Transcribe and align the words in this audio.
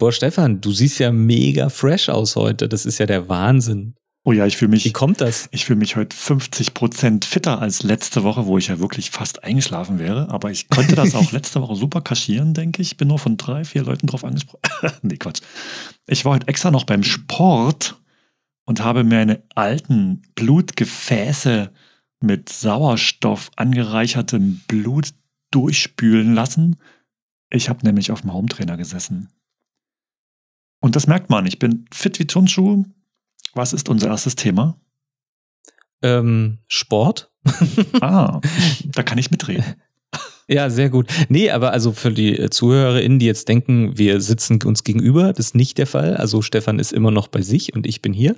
Boah, 0.00 0.12
Stefan, 0.12 0.62
du 0.62 0.72
siehst 0.72 0.98
ja 0.98 1.12
mega 1.12 1.68
fresh 1.68 2.08
aus 2.08 2.34
heute. 2.34 2.70
Das 2.70 2.86
ist 2.86 2.96
ja 2.96 3.04
der 3.04 3.28
Wahnsinn. 3.28 3.96
Oh 4.24 4.32
ja, 4.32 4.46
ich 4.46 4.56
fühle 4.56 4.70
mich. 4.70 4.86
Wie 4.86 4.92
kommt 4.92 5.20
das? 5.20 5.50
Ich 5.52 5.66
fühle 5.66 5.78
mich 5.78 5.94
heute 5.94 6.16
50 6.16 6.72
Prozent 6.72 7.26
fitter 7.26 7.60
als 7.60 7.82
letzte 7.82 8.22
Woche, 8.22 8.46
wo 8.46 8.56
ich 8.56 8.68
ja 8.68 8.78
wirklich 8.78 9.10
fast 9.10 9.44
eingeschlafen 9.44 9.98
wäre. 9.98 10.30
Aber 10.30 10.50
ich 10.50 10.70
konnte 10.70 10.94
das 10.94 11.14
auch 11.14 11.32
letzte 11.32 11.60
Woche 11.60 11.76
super 11.76 12.00
kaschieren, 12.00 12.54
denke 12.54 12.80
ich. 12.80 12.96
Bin 12.96 13.08
nur 13.08 13.18
von 13.18 13.36
drei, 13.36 13.62
vier 13.62 13.82
Leuten 13.82 14.06
drauf 14.06 14.24
angesprochen. 14.24 14.62
nee, 15.02 15.18
Quatsch. 15.18 15.42
Ich 16.06 16.24
war 16.24 16.32
heute 16.32 16.48
extra 16.48 16.70
noch 16.70 16.84
beim 16.84 17.02
Sport 17.02 18.00
und 18.64 18.82
habe 18.82 19.04
mir 19.04 19.18
eine 19.18 19.42
alten 19.54 20.22
Blutgefäße 20.34 21.70
mit 22.20 22.48
Sauerstoff 22.48 23.50
angereichertem 23.54 24.62
Blut 24.66 25.10
durchspülen 25.50 26.32
lassen. 26.32 26.76
Ich 27.50 27.68
habe 27.68 27.84
nämlich 27.84 28.10
auf 28.12 28.22
dem 28.22 28.32
Hometrainer 28.32 28.78
gesessen. 28.78 29.28
Und 30.80 30.96
das 30.96 31.06
merkt 31.06 31.30
man. 31.30 31.46
Ich 31.46 31.58
bin 31.58 31.86
fit 31.92 32.18
wie 32.18 32.26
Turnschuh, 32.26 32.84
was 33.54 33.72
ist 33.72 33.88
unser 33.88 34.08
erstes 34.08 34.36
Thema? 34.36 34.80
Ähm, 36.02 36.58
Sport. 36.68 37.30
ah, 38.00 38.40
da 38.84 39.02
kann 39.02 39.18
ich 39.18 39.30
mitreden. 39.30 39.64
Ja, 40.52 40.68
sehr 40.68 40.90
gut. 40.90 41.06
Nee, 41.28 41.50
aber 41.50 41.70
also 41.70 41.92
für 41.92 42.10
die 42.10 42.50
ZuhörerInnen, 42.50 43.20
die 43.20 43.26
jetzt 43.26 43.48
denken, 43.48 43.96
wir 43.96 44.20
sitzen 44.20 44.60
uns 44.64 44.82
gegenüber, 44.82 45.32
das 45.32 45.46
ist 45.46 45.54
nicht 45.54 45.78
der 45.78 45.86
Fall. 45.86 46.16
Also 46.16 46.42
Stefan 46.42 46.80
ist 46.80 46.92
immer 46.92 47.12
noch 47.12 47.28
bei 47.28 47.40
sich 47.40 47.72
und 47.72 47.86
ich 47.86 48.02
bin 48.02 48.12
hier. 48.12 48.34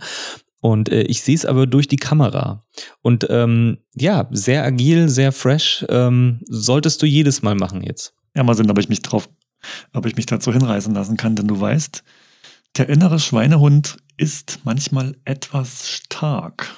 Und 0.60 0.90
äh, 0.90 1.04
ich 1.04 1.22
sehe 1.22 1.34
es 1.34 1.46
aber 1.46 1.66
durch 1.66 1.88
die 1.88 1.96
Kamera. 1.96 2.66
Und 3.00 3.26
ähm, 3.30 3.78
ja, 3.94 4.28
sehr 4.30 4.62
agil, 4.62 5.08
sehr 5.08 5.32
fresh. 5.32 5.86
Ähm, 5.88 6.40
solltest 6.46 7.00
du 7.00 7.06
jedes 7.06 7.40
Mal 7.40 7.54
machen 7.54 7.82
jetzt. 7.82 8.12
Ja, 8.36 8.42
mal 8.42 8.54
sehen, 8.54 8.70
ob 8.70 8.78
ich 8.78 8.90
mich 8.90 9.00
drauf, 9.00 9.30
ob 9.94 10.04
ich 10.04 10.14
mich 10.14 10.26
dazu 10.26 10.52
hinreißen 10.52 10.92
lassen 10.92 11.16
kann, 11.16 11.34
denn 11.34 11.48
du 11.48 11.58
weißt, 11.58 12.04
der 12.76 12.88
innere 12.88 13.18
Schweinehund 13.18 13.98
ist 14.16 14.60
manchmal 14.64 15.16
etwas 15.24 15.88
stark. 15.88 16.76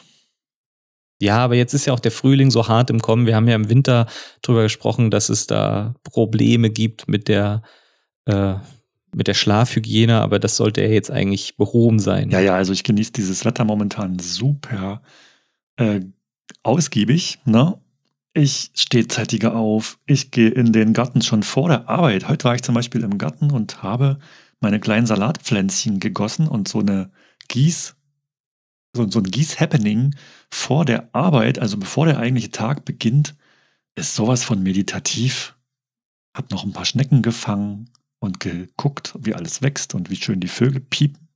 Ja, 1.20 1.38
aber 1.38 1.54
jetzt 1.54 1.74
ist 1.74 1.86
ja 1.86 1.92
auch 1.92 2.00
der 2.00 2.10
Frühling 2.10 2.50
so 2.50 2.68
hart 2.68 2.90
im 2.90 3.00
Kommen. 3.00 3.26
Wir 3.26 3.36
haben 3.36 3.48
ja 3.48 3.54
im 3.54 3.70
Winter 3.70 4.06
darüber 4.42 4.64
gesprochen, 4.64 5.10
dass 5.10 5.28
es 5.28 5.46
da 5.46 5.94
Probleme 6.02 6.70
gibt 6.70 7.08
mit 7.08 7.28
der, 7.28 7.62
äh, 8.26 8.54
mit 9.14 9.28
der 9.28 9.34
Schlafhygiene, 9.34 10.20
aber 10.20 10.38
das 10.38 10.56
sollte 10.56 10.82
ja 10.82 10.88
jetzt 10.88 11.10
eigentlich 11.10 11.56
behoben 11.56 12.00
sein. 12.00 12.30
Ja, 12.30 12.40
ja, 12.40 12.54
also 12.54 12.72
ich 12.72 12.82
genieße 12.82 13.12
dieses 13.12 13.44
Wetter 13.44 13.64
momentan 13.64 14.18
super 14.18 15.02
äh, 15.76 16.00
ausgiebig. 16.62 17.38
Ne? 17.44 17.78
Ich 18.32 18.70
stehe 18.74 19.06
zeitiger 19.06 19.54
auf. 19.54 19.98
Ich 20.06 20.32
gehe 20.32 20.50
in 20.50 20.72
den 20.72 20.92
Garten 20.92 21.22
schon 21.22 21.44
vor 21.44 21.68
der 21.68 21.88
Arbeit. 21.88 22.28
Heute 22.28 22.44
war 22.44 22.56
ich 22.56 22.62
zum 22.62 22.74
Beispiel 22.74 23.04
im 23.04 23.18
Garten 23.18 23.52
und 23.52 23.84
habe 23.84 24.18
meine 24.64 24.80
kleinen 24.80 25.06
Salatpflänzchen 25.06 26.00
gegossen 26.00 26.48
und 26.48 26.66
so 26.66 26.80
eine 26.80 27.12
Gieß, 27.48 27.94
so, 28.96 29.10
so 29.10 29.20
ein 29.20 29.30
Gieß-Happening 29.30 30.14
vor 30.50 30.84
der 30.84 31.14
Arbeit, 31.14 31.58
also 31.58 31.76
bevor 31.76 32.06
der 32.06 32.18
eigentliche 32.18 32.50
Tag 32.50 32.84
beginnt, 32.84 33.36
ist 33.94 34.14
sowas 34.14 34.42
von 34.42 34.62
meditativ. 34.62 35.54
Hab 36.34 36.50
noch 36.50 36.64
ein 36.64 36.72
paar 36.72 36.86
Schnecken 36.86 37.22
gefangen 37.22 37.90
und 38.18 38.40
geguckt, 38.40 39.14
wie 39.20 39.34
alles 39.34 39.62
wächst 39.62 39.94
und 39.94 40.10
wie 40.10 40.16
schön 40.16 40.40
die 40.40 40.48
Vögel 40.48 40.80
piepen. 40.80 41.28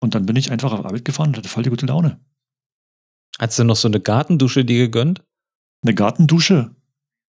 Und 0.00 0.14
dann 0.14 0.24
bin 0.24 0.36
ich 0.36 0.50
einfach 0.52 0.72
auf 0.72 0.84
Arbeit 0.84 1.04
gefahren 1.04 1.30
und 1.30 1.36
hatte 1.36 1.48
voll 1.48 1.64
die 1.64 1.70
gute 1.70 1.86
Laune. 1.86 2.20
Hast 3.38 3.58
du 3.58 3.64
noch 3.64 3.76
so 3.76 3.88
eine 3.88 4.00
Gartendusche 4.00 4.64
dir 4.64 4.78
gegönnt? 4.78 5.24
Eine 5.82 5.94
Gartendusche? 5.94 6.74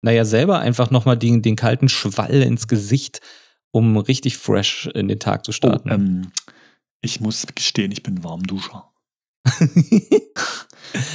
Naja, 0.03 0.27
selber 0.27 0.59
einfach 0.59 0.91
nochmal 0.91 1.17
den, 1.17 1.41
den 1.41 1.57
kalten 1.57 1.89
Schwall 1.89 2.43
ins 2.43 2.69
Gesicht 2.69 3.23
um 3.75 3.97
richtig 3.97 4.39
fresh 4.39 4.89
in 4.95 5.09
den 5.09 5.19
Tag 5.19 5.45
zu 5.45 5.51
starten? 5.51 5.91
Oh, 5.91 5.95
ähm, 5.95 6.33
ich 7.01 7.21
muss 7.21 7.45
gestehen, 7.55 7.91
ich 7.91 8.05
bin 8.05 8.23
Warmduscher. 8.23 8.93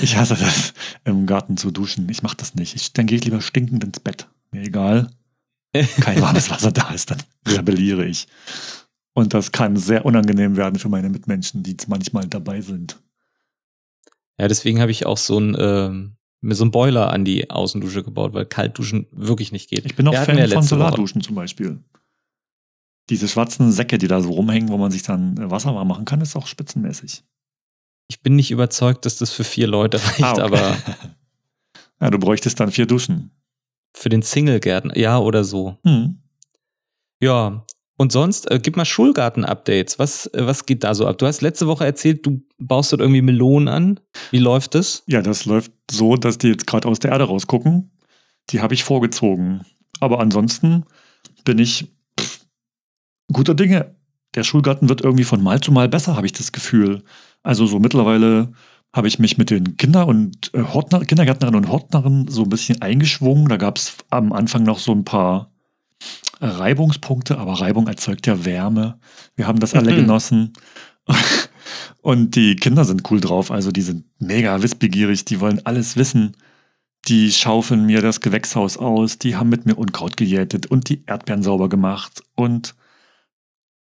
ich 0.02 0.18
hasse 0.18 0.36
das, 0.36 0.74
im 1.06 1.26
Garten 1.26 1.56
zu 1.56 1.72
duschen. 1.72 2.10
Ich 2.10 2.22
mache 2.22 2.36
das 2.36 2.56
nicht. 2.56 2.76
Ich, 2.76 2.92
dann 2.92 3.08
gehe 3.08 3.18
ich 3.18 3.24
lieber 3.24 3.40
stinkend 3.40 3.86
ins 3.86 4.02
Bett. 4.02 4.28
Mir 4.52 4.64
egal. 4.64 5.10
Kein 6.02 6.22
warmes 6.22 6.50
Wasser 6.50 6.74
da 6.74 6.90
ist, 6.92 7.12
dann 7.12 7.24
rebelliere 7.48 8.06
ich. 8.06 8.28
Und 9.14 9.34
das 9.34 9.54
kann 9.54 9.78
sehr 9.78 10.06
unangenehm 10.06 10.58
werden 10.58 10.80
für 10.80 10.90
meine 10.90 11.10
Mitmenschen, 11.10 11.64
die 11.64 11.78
manchmal 11.88 12.28
dabei 12.28 12.60
sind. 12.60 13.00
Ja, 14.38 14.50
deswegen 14.50 14.82
habe 14.82 14.92
ich 14.92 15.06
auch 15.06 15.18
so 15.18 15.40
ein, 15.40 15.56
ähm, 15.58 16.18
so 16.42 16.66
einen 16.66 16.72
Boiler 16.72 17.12
an 17.14 17.24
die 17.24 17.50
Außendusche 17.50 18.04
gebaut, 18.04 18.34
weil 18.34 18.46
Kaltduschen 18.46 19.08
wirklich 19.12 19.54
nicht 19.54 19.70
geht. 19.70 19.86
Ich 19.86 19.96
bin 19.96 20.10
auch 20.10 20.14
Fan 20.14 20.46
von 20.50 20.64
Solarduschen 20.64 21.22
zum 21.22 21.36
Beispiel 21.36 21.80
diese 23.10 23.28
schwarzen 23.28 23.72
Säcke, 23.72 23.98
die 23.98 24.08
da 24.08 24.22
so 24.22 24.32
rumhängen, 24.32 24.70
wo 24.70 24.78
man 24.78 24.92
sich 24.92 25.04
dann 25.04 25.38
äh, 25.38 25.50
Wasser 25.50 25.74
warm 25.76 25.88
machen 25.88 26.06
kann, 26.06 26.22
ist 26.22 26.36
auch 26.36 26.48
spitzenmäßig. 26.48 27.24
Ich 28.08 28.22
bin 28.22 28.36
nicht 28.36 28.52
überzeugt, 28.52 29.06
dass 29.06 29.18
das 29.18 29.32
für 29.32 29.44
vier 29.44 29.68
Leute 29.68 29.98
reicht, 30.04 30.24
ah, 30.24 30.34
okay. 30.34 30.42
aber. 30.42 30.78
ja, 32.02 32.10
du 32.10 32.20
bräuchtest 32.20 32.60
dann 32.60 32.72
vier 32.72 32.86
Duschen. 32.86 33.32
Für 33.94 34.10
den 34.10 34.22
Single-Gärtner, 34.22 34.98
ja, 34.98 35.18
oder 35.18 35.44
so. 35.44 35.78
Hm. 35.84 36.20
Ja, 37.22 37.66
und 37.98 38.14
sonst, 38.14 38.50
äh, 38.50 38.60
gib 38.62 38.78
mal 38.78 38.86
Schulgarten-Updates. 38.86 40.00
Was, 40.00 40.28
äh, 40.28 40.46
was 40.46 40.66
geht 40.66 40.84
da 40.84 40.96
so 40.96 41.06
ab? 41.06 41.18
Du 41.18 41.26
hast 41.26 41.42
letzte 41.42 41.68
Woche 41.68 41.86
erzählt, 41.86 42.26
du 42.26 42.42
baust 42.58 42.94
dort 42.94 43.02
irgendwie 43.02 43.22
Melonen 43.22 43.68
an. 43.68 44.00
Wie 44.32 44.40
läuft 44.40 44.76
das? 44.76 45.04
Ja, 45.08 45.22
das 45.22 45.46
läuft 45.46 45.74
so, 45.92 46.16
dass 46.16 46.38
die 46.38 46.48
jetzt 46.48 46.66
gerade 46.66 46.88
aus 46.88 47.00
der 47.00 47.12
Erde 47.12 47.26
rausgucken. 47.26 47.92
Die 48.52 48.62
habe 48.62 48.74
ich 48.74 48.84
vorgezogen. 48.84 49.66
Aber 50.00 50.20
ansonsten 50.20 50.86
bin 51.44 51.60
ich 51.60 51.90
guter 53.32 53.56
Dinge. 53.56 53.96
Der 54.36 54.44
Schulgarten 54.44 54.90
wird 54.90 55.02
irgendwie 55.02 55.24
von 55.24 55.42
Mal 55.42 55.60
zu 55.60 55.72
Mal 55.72 55.90
besser, 55.90 56.16
habe 56.16 56.28
ich 56.28 56.34
das 56.34 56.52
Gefühl. 56.52 57.04
Also 57.42 57.66
so 57.66 57.80
mittlerweile 57.80 58.52
habe 58.94 59.08
ich 59.08 59.20
mich 59.20 59.38
mit 59.38 59.50
den 59.50 59.78
Kinder 59.78 60.08
und 60.08 60.52
äh, 60.54 60.64
Hortner, 60.64 61.02
Kindergärtnerinnen 61.02 61.64
und 61.64 61.72
Hortnerinnen 61.72 62.28
so 62.28 62.44
ein 62.44 62.50
bisschen 62.50 62.82
eingeschwungen. 62.82 63.48
Da 63.48 63.58
gab 63.58 63.78
es 63.78 63.98
am 64.10 64.34
Anfang 64.34 64.64
noch 64.64 64.80
so 64.80 64.92
ein 64.92 65.06
paar 65.06 65.52
Reibungspunkte, 66.42 67.38
aber 67.38 67.54
Reibung 67.54 67.88
erzeugt 67.88 68.28
ja 68.28 68.46
Wärme. 68.46 69.00
Wir 69.36 69.48
haben 69.48 69.60
das 69.60 69.74
alle 69.74 69.92
mhm. 69.92 69.98
genossen. 69.98 70.54
Und 72.02 72.36
die 72.36 72.56
Kinder 72.56 72.86
sind 72.86 73.10
cool 73.12 73.20
drauf, 73.20 73.52
also 73.52 73.72
die 73.72 73.82
sind 73.82 74.06
mega 74.20 74.62
wissbegierig, 74.64 75.26
die 75.26 75.40
wollen 75.40 75.66
alles 75.66 75.98
wissen. 75.98 76.38
Die 77.08 77.32
schaufeln 77.32 77.86
mir 77.86 78.02
das 78.02 78.22
Gewächshaus 78.22 78.78
aus, 78.78 79.20
die 79.20 79.36
haben 79.36 79.50
mit 79.50 79.66
mir 79.66 79.76
Unkraut 79.76 80.18
gejätet 80.18 80.68
und 80.68 80.90
die 80.90 81.04
Erdbeeren 81.06 81.44
sauber 81.44 81.70
gemacht 81.70 82.24
und 82.36 82.76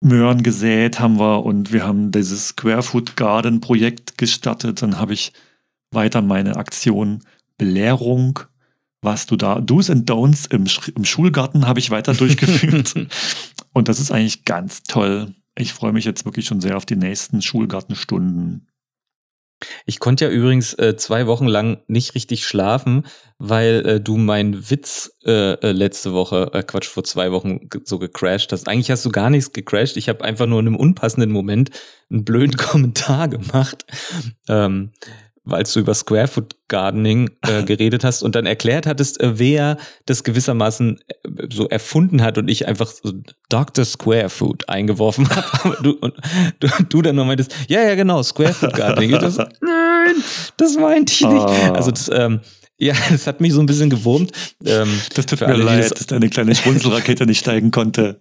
Möhren 0.01 0.43
gesät 0.43 1.01
haben 1.01 1.19
wir 1.19 1.45
und 1.45 1.73
wir 1.73 1.87
haben 1.87 2.13
dieses 2.13 2.49
Square 2.49 2.83
Food 2.83 3.17
Garden 3.17 3.61
Projekt 3.61 4.19
gestartet. 4.19 4.83
Dann 4.83 4.99
habe 4.99 5.15
ich 5.15 5.33
weiter 5.91 6.23
meine 6.23 6.57
Aktion 6.57 7.23
Belehrung, 7.59 8.41
was 9.01 9.27
du 9.27 9.37
da, 9.37 9.61
Do's 9.61 9.89
and 9.89 10.11
Don'ts 10.11 10.51
im, 10.53 10.67
im 10.95 11.05
Schulgarten 11.05 11.67
habe 11.67 11.79
ich 11.79 11.91
weiter 11.91 12.13
durchgeführt. 12.13 12.95
und 13.73 13.89
das 13.89 14.01
ist 14.01 14.11
eigentlich 14.11 14.45
ganz 14.45 14.83
toll. 14.83 15.35
Ich 15.57 15.73
freue 15.73 15.93
mich 15.93 16.05
jetzt 16.05 16.25
wirklich 16.25 16.47
schon 16.47 16.61
sehr 16.61 16.77
auf 16.77 16.85
die 16.85 16.97
nächsten 16.97 17.41
Schulgartenstunden. 17.41 18.67
Ich 19.87 20.01
konnte 20.01 20.27
ja 20.27 20.31
übrigens 20.31 20.75
äh, 20.75 20.97
zwei 20.97 21.27
Wochen 21.27 21.47
lang 21.47 21.83
nicht 21.87 22.15
richtig 22.15 22.47
schlafen, 22.47 23.07
weil 23.39 23.87
äh, 23.87 24.01
du 24.01 24.17
meinen 24.17 24.71
Witz 24.71 25.17
äh, 25.25 25.55
äh 25.55 25.73
letzte 25.73 26.13
Woche, 26.13 26.51
äh, 26.53 26.63
Quatsch, 26.63 26.89
vor 26.89 27.05
zwei 27.05 27.33
Wochen 27.33 27.69
so 27.85 27.99
gecrashed 27.99 28.53
hast. 28.53 28.69
Eigentlich 28.69 28.91
hast 28.91 29.05
du 29.05 29.11
gar 29.11 29.31
nichts 29.31 29.53
gecrashed. 29.53 29.97
Ich 29.97 30.09
habe 30.09 30.25
einfach 30.25 30.47
nur 30.47 30.61
in 30.61 30.67
einem 30.67 30.77
unpassenden 30.77 31.33
Moment 31.33 31.71
einen 32.11 32.25
blöden 32.25 32.57
Kommentar 32.57 33.29
gemacht. 33.29 33.87
Ähm, 34.49 34.93
weil 35.47 35.63
du 35.63 35.81
über 35.81 35.95
Squarefoot 35.95 36.57
Gardening 36.69 37.31
äh, 37.43 37.63
geredet 37.65 38.05
hast 38.05 38.23
und 38.23 38.35
dann 38.35 38.45
erklärt 38.45 38.87
hattest, 38.87 39.21
äh, 39.21 39.39
wer 39.39 39.79
das 40.05 40.25
gewissermaßen 40.25 40.99
äh, 41.09 41.47
so 41.51 41.69
erfunden 41.69 42.23
hat 42.23 42.37
und 42.37 42.49
ich 42.49 42.67
einfach 42.67 42.89
so 42.91 43.13
Dr. 43.49 43.85
Squarefoot 43.85 44.69
eingeworfen 44.69 45.31
habe. 45.31 45.79
du, 45.83 45.93
und 45.93 46.15
du, 46.61 46.69
du 46.89 47.03
dann 47.03 47.17
noch 47.17 47.25
meintest, 47.25 47.55
ja, 47.69 47.83
ja, 47.83 47.95
genau, 47.95 48.23
Squarefoot 48.23 48.75
Gardening. 48.75 49.13
Dachte, 49.13 49.49
nein, 49.63 50.17
das 50.57 50.77
meinte 50.77 51.13
ich 51.13 51.21
nicht. 51.23 51.33
Oh. 51.33 51.73
Also 51.73 51.93
das, 51.93 52.11
ähm, 52.13 52.41
ja, 52.77 52.95
das 53.11 53.27
hat 53.27 53.41
mich 53.41 53.53
so 53.55 53.61
ein 53.61 53.67
bisschen 53.67 53.89
gewurmt. 53.89 54.33
Ähm, 54.65 54.89
das 55.15 55.27
tut 55.27 55.41
mir 55.41 55.47
alle, 55.47 55.63
leid, 55.63 55.85
das 55.85 55.91
dass 55.91 56.07
deine 56.09 56.29
kleine 56.29 56.55
Schwunzelrakete 56.55 57.25
nicht 57.25 57.39
steigen 57.39 57.71
konnte. 57.71 58.21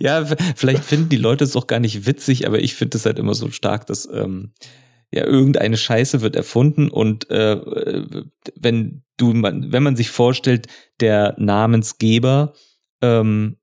ja, 0.00 0.24
vielleicht 0.56 0.84
finden 0.84 1.08
die 1.08 1.16
Leute 1.16 1.44
es 1.44 1.56
auch 1.56 1.66
gar 1.66 1.80
nicht 1.80 2.06
witzig, 2.06 2.46
aber 2.46 2.58
ich 2.58 2.74
finde 2.74 2.98
es 2.98 3.06
halt 3.06 3.18
immer 3.18 3.34
so 3.34 3.50
stark, 3.50 3.86
dass 3.86 4.08
ähm, 4.12 4.52
ja, 5.14 5.24
irgendeine 5.24 5.76
Scheiße 5.76 6.22
wird 6.22 6.34
erfunden 6.34 6.88
und 6.88 7.30
äh, 7.30 7.56
wenn 8.56 9.04
du, 9.16 9.32
wenn 9.32 9.82
man 9.82 9.94
sich 9.94 10.10
vorstellt, 10.10 10.66
der 11.00 11.36
Namensgeber 11.38 12.54
ähm, 13.00 13.56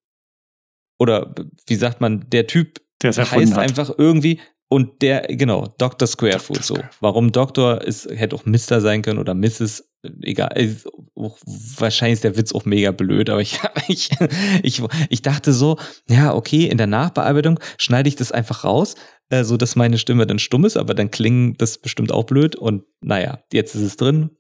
oder 0.97 1.35
wie 1.67 1.75
sagt 1.75 1.99
man, 1.99 2.29
der 2.29 2.47
Typ 2.47 2.79
der 3.01 3.11
heißt 3.11 3.53
hat. 3.53 3.57
einfach 3.57 3.91
irgendwie 3.97 4.39
Und 4.69 5.01
der, 5.01 5.23
genau, 5.23 5.67
Dr. 5.77 6.07
Squarefoot, 6.07 6.57
Dr. 6.57 6.63
so. 6.63 6.75
Square. 6.75 6.89
Warum 7.01 7.31
Doktor 7.33 7.81
ist, 7.81 8.09
hätte 8.09 8.35
auch 8.37 8.45
Mister 8.45 8.79
sein 8.79 9.01
können 9.01 9.19
oder 9.19 9.33
Mrs. 9.33 9.89
Egal, 10.21 10.57
ist, 10.57 10.87
wahrscheinlich 11.13 12.13
ist 12.13 12.23
der 12.23 12.37
Witz 12.37 12.53
auch 12.53 12.63
mega 12.63 12.91
blöd, 12.91 13.29
aber 13.29 13.41
ich, 13.41 13.59
ich, 13.89 14.09
ich, 14.63 14.81
ich 15.09 15.21
dachte 15.21 15.51
so, 15.51 15.77
ja, 16.09 16.33
okay, 16.33 16.67
in 16.67 16.77
der 16.77 16.87
Nachbearbeitung 16.87 17.59
schneide 17.77 18.07
ich 18.07 18.15
das 18.15 18.31
einfach 18.31 18.63
raus, 18.63 18.95
äh, 19.31 19.43
so 19.43 19.57
dass 19.57 19.75
meine 19.75 19.97
Stimme 19.97 20.27
dann 20.27 20.39
stumm 20.39 20.65
ist, 20.65 20.77
aber 20.77 20.93
dann 20.93 21.09
klingt 21.09 21.61
das 21.61 21.77
bestimmt 21.77 22.11
auch 22.11 22.25
blöd 22.25 22.55
und 22.55 22.83
naja, 23.01 23.39
jetzt 23.51 23.73
ist 23.73 23.81
es 23.81 23.97
drin 23.97 24.31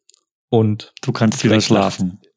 und. 0.49 0.93
Du 1.01 1.11
kannst 1.11 1.43
wieder 1.43 1.59
schlafen. 1.61 2.19
Lacht, 2.21 2.31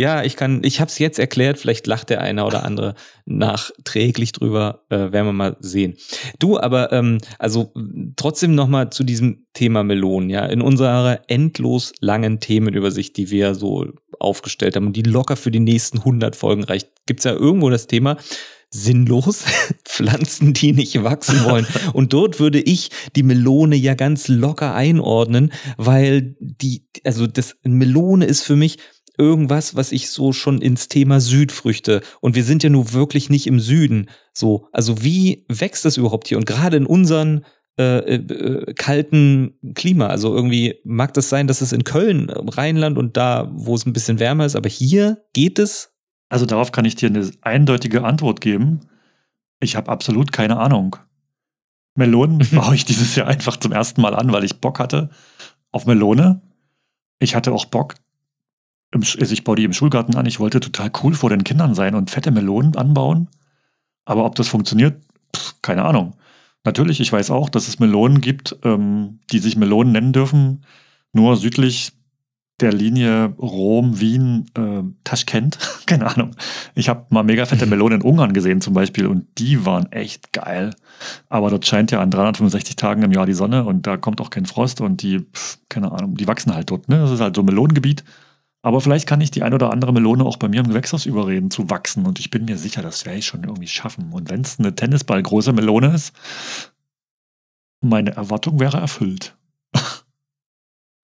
ja, 0.00 0.22
ich 0.22 0.36
kann, 0.36 0.62
ich 0.62 0.80
habe 0.80 0.90
es 0.90 1.00
jetzt 1.00 1.18
erklärt, 1.18 1.58
vielleicht 1.58 1.88
lacht 1.88 2.08
der 2.08 2.20
eine 2.20 2.44
oder 2.44 2.64
andere 2.64 2.94
nachträglich 3.26 4.30
drüber, 4.30 4.84
äh, 4.90 5.10
werden 5.10 5.26
wir 5.26 5.32
mal 5.32 5.56
sehen. 5.58 5.96
Du, 6.38 6.56
aber 6.56 6.92
ähm, 6.92 7.18
also 7.40 7.72
trotzdem 8.14 8.54
nochmal 8.54 8.90
zu 8.90 9.02
diesem 9.02 9.46
Thema 9.54 9.82
Melonen, 9.82 10.30
ja, 10.30 10.46
in 10.46 10.62
unserer 10.62 11.22
endlos 11.26 11.92
langen 11.98 12.38
Themenübersicht, 12.38 13.16
die 13.16 13.30
wir 13.30 13.56
so 13.56 13.86
aufgestellt 14.20 14.76
haben 14.76 14.86
und 14.86 14.94
die 14.94 15.02
locker 15.02 15.34
für 15.34 15.50
die 15.50 15.58
nächsten 15.58 15.98
100 15.98 16.36
Folgen 16.36 16.62
reicht, 16.62 16.90
gibt's 17.06 17.24
ja 17.24 17.32
irgendwo 17.32 17.68
das 17.68 17.88
Thema 17.88 18.18
sinnlos, 18.70 19.44
Pflanzen, 19.84 20.52
die 20.52 20.72
nicht 20.72 21.02
wachsen 21.02 21.44
wollen. 21.44 21.66
Und 21.92 22.12
dort 22.12 22.40
würde 22.40 22.60
ich 22.60 22.90
die 23.16 23.22
Melone 23.22 23.76
ja 23.76 23.94
ganz 23.94 24.28
locker 24.28 24.74
einordnen, 24.74 25.52
weil 25.76 26.36
die, 26.40 26.86
also 27.04 27.26
das 27.26 27.56
Melone 27.62 28.26
ist 28.26 28.42
für 28.42 28.56
mich 28.56 28.78
irgendwas, 29.16 29.74
was 29.74 29.92
ich 29.92 30.10
so 30.10 30.32
schon 30.32 30.62
ins 30.62 30.88
Thema 30.88 31.20
Südfrüchte 31.20 32.02
und 32.20 32.36
wir 32.36 32.44
sind 32.44 32.62
ja 32.62 32.70
nun 32.70 32.92
wirklich 32.92 33.28
nicht 33.28 33.48
im 33.48 33.58
Süden. 33.58 34.08
So, 34.32 34.68
also 34.72 35.02
wie 35.02 35.44
wächst 35.48 35.84
das 35.84 35.96
überhaupt 35.96 36.28
hier? 36.28 36.38
Und 36.38 36.46
gerade 36.46 36.76
in 36.76 36.86
unseren 36.86 37.44
äh, 37.78 38.14
äh, 38.14 38.74
kalten 38.74 39.58
Klima, 39.74 40.06
also 40.06 40.34
irgendwie 40.34 40.76
mag 40.84 41.14
das 41.14 41.28
sein, 41.28 41.48
dass 41.48 41.60
es 41.60 41.72
in 41.72 41.84
Köln, 41.84 42.30
Rheinland 42.30 42.96
und 42.96 43.16
da, 43.16 43.50
wo 43.54 43.74
es 43.74 43.86
ein 43.86 43.92
bisschen 43.92 44.20
wärmer 44.20 44.46
ist, 44.46 44.56
aber 44.56 44.68
hier 44.68 45.24
geht 45.32 45.58
es? 45.58 45.92
Also 46.28 46.46
darauf 46.46 46.72
kann 46.72 46.84
ich 46.84 46.94
dir 46.94 47.08
eine 47.08 47.30
eindeutige 47.42 48.04
Antwort 48.04 48.40
geben. 48.40 48.80
Ich 49.60 49.76
habe 49.76 49.90
absolut 49.90 50.32
keine 50.32 50.58
Ahnung. 50.58 50.96
Melonen 51.94 52.38
baue 52.52 52.74
ich 52.74 52.84
dieses 52.84 53.14
Jahr 53.16 53.26
einfach 53.26 53.56
zum 53.56 53.72
ersten 53.72 54.00
Mal 54.00 54.14
an, 54.14 54.32
weil 54.32 54.44
ich 54.44 54.60
Bock 54.60 54.78
hatte 54.78 55.10
auf 55.72 55.86
Melone. 55.86 56.40
Ich 57.18 57.34
hatte 57.34 57.52
auch 57.52 57.64
Bock, 57.64 57.94
im, 58.92 59.02
also 59.02 59.32
ich 59.32 59.44
baue 59.44 59.56
die 59.56 59.64
im 59.64 59.72
Schulgarten 59.72 60.14
an. 60.14 60.26
Ich 60.26 60.40
wollte 60.40 60.60
total 60.60 60.90
cool 61.02 61.14
vor 61.14 61.30
den 61.30 61.44
Kindern 61.44 61.74
sein 61.74 61.94
und 61.94 62.10
fette 62.10 62.30
Melonen 62.30 62.76
anbauen. 62.76 63.28
Aber 64.04 64.24
ob 64.24 64.34
das 64.36 64.48
funktioniert, 64.48 65.02
pff, 65.36 65.56
keine 65.62 65.84
Ahnung. 65.84 66.14
Natürlich, 66.64 67.00
ich 67.00 67.12
weiß 67.12 67.30
auch, 67.30 67.48
dass 67.48 67.68
es 67.68 67.78
Melonen 67.78 68.20
gibt, 68.20 68.56
ähm, 68.64 69.20
die 69.30 69.38
sich 69.38 69.56
Melonen 69.56 69.92
nennen 69.92 70.12
dürfen, 70.12 70.64
nur 71.12 71.36
südlich 71.36 71.92
der 72.60 72.72
Linie 72.72 73.34
Rom, 73.38 74.00
Wien, 74.00 74.50
äh, 74.56 74.82
Taschkent. 75.04 75.58
keine 75.86 76.06
Ahnung. 76.06 76.32
Ich 76.74 76.88
habe 76.88 77.06
mal 77.10 77.22
mega 77.22 77.46
fette 77.46 77.66
Melonen 77.66 78.00
in 78.00 78.06
Ungarn 78.06 78.32
gesehen 78.32 78.60
zum 78.60 78.74
Beispiel 78.74 79.06
und 79.06 79.26
die 79.38 79.64
waren 79.64 79.90
echt 79.92 80.32
geil. 80.32 80.74
Aber 81.28 81.50
dort 81.50 81.66
scheint 81.66 81.90
ja 81.90 82.00
an 82.00 82.10
365 82.10 82.76
Tagen 82.76 83.02
im 83.02 83.12
Jahr 83.12 83.26
die 83.26 83.34
Sonne 83.34 83.64
und 83.64 83.86
da 83.86 83.96
kommt 83.96 84.20
auch 84.20 84.30
kein 84.30 84.46
Frost 84.46 84.80
und 84.80 85.02
die, 85.02 85.20
pff, 85.20 85.58
keine 85.68 85.92
Ahnung, 85.92 86.16
die 86.16 86.26
wachsen 86.26 86.54
halt 86.54 86.70
dort. 86.70 86.88
Ne? 86.88 86.98
Das 86.98 87.10
ist 87.10 87.20
halt 87.20 87.36
so 87.36 87.42
ein 87.42 87.46
Melonengebiet. 87.46 88.04
Aber 88.60 88.80
vielleicht 88.80 89.06
kann 89.06 89.20
ich 89.20 89.30
die 89.30 89.44
ein 89.44 89.54
oder 89.54 89.70
andere 89.70 89.92
Melone 89.92 90.24
auch 90.24 90.36
bei 90.36 90.48
mir 90.48 90.60
im 90.60 90.68
Gewächshaus 90.68 91.06
überreden 91.06 91.50
zu 91.50 91.70
wachsen. 91.70 92.04
Und 92.06 92.18
ich 92.18 92.30
bin 92.30 92.44
mir 92.44 92.58
sicher, 92.58 92.82
das 92.82 93.06
werde 93.06 93.20
ich 93.20 93.26
schon 93.26 93.44
irgendwie 93.44 93.68
schaffen. 93.68 94.12
Und 94.12 94.30
wenn 94.30 94.40
es 94.40 94.58
eine 94.58 94.74
Tennisballgroße 94.74 95.52
Melone 95.52 95.94
ist, 95.94 96.12
meine 97.80 98.16
Erwartung 98.16 98.58
wäre 98.58 98.78
erfüllt. 98.78 99.37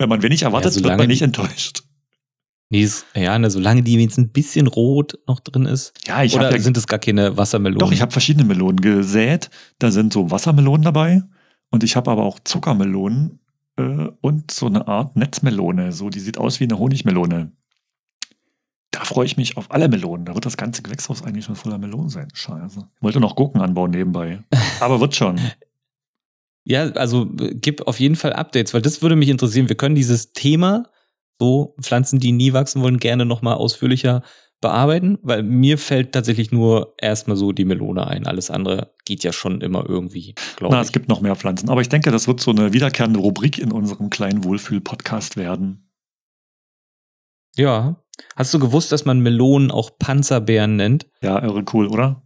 Wenn 0.03 0.09
man 0.09 0.21
wenig 0.21 0.43
erwartet, 0.43 0.75
ja, 0.75 0.83
wird 0.83 0.97
man 0.97 1.07
nicht 1.07 1.21
enttäuscht. 1.21 1.83
Nee, 2.69 2.89
ja, 3.15 3.37
ne, 3.37 3.49
solange 3.51 3.83
die 3.83 3.97
wenigstens 3.97 4.25
ein 4.25 4.31
bisschen 4.31 4.67
rot 4.67 5.19
noch 5.27 5.39
drin 5.39 5.65
ist. 5.65 5.93
Ja, 6.07 6.23
ich 6.23 6.35
Oder 6.35 6.51
ja, 6.51 6.59
sind 6.59 6.75
es 6.75 6.87
gar 6.87 6.97
keine 6.99 7.37
Wassermelonen? 7.37 7.79
Doch, 7.79 7.91
ich 7.91 8.01
habe 8.01 8.11
verschiedene 8.11 8.45
Melonen 8.45 8.81
gesät. 8.81 9.51
Da 9.77 9.91
sind 9.91 10.11
so 10.11 10.31
Wassermelonen 10.31 10.81
dabei. 10.83 11.21
Und 11.69 11.83
ich 11.83 11.95
habe 11.95 12.09
aber 12.09 12.23
auch 12.23 12.39
Zuckermelonen 12.43 13.39
äh, 13.77 14.07
und 14.21 14.51
so 14.51 14.65
eine 14.65 14.87
Art 14.87 15.15
Netzmelone. 15.15 15.91
So, 15.91 16.09
die 16.09 16.19
sieht 16.19 16.37
aus 16.37 16.59
wie 16.59 16.63
eine 16.63 16.79
Honigmelone. 16.79 17.51
Da 18.89 19.03
freue 19.05 19.25
ich 19.25 19.37
mich 19.37 19.55
auf 19.55 19.71
alle 19.71 19.87
Melonen. 19.87 20.25
Da 20.25 20.33
wird 20.33 20.45
das 20.45 20.57
ganze 20.57 20.81
Gewächshaus 20.81 21.23
eigentlich 21.23 21.45
schon 21.45 21.55
voller 21.55 21.77
Melonen 21.77 22.09
sein. 22.09 22.27
Scheiße. 22.33 22.87
Ich 22.95 23.01
wollte 23.03 23.19
noch 23.19 23.35
Gurken 23.35 23.61
anbauen 23.61 23.91
nebenbei. 23.91 24.43
Aber 24.79 24.99
wird 24.99 25.15
schon. 25.15 25.39
Ja, 26.65 26.83
also 26.91 27.27
gib 27.29 27.87
auf 27.87 27.99
jeden 27.99 28.15
Fall 28.15 28.33
Updates, 28.33 28.73
weil 28.73 28.81
das 28.81 29.01
würde 29.01 29.15
mich 29.15 29.29
interessieren. 29.29 29.69
Wir 29.69 29.75
können 29.75 29.95
dieses 29.95 30.31
Thema, 30.33 30.89
so 31.39 31.75
Pflanzen, 31.81 32.19
die 32.19 32.31
nie 32.31 32.53
wachsen 32.53 32.81
wollen, 32.81 32.99
gerne 32.99 33.25
nochmal 33.25 33.55
ausführlicher 33.55 34.23
bearbeiten, 34.61 35.19
weil 35.21 35.43
mir 35.43 35.77
fällt 35.77 36.13
tatsächlich 36.13 36.51
nur 36.51 36.95
erstmal 36.97 37.35
so 37.35 37.51
die 37.51 37.65
Melone 37.65 38.07
ein. 38.07 38.25
Alles 38.25 38.49
andere 38.49 38.93
geht 39.03 39.23
ja 39.23 39.33
schon 39.33 39.59
immer 39.59 39.87
irgendwie, 39.87 40.35
glaube 40.55 40.73
ich. 40.73 40.77
Na, 40.77 40.81
es 40.81 40.93
gibt 40.93 41.09
noch 41.09 41.19
mehr 41.19 41.35
Pflanzen. 41.35 41.69
Aber 41.69 41.81
ich 41.81 41.89
denke, 41.89 42.11
das 42.11 42.27
wird 42.27 42.39
so 42.39 42.51
eine 42.51 42.71
wiederkehrende 42.71 43.19
Rubrik 43.19 43.59
in 43.59 43.73
unserem 43.73 44.09
kleinen 44.09 44.45
Wohlfühl-Podcast 44.45 45.35
werden. 45.35 45.91
Ja. 47.57 48.01
Hast 48.35 48.53
du 48.53 48.59
gewusst, 48.59 48.91
dass 48.91 49.05
man 49.05 49.19
Melonen 49.19 49.69
auch 49.69 49.97
Panzerbeeren 49.99 50.77
nennt? 50.77 51.07
Ja, 51.21 51.43
irre 51.43 51.65
cool, 51.73 51.87
oder? 51.87 52.22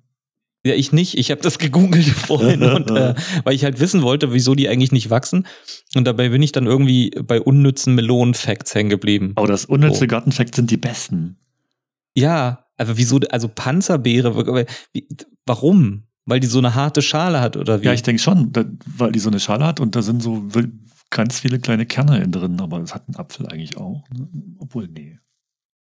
Ja, 0.67 0.75
ich 0.75 0.91
nicht. 0.91 1.17
Ich 1.17 1.31
habe 1.31 1.41
das 1.41 1.59
gegoogelt 1.59 2.05
vorhin, 2.05 2.63
und, 2.75 2.91
äh, 2.91 3.15
weil 3.43 3.55
ich 3.55 3.63
halt 3.63 3.79
wissen 3.79 4.01
wollte, 4.01 4.33
wieso 4.33 4.55
die 4.55 4.69
eigentlich 4.69 4.91
nicht 4.91 5.09
wachsen. 5.09 5.47
Und 5.95 6.05
dabei 6.05 6.29
bin 6.29 6.41
ich 6.41 6.51
dann 6.51 6.65
irgendwie 6.65 7.11
bei 7.11 7.41
unnützen 7.41 7.95
Melonen-Facts 7.95 8.75
hängen 8.75 8.89
geblieben. 8.89 9.33
Aber 9.35 9.47
das 9.47 9.65
unnütze 9.65 10.03
oh. 10.03 10.07
Garten-Facts 10.07 10.55
sind 10.55 10.71
die 10.71 10.77
besten. 10.77 11.37
Ja, 12.15 12.65
aber 12.77 12.97
wieso, 12.97 13.19
also 13.29 13.47
Panzerbeere, 13.47 14.65
warum? 15.45 16.03
Weil 16.25 16.39
die 16.39 16.47
so 16.47 16.59
eine 16.59 16.75
harte 16.75 17.01
Schale 17.01 17.39
hat 17.39 17.55
oder 17.55 17.81
wie? 17.81 17.85
Ja, 17.85 17.93
ich 17.93 18.03
denke 18.03 18.21
schon, 18.21 18.51
weil 18.97 19.11
die 19.11 19.19
so 19.19 19.29
eine 19.29 19.39
Schale 19.39 19.65
hat 19.65 19.79
und 19.79 19.95
da 19.95 20.01
sind 20.01 20.21
so 20.21 20.45
ganz 21.09 21.39
viele 21.39 21.59
kleine 21.59 21.85
Kerne 21.85 22.21
in 22.21 22.31
drin, 22.31 22.59
aber 22.59 22.79
das 22.79 22.93
hat 22.93 23.07
ein 23.07 23.15
Apfel 23.15 23.47
eigentlich 23.47 23.77
auch. 23.77 24.03
Ne? 24.09 24.27
Obwohl, 24.59 24.87
nee. 24.87 25.19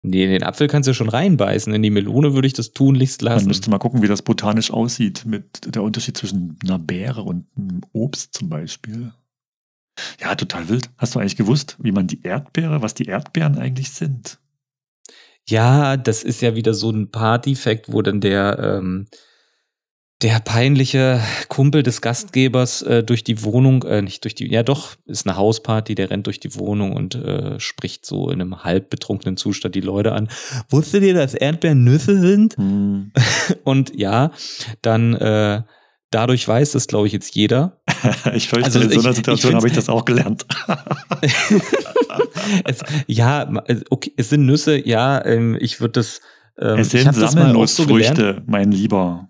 Nee, 0.05 0.25
in 0.25 0.31
den 0.31 0.44
Apfel 0.44 0.67
kannst 0.67 0.89
du 0.89 0.94
schon 0.94 1.07
reinbeißen. 1.07 1.73
In 1.73 1.81
die 1.81 1.89
Melone 1.89 2.33
würde 2.33 2.45
ich 2.45 2.53
das 2.53 2.73
tunlichst 2.73 3.21
lassen. 3.21 3.45
Man 3.45 3.47
müsste 3.47 3.69
mal 3.69 3.79
gucken, 3.79 4.01
wie 4.01 4.07
das 4.07 4.21
botanisch 4.21 4.69
aussieht, 4.69 5.25
mit 5.25 5.73
der 5.73 5.81
Unterschied 5.81 6.17
zwischen 6.17 6.57
einer 6.61 6.77
Beere 6.77 7.21
und 7.21 7.47
einem 7.57 7.81
Obst 7.94 8.33
zum 8.33 8.50
Beispiel. 8.50 9.13
Ja, 10.19 10.35
total 10.35 10.67
wild. 10.67 10.89
Hast 10.97 11.15
du 11.15 11.19
eigentlich 11.19 11.38
gewusst, 11.38 11.77
wie 11.79 11.94
man 11.94 12.07
die 12.07 12.21
Erdbeere, 12.21 12.81
was 12.81 12.95
die 12.95 13.05
Erdbeeren 13.05 13.57
eigentlich 13.57 13.91
sind? 13.91 14.39
Ja, 15.47 15.95
das 15.95 16.23
ist 16.23 16.41
ja 16.41 16.56
wieder 16.56 16.73
so 16.73 16.89
ein 16.89 17.09
Party-Fact, 17.09 17.91
wo 17.91 18.01
dann 18.01 18.19
der, 18.19 18.59
ähm, 18.59 19.07
der 20.23 20.39
peinliche 20.39 21.21
Kumpel 21.49 21.83
des 21.83 22.01
Gastgebers 22.01 22.81
äh, 22.81 23.03
durch 23.03 23.25
die 23.25 23.44
Wohnung, 23.44 23.83
äh, 23.83 24.01
nicht 24.01 24.23
durch 24.23 24.33
die, 24.33 24.49
ja 24.49 24.63
doch, 24.63 24.95
ist 25.06 25.27
eine 25.27 25.35
Hausparty, 25.35 25.95
der 25.95 26.09
rennt 26.09 26.27
durch 26.27 26.39
die 26.39 26.56
Wohnung 26.56 26.94
und 26.94 27.15
äh, 27.15 27.59
spricht 27.59 28.06
so 28.06 28.30
in 28.30 28.39
einem 28.39 28.63
halb 28.63 28.89
betrunkenen 28.89 29.35
Zustand 29.35 29.75
die 29.75 29.81
Leute 29.81 30.13
an. 30.13 30.30
Wusstet 30.69 31.03
ihr, 31.03 31.13
dass 31.13 31.33
Erdbeeren 31.33 31.83
Nüsse 31.83 32.19
sind? 32.19 32.56
Hm. 32.56 33.11
und 33.65 33.94
ja, 33.99 34.31
dann 34.81 35.13
äh, 35.13 35.63
dadurch 36.09 36.47
weiß 36.47 36.71
das, 36.71 36.87
glaube 36.87 37.07
ich, 37.07 37.13
jetzt 37.13 37.35
jeder. 37.35 37.81
ich 38.33 38.47
fürchte, 38.47 38.65
also, 38.65 38.80
in 38.80 38.92
so 38.92 39.01
einer 39.01 39.13
Situation 39.13 39.56
habe 39.56 39.68
ich 39.68 39.73
das 39.73 39.89
auch 39.89 40.06
gelernt. 40.06 40.45
es, 42.63 42.80
ja, 43.07 43.51
okay, 43.89 44.13
es 44.15 44.30
sind 44.30 44.45
Nüsse, 44.45 44.87
ja, 44.87 45.23
ähm, 45.25 45.57
ich 45.59 45.81
würde 45.81 45.99
das. 45.99 46.21
Ähm, 46.57 46.80
es 46.80 46.92
sind 46.92 47.13
Sammelnussfrüchte, 47.13 48.35
so 48.37 48.44
mein 48.45 48.71
Lieber. 48.71 49.27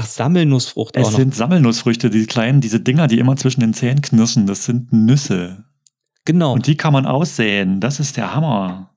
Ach, 0.00 0.06
Sammelnussfrucht 0.06 0.96
es 0.96 1.12
sind 1.12 1.34
Sammelnussfrüchte, 1.34 2.08
die 2.08 2.24
kleinen, 2.24 2.62
diese 2.62 2.80
Dinger, 2.80 3.06
die 3.06 3.18
immer 3.18 3.36
zwischen 3.36 3.60
den 3.60 3.74
Zähnen 3.74 4.00
knirschen, 4.00 4.46
das 4.46 4.64
sind 4.64 4.94
Nüsse. 4.94 5.64
Genau. 6.24 6.54
Und 6.54 6.66
die 6.66 6.76
kann 6.76 6.94
man 6.94 7.04
aussäen. 7.04 7.80
Das 7.80 8.00
ist 8.00 8.16
der 8.16 8.34
Hammer. 8.34 8.94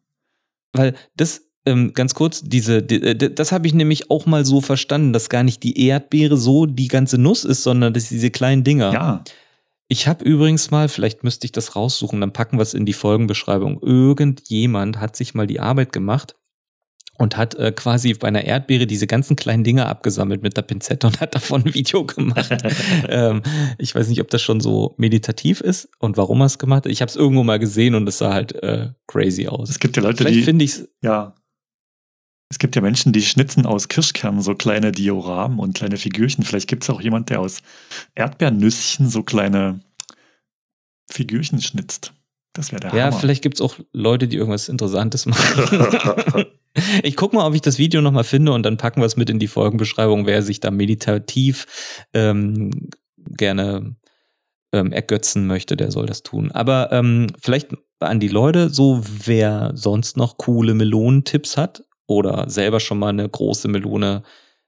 Weil 0.72 0.95
das, 1.17 1.41
ähm, 1.65 1.93
ganz 1.93 2.15
kurz, 2.15 2.41
diese, 2.41 2.81
die, 2.81 3.01
äh, 3.01 3.33
das 3.33 3.51
habe 3.51 3.67
ich 3.67 3.74
nämlich 3.74 4.12
auch 4.12 4.25
mal 4.25 4.45
so 4.45 4.62
verstanden, 4.62 5.12
dass 5.12 5.27
gar 5.27 5.43
nicht 5.43 5.62
die 5.63 5.86
Erdbeere 5.86 6.38
so 6.38 6.67
die 6.67 6.88
ganze 6.88 7.17
Nuss 7.17 7.43
ist, 7.43 7.63
sondern 7.63 7.93
dass 7.93 8.07
diese 8.07 8.31
kleinen 8.31 8.63
Dinger. 8.63 8.93
Ja. 8.93 9.24
Ich 9.89 10.07
habe 10.07 10.24
übrigens 10.24 10.72
mal, 10.72 10.88
vielleicht 10.88 11.25
müsste 11.25 11.45
ich 11.45 11.51
das 11.51 11.75
raussuchen, 11.75 12.22
dann 12.22 12.31
packen 12.31 12.57
wir 12.57 12.63
es 12.63 12.74
in 12.74 12.86
die 12.86 12.93
Folgenbeschreibung. 12.93 13.81
Irgendjemand 13.81 15.01
hat 15.01 15.17
sich 15.17 15.33
mal 15.33 15.48
die 15.48 15.60
Arbeit 15.60 15.91
gemacht 15.91 16.36
und 17.17 17.38
hat 17.38 17.55
äh, 17.55 17.72
quasi 17.72 18.13
bei 18.15 18.27
einer 18.27 18.43
Erdbeere 18.43 18.88
diese 18.88 19.05
ganzen 19.08 19.36
kleinen 19.36 19.63
Dinger 19.63 19.88
abgesammelt 19.88 20.41
mit 20.41 20.58
der 20.58 20.63
Pinzette 20.63 21.05
und 21.08 21.22
hat 21.22 21.36
davon 21.36 21.63
ein 21.63 21.74
Video 21.74 22.05
gemacht. 22.05 22.50
ähm, 23.08 23.43
ich 23.77 23.93
weiß 23.93 24.08
nicht, 24.10 24.22
ob 24.22 24.29
das 24.29 24.41
schon 24.41 24.60
so 24.62 24.96
meditativ 24.98 25.62
ist 25.62 25.89
und 26.00 26.17
warum 26.17 26.41
er 26.41 26.46
es 26.46 26.58
gemacht 26.58 26.86
hat. 26.86 26.91
Ich 26.91 27.01
habe 27.01 27.10
es 27.10 27.15
irgendwo 27.15 27.43
mal 27.43 27.60
gesehen 27.60 27.96
und 27.96 28.08
es 28.08 28.17
sah 28.17 28.34
halt 28.34 28.53
äh, 28.63 28.89
crazy 29.08 29.48
aus. 29.48 29.70
Es 29.70 29.79
gibt 29.79 29.96
ja 29.96 30.03
Leute, 30.03 30.17
Vielleicht 30.17 30.38
die 30.38 30.41
finde 30.43 30.65
ich 30.65 30.82
ja 31.01 31.36
Es 32.50 32.58
gibt 32.58 32.75
ja 32.75 32.82
Menschen, 32.82 33.13
die 33.13 33.22
schnitzen 33.22 33.65
aus 33.67 33.88
Kirschkernen 33.89 34.41
so 34.41 34.55
kleine 34.55 34.91
Dioramen 34.91 35.60
und 35.60 35.75
kleine 35.75 35.98
Figürchen. 35.98 36.43
Vielleicht 36.43 36.67
gibt 36.67 36.84
es 36.84 36.89
auch 36.89 37.01
jemand, 37.01 37.29
der 37.29 37.41
aus 37.41 37.62
Erdbeernüsschen 38.15 39.08
so 39.10 39.22
kleine 39.24 39.82
Figürchen 41.12 41.62
schnitzt. 41.62 42.13
Das 42.53 42.72
wäre 42.72 42.79
der 42.82 42.96
Ja, 42.96 43.05
Hammer. 43.05 43.20
vielleicht 43.20 43.43
gibt's 43.43 43.62
auch 43.62 43.75
Leute, 43.93 44.27
die 44.27 44.38
irgendwas 44.38 44.67
Interessantes 44.70 45.25
machen. 45.25 46.46
ich 47.03 47.15
guck 47.15 47.33
mal, 47.33 47.45
ob 47.45 47.55
ich 47.55 47.61
das 47.61 47.77
Video 47.77 48.01
nochmal 48.01 48.23
finde 48.23 48.51
und 48.53 48.63
dann 48.63 48.77
packen 48.77 49.01
wir 49.01 49.05
es 49.05 49.17
mit 49.17 49.29
in 49.29 49.39
die 49.39 49.47
Folgenbeschreibung, 49.47 50.25
wer 50.25 50.41
sich 50.41 50.59
da 50.59 50.71
meditativ 50.71 52.05
ähm, 52.13 52.89
gerne 53.17 53.95
ähm, 54.71 54.91
ergötzen 54.91 55.47
möchte, 55.47 55.77
der 55.77 55.91
soll 55.91 56.05
das 56.05 56.23
tun. 56.23 56.51
Aber 56.51 56.91
ähm, 56.91 57.27
vielleicht 57.39 57.69
an 57.99 58.19
die 58.19 58.27
Leute, 58.27 58.69
so 58.69 59.01
wer 59.03 59.71
sonst 59.75 60.17
noch 60.17 60.37
coole 60.37 60.73
Melonentipps 60.73 61.57
hat 61.57 61.83
oder 62.07 62.49
selber 62.49 62.79
schon 62.79 62.99
mal 62.99 63.09
eine 63.09 63.29
große 63.29 63.67
Melone 63.67 64.23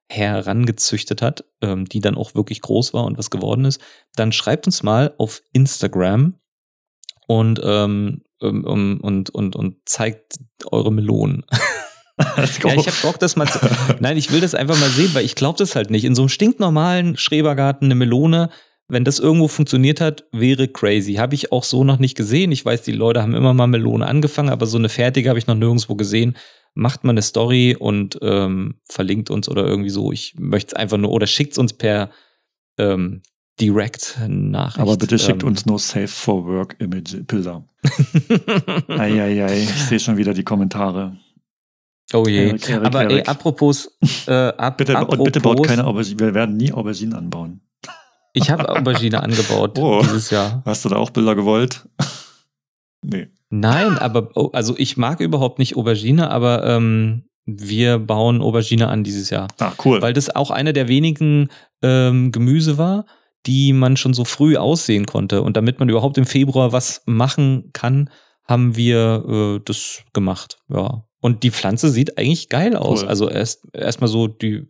herangezüchtet 0.07 1.21
hat, 1.21 1.43
ähm, 1.61 1.85
die 1.85 1.99
dann 1.99 2.15
auch 2.15 2.35
wirklich 2.35 2.61
groß 2.61 2.93
war 2.93 3.05
und 3.05 3.17
was 3.17 3.31
geworden 3.31 3.65
ist, 3.65 3.81
dann 4.15 4.31
schreibt 4.31 4.67
uns 4.67 4.83
mal 4.83 5.15
auf 5.17 5.41
Instagram 5.51 6.35
und, 7.27 7.59
ähm, 7.63 8.21
um, 8.39 8.99
und, 9.01 9.31
und, 9.31 9.55
und 9.55 9.77
zeigt 9.85 10.39
eure 10.71 10.91
Melonen. 10.91 11.43
ja, 12.17 12.75
ich 12.75 12.87
hab 12.87 13.01
Bock, 13.01 13.19
das 13.19 13.35
mal 13.35 13.47
zu. 13.47 13.59
Nein, 13.99 14.17
ich 14.17 14.31
will 14.31 14.41
das 14.41 14.55
einfach 14.55 14.79
mal 14.79 14.89
sehen, 14.89 15.13
weil 15.13 15.25
ich 15.25 15.35
glaube 15.35 15.57
das 15.57 15.75
halt 15.75 15.89
nicht. 15.89 16.05
In 16.05 16.15
so 16.15 16.21
einem 16.21 16.29
stinknormalen 16.29 17.17
Schrebergarten 17.17 17.87
eine 17.87 17.95
Melone, 17.95 18.49
wenn 18.87 19.03
das 19.03 19.19
irgendwo 19.19 19.47
funktioniert 19.47 19.99
hat, 19.99 20.25
wäre 20.31 20.67
crazy. 20.67 21.15
Habe 21.15 21.35
ich 21.35 21.51
auch 21.51 21.63
so 21.63 21.83
noch 21.83 21.99
nicht 21.99 22.15
gesehen. 22.15 22.51
Ich 22.51 22.63
weiß, 22.63 22.83
die 22.83 22.91
Leute 22.91 23.21
haben 23.21 23.35
immer 23.35 23.53
mal 23.53 23.67
Melone 23.67 24.05
angefangen, 24.05 24.49
aber 24.49 24.65
so 24.65 24.77
eine 24.77 24.89
fertige 24.89 25.29
habe 25.29 25.39
ich 25.39 25.47
noch 25.47 25.55
nirgendwo 25.55 25.95
gesehen. 25.95 26.37
Macht 26.73 27.03
mal 27.03 27.11
eine 27.11 27.21
Story 27.21 27.75
und 27.77 28.19
ähm, 28.21 28.75
verlinkt 28.85 29.29
uns 29.29 29.49
oder 29.49 29.65
irgendwie 29.65 29.89
so. 29.89 30.11
Ich 30.11 30.35
möchte 30.37 30.69
es 30.69 30.73
einfach 30.73 30.97
nur 30.97 31.11
oder 31.11 31.25
schickt 31.27 31.57
uns 31.57 31.73
per 31.73 32.11
ähm, 32.77 33.21
Direct 33.59 34.19
Nachricht. 34.27 34.79
Aber 34.79 34.97
bitte 34.97 35.17
schickt 35.17 35.43
ähm. 35.43 35.49
uns 35.49 35.65
nur 35.65 35.79
Safe 35.79 36.07
for 36.07 36.45
Work 36.45 36.75
Image 36.79 37.15
Bilder. 37.25 37.65
Eieiei, 38.87 39.63
ich 39.63 39.69
sehe 39.69 39.99
schon 39.99 40.17
wieder 40.17 40.33
die 40.33 40.43
Kommentare. 40.43 41.17
Oh 42.13 42.25
je. 42.27 42.49
Erik, 42.49 42.69
Erik, 42.69 42.85
Aber 42.85 43.01
ey, 43.05 43.13
Erik. 43.13 43.29
apropos, 43.29 43.97
äh, 44.27 44.31
ab, 44.31 44.77
Bitte, 44.77 44.97
apropos, 44.97 45.25
bitte 45.25 45.41
baut 45.41 45.65
keine 45.67 45.85
Aubergine. 45.85 46.19
Wir 46.19 46.33
werden 46.33 46.57
nie 46.57 46.71
Auberginen 46.71 47.13
anbauen. 47.13 47.61
Ich 48.37 48.49
habe 48.51 48.67
Aubergine 48.67 49.23
angebaut 49.23 49.77
Oh. 49.79 50.01
dieses 50.03 50.29
Jahr. 50.29 50.61
Hast 50.65 50.83
du 50.83 50.89
da 50.89 50.97
auch 50.97 51.09
Bilder 51.11 51.35
gewollt? 51.35 51.87
nee. 53.01 53.27
Nein, 53.49 53.97
aber 53.97 54.29
oh, 54.35 54.49
also 54.51 54.75
ich 54.77 54.97
mag 54.97 55.21
überhaupt 55.21 55.57
nicht 55.59 55.77
Aubergine, 55.77 56.29
aber 56.31 56.65
ähm, 56.65 57.23
wir 57.45 57.97
bauen 57.99 58.41
Aubergine 58.41 58.89
an 58.89 59.03
dieses 59.05 59.29
Jahr, 59.29 59.47
Ah, 59.59 59.71
cool. 59.85 60.01
weil 60.01 60.11
das 60.13 60.35
auch 60.35 60.51
eine 60.51 60.73
der 60.73 60.87
wenigen 60.89 61.49
ähm, 61.81 62.31
Gemüse 62.33 62.77
war, 62.77 63.05
die 63.45 63.71
man 63.71 63.95
schon 63.95 64.13
so 64.13 64.25
früh 64.25 64.57
aussehen 64.57 65.05
konnte. 65.05 65.41
Und 65.43 65.55
damit 65.55 65.79
man 65.79 65.87
überhaupt 65.87 66.17
im 66.17 66.25
Februar 66.25 66.71
was 66.73 67.03
machen 67.05 67.69
kann, 67.71 68.09
haben 68.43 68.75
wir 68.75 69.23
äh, 69.57 69.61
das 69.63 70.01
gemacht. 70.11 70.57
Ja. 70.67 71.05
Und 71.25 71.41
die 71.43 71.51
Pflanze 71.51 71.89
sieht 71.89 72.17
eigentlich 72.17 72.49
geil 72.49 72.75
aus. 72.75 73.01
Cool. 73.01 73.07
Also 73.09 73.29
erst 73.29 73.67
erstmal 73.73 74.07
so, 74.09 74.27
die, 74.27 74.67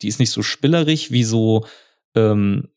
die 0.00 0.08
ist 0.08 0.20
nicht 0.20 0.30
so 0.30 0.42
spillerig 0.42 1.10
wie 1.10 1.24
so 1.24 1.66
ähm, 2.14 2.68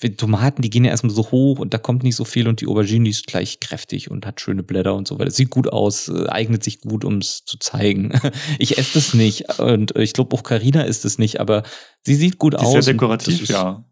wie 0.00 0.14
Tomaten, 0.14 0.60
die 0.60 0.68
gehen 0.70 0.84
ja 0.84 0.90
erstmal 0.90 1.14
so 1.14 1.30
hoch 1.30 1.58
und 1.58 1.72
da 1.72 1.78
kommt 1.78 2.02
nicht 2.02 2.16
so 2.16 2.24
viel 2.26 2.46
und 2.48 2.60
die 2.60 2.66
Aubergine, 2.66 3.04
die 3.04 3.10
ist 3.10 3.26
gleich 3.26 3.60
kräftig 3.60 4.10
und 4.10 4.26
hat 4.26 4.40
schöne 4.42 4.62
Blätter 4.62 4.94
und 4.94 5.08
so 5.08 5.18
weiter. 5.18 5.30
Sieht 5.30 5.48
gut 5.50 5.68
aus, 5.72 6.08
äh, 6.08 6.26
eignet 6.28 6.62
sich 6.62 6.80
gut, 6.82 7.02
um 7.04 7.16
es 7.18 7.44
zu 7.46 7.58
zeigen. 7.58 8.12
Ich 8.58 8.76
esse 8.78 8.94
das 8.94 9.14
nicht 9.14 9.58
und 9.58 9.96
äh, 9.96 10.02
ich 10.02 10.12
glaube 10.12 10.36
auch 10.36 10.42
Carina 10.42 10.82
isst 10.82 11.04
es 11.06 11.18
nicht, 11.18 11.40
aber 11.40 11.62
sie 12.02 12.14
sieht 12.14 12.38
gut 12.38 12.52
die 12.54 12.58
aus. 12.58 12.76
ist 12.76 12.84
sehr 12.84 12.94
dekorativ, 12.94 13.42
ist- 13.42 13.48
ja. 13.50 13.84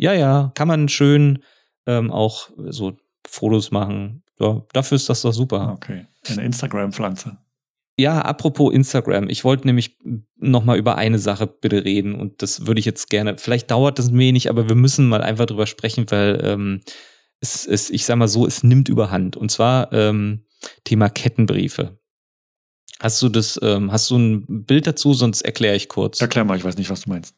Ja, 0.00 0.12
ja, 0.12 0.50
kann 0.56 0.66
man 0.68 0.88
schön 0.88 1.38
ähm, 1.86 2.10
auch 2.10 2.50
so 2.68 2.96
Fotos 3.26 3.70
machen. 3.70 4.24
Ja, 4.40 4.62
dafür 4.72 4.96
ist 4.96 5.08
das 5.08 5.22
doch 5.22 5.32
super. 5.32 5.72
Okay. 5.74 6.06
Eine 6.28 6.42
Instagram-Pflanze. 6.44 7.38
Ja, 7.96 8.20
apropos 8.22 8.72
Instagram. 8.74 9.28
Ich 9.28 9.44
wollte 9.44 9.66
nämlich 9.66 9.98
noch 10.36 10.64
mal 10.64 10.76
über 10.76 10.96
eine 10.96 11.18
Sache 11.18 11.46
bitte 11.46 11.84
reden 11.84 12.16
und 12.16 12.42
das 12.42 12.66
würde 12.66 12.80
ich 12.80 12.86
jetzt 12.86 13.08
gerne. 13.08 13.38
Vielleicht 13.38 13.70
dauert 13.70 13.98
das 13.98 14.08
ein 14.08 14.18
wenig, 14.18 14.50
aber 14.50 14.68
wir 14.68 14.74
müssen 14.74 15.08
mal 15.08 15.22
einfach 15.22 15.46
drüber 15.46 15.66
sprechen, 15.66 16.10
weil 16.10 16.40
ähm, 16.42 16.80
es, 17.40 17.66
es, 17.66 17.90
ich 17.90 18.04
sag 18.04 18.16
mal 18.16 18.26
so, 18.26 18.46
es 18.46 18.64
nimmt 18.64 18.88
überhand. 18.88 19.36
Und 19.36 19.50
zwar 19.50 19.92
ähm, 19.92 20.44
Thema 20.82 21.08
Kettenbriefe. 21.08 21.98
Hast 23.00 23.22
du 23.22 23.28
das, 23.28 23.60
ähm, 23.62 23.92
hast 23.92 24.10
du 24.10 24.16
ein 24.16 24.64
Bild 24.64 24.86
dazu? 24.86 25.14
Sonst 25.14 25.42
erkläre 25.42 25.76
ich 25.76 25.88
kurz. 25.88 26.20
Erklär 26.20 26.44
mal, 26.44 26.56
ich 26.56 26.64
weiß 26.64 26.76
nicht, 26.76 26.90
was 26.90 27.02
du 27.02 27.10
meinst. 27.10 27.36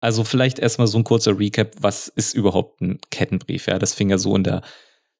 Also 0.00 0.24
vielleicht 0.24 0.58
erstmal 0.58 0.86
so 0.86 0.98
ein 0.98 1.04
kurzer 1.04 1.38
Recap, 1.38 1.74
was 1.80 2.08
ist 2.08 2.34
überhaupt 2.34 2.80
ein 2.80 2.98
Kettenbrief? 3.10 3.66
Ja, 3.66 3.78
das 3.78 3.94
fing 3.94 4.10
ja 4.10 4.18
so 4.18 4.34
in 4.34 4.44
der, 4.44 4.62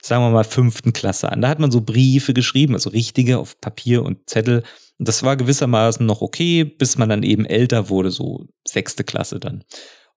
sagen 0.02 0.24
wir 0.24 0.30
mal, 0.30 0.44
fünften 0.44 0.92
Klasse 0.92 1.30
an. 1.30 1.40
Da 1.40 1.48
hat 1.48 1.58
man 1.58 1.70
so 1.70 1.80
Briefe 1.80 2.34
geschrieben, 2.34 2.74
also 2.74 2.90
richtige 2.90 3.38
auf 3.38 3.60
Papier 3.60 4.04
und 4.04 4.28
Zettel. 4.28 4.62
Und 4.98 5.08
das 5.08 5.22
war 5.22 5.36
gewissermaßen 5.36 6.04
noch 6.04 6.20
okay, 6.20 6.64
bis 6.64 6.98
man 6.98 7.08
dann 7.08 7.22
eben 7.22 7.44
älter 7.44 7.88
wurde, 7.88 8.10
so 8.10 8.46
sechste 8.66 9.04
Klasse 9.04 9.40
dann. 9.40 9.64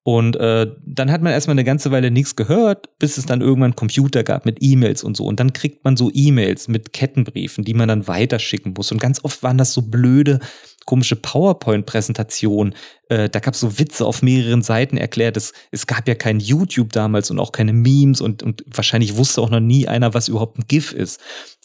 Und 0.06 0.36
äh, 0.36 0.68
dann 0.86 1.12
hat 1.12 1.22
man 1.22 1.32
erstmal 1.32 1.54
eine 1.54 1.64
ganze 1.64 1.90
Weile 1.92 2.12
nichts 2.12 2.36
gehört, 2.36 2.90
bis 3.00 3.18
es 3.18 3.26
dann 3.26 3.40
irgendwann 3.40 3.78
Computer 3.78 4.24
gab 4.24 4.46
mit 4.46 4.58
E-Mails 4.60 5.02
und 5.02 5.16
so. 5.16 5.26
Und 5.26 5.40
dann 5.40 5.54
kriegt 5.54 5.86
man 5.86 5.96
so 5.96 6.12
E-Mails 6.14 6.68
mit 6.68 6.92
Kettenbriefen, 6.92 7.64
die 7.64 7.74
man 7.74 7.88
dann 7.88 8.06
weiterschicken 8.06 8.74
muss. 8.76 8.92
Und 8.92 9.00
ganz 9.00 9.24
oft 9.24 9.44
waren 9.44 9.58
das 9.58 9.74
so 9.74 9.82
blöde, 9.84 10.40
komische 10.86 11.16
PowerPoint-Präsentationen. 11.16 12.76
Äh, 13.10 13.30
da 13.30 13.40
gab 13.40 13.54
es 13.54 13.60
so 13.60 13.80
Witze 13.80 14.06
auf 14.06 14.22
mehreren 14.22 14.62
Seiten 14.62 14.98
erklärt. 14.98 15.38
Es, 15.38 15.54
es 15.72 15.88
gab 15.88 16.08
ja 16.08 16.16
kein 16.16 16.40
YouTube 16.40 16.92
damals 16.92 17.32
und 17.32 17.40
auch 17.40 17.52
keine 17.52 17.74
Memes 17.74 18.22
und, 18.22 18.44
und 18.44 18.64
wahrscheinlich 18.68 19.16
wusste 19.18 19.42
auch 19.42 19.50
noch 19.50 19.60
nie 19.60 19.88
einer, 19.88 20.14
was 20.14 20.28
überhaupt 20.28 20.58
ein 20.58 20.66
GIF 20.68 20.92
ist. 20.92 21.20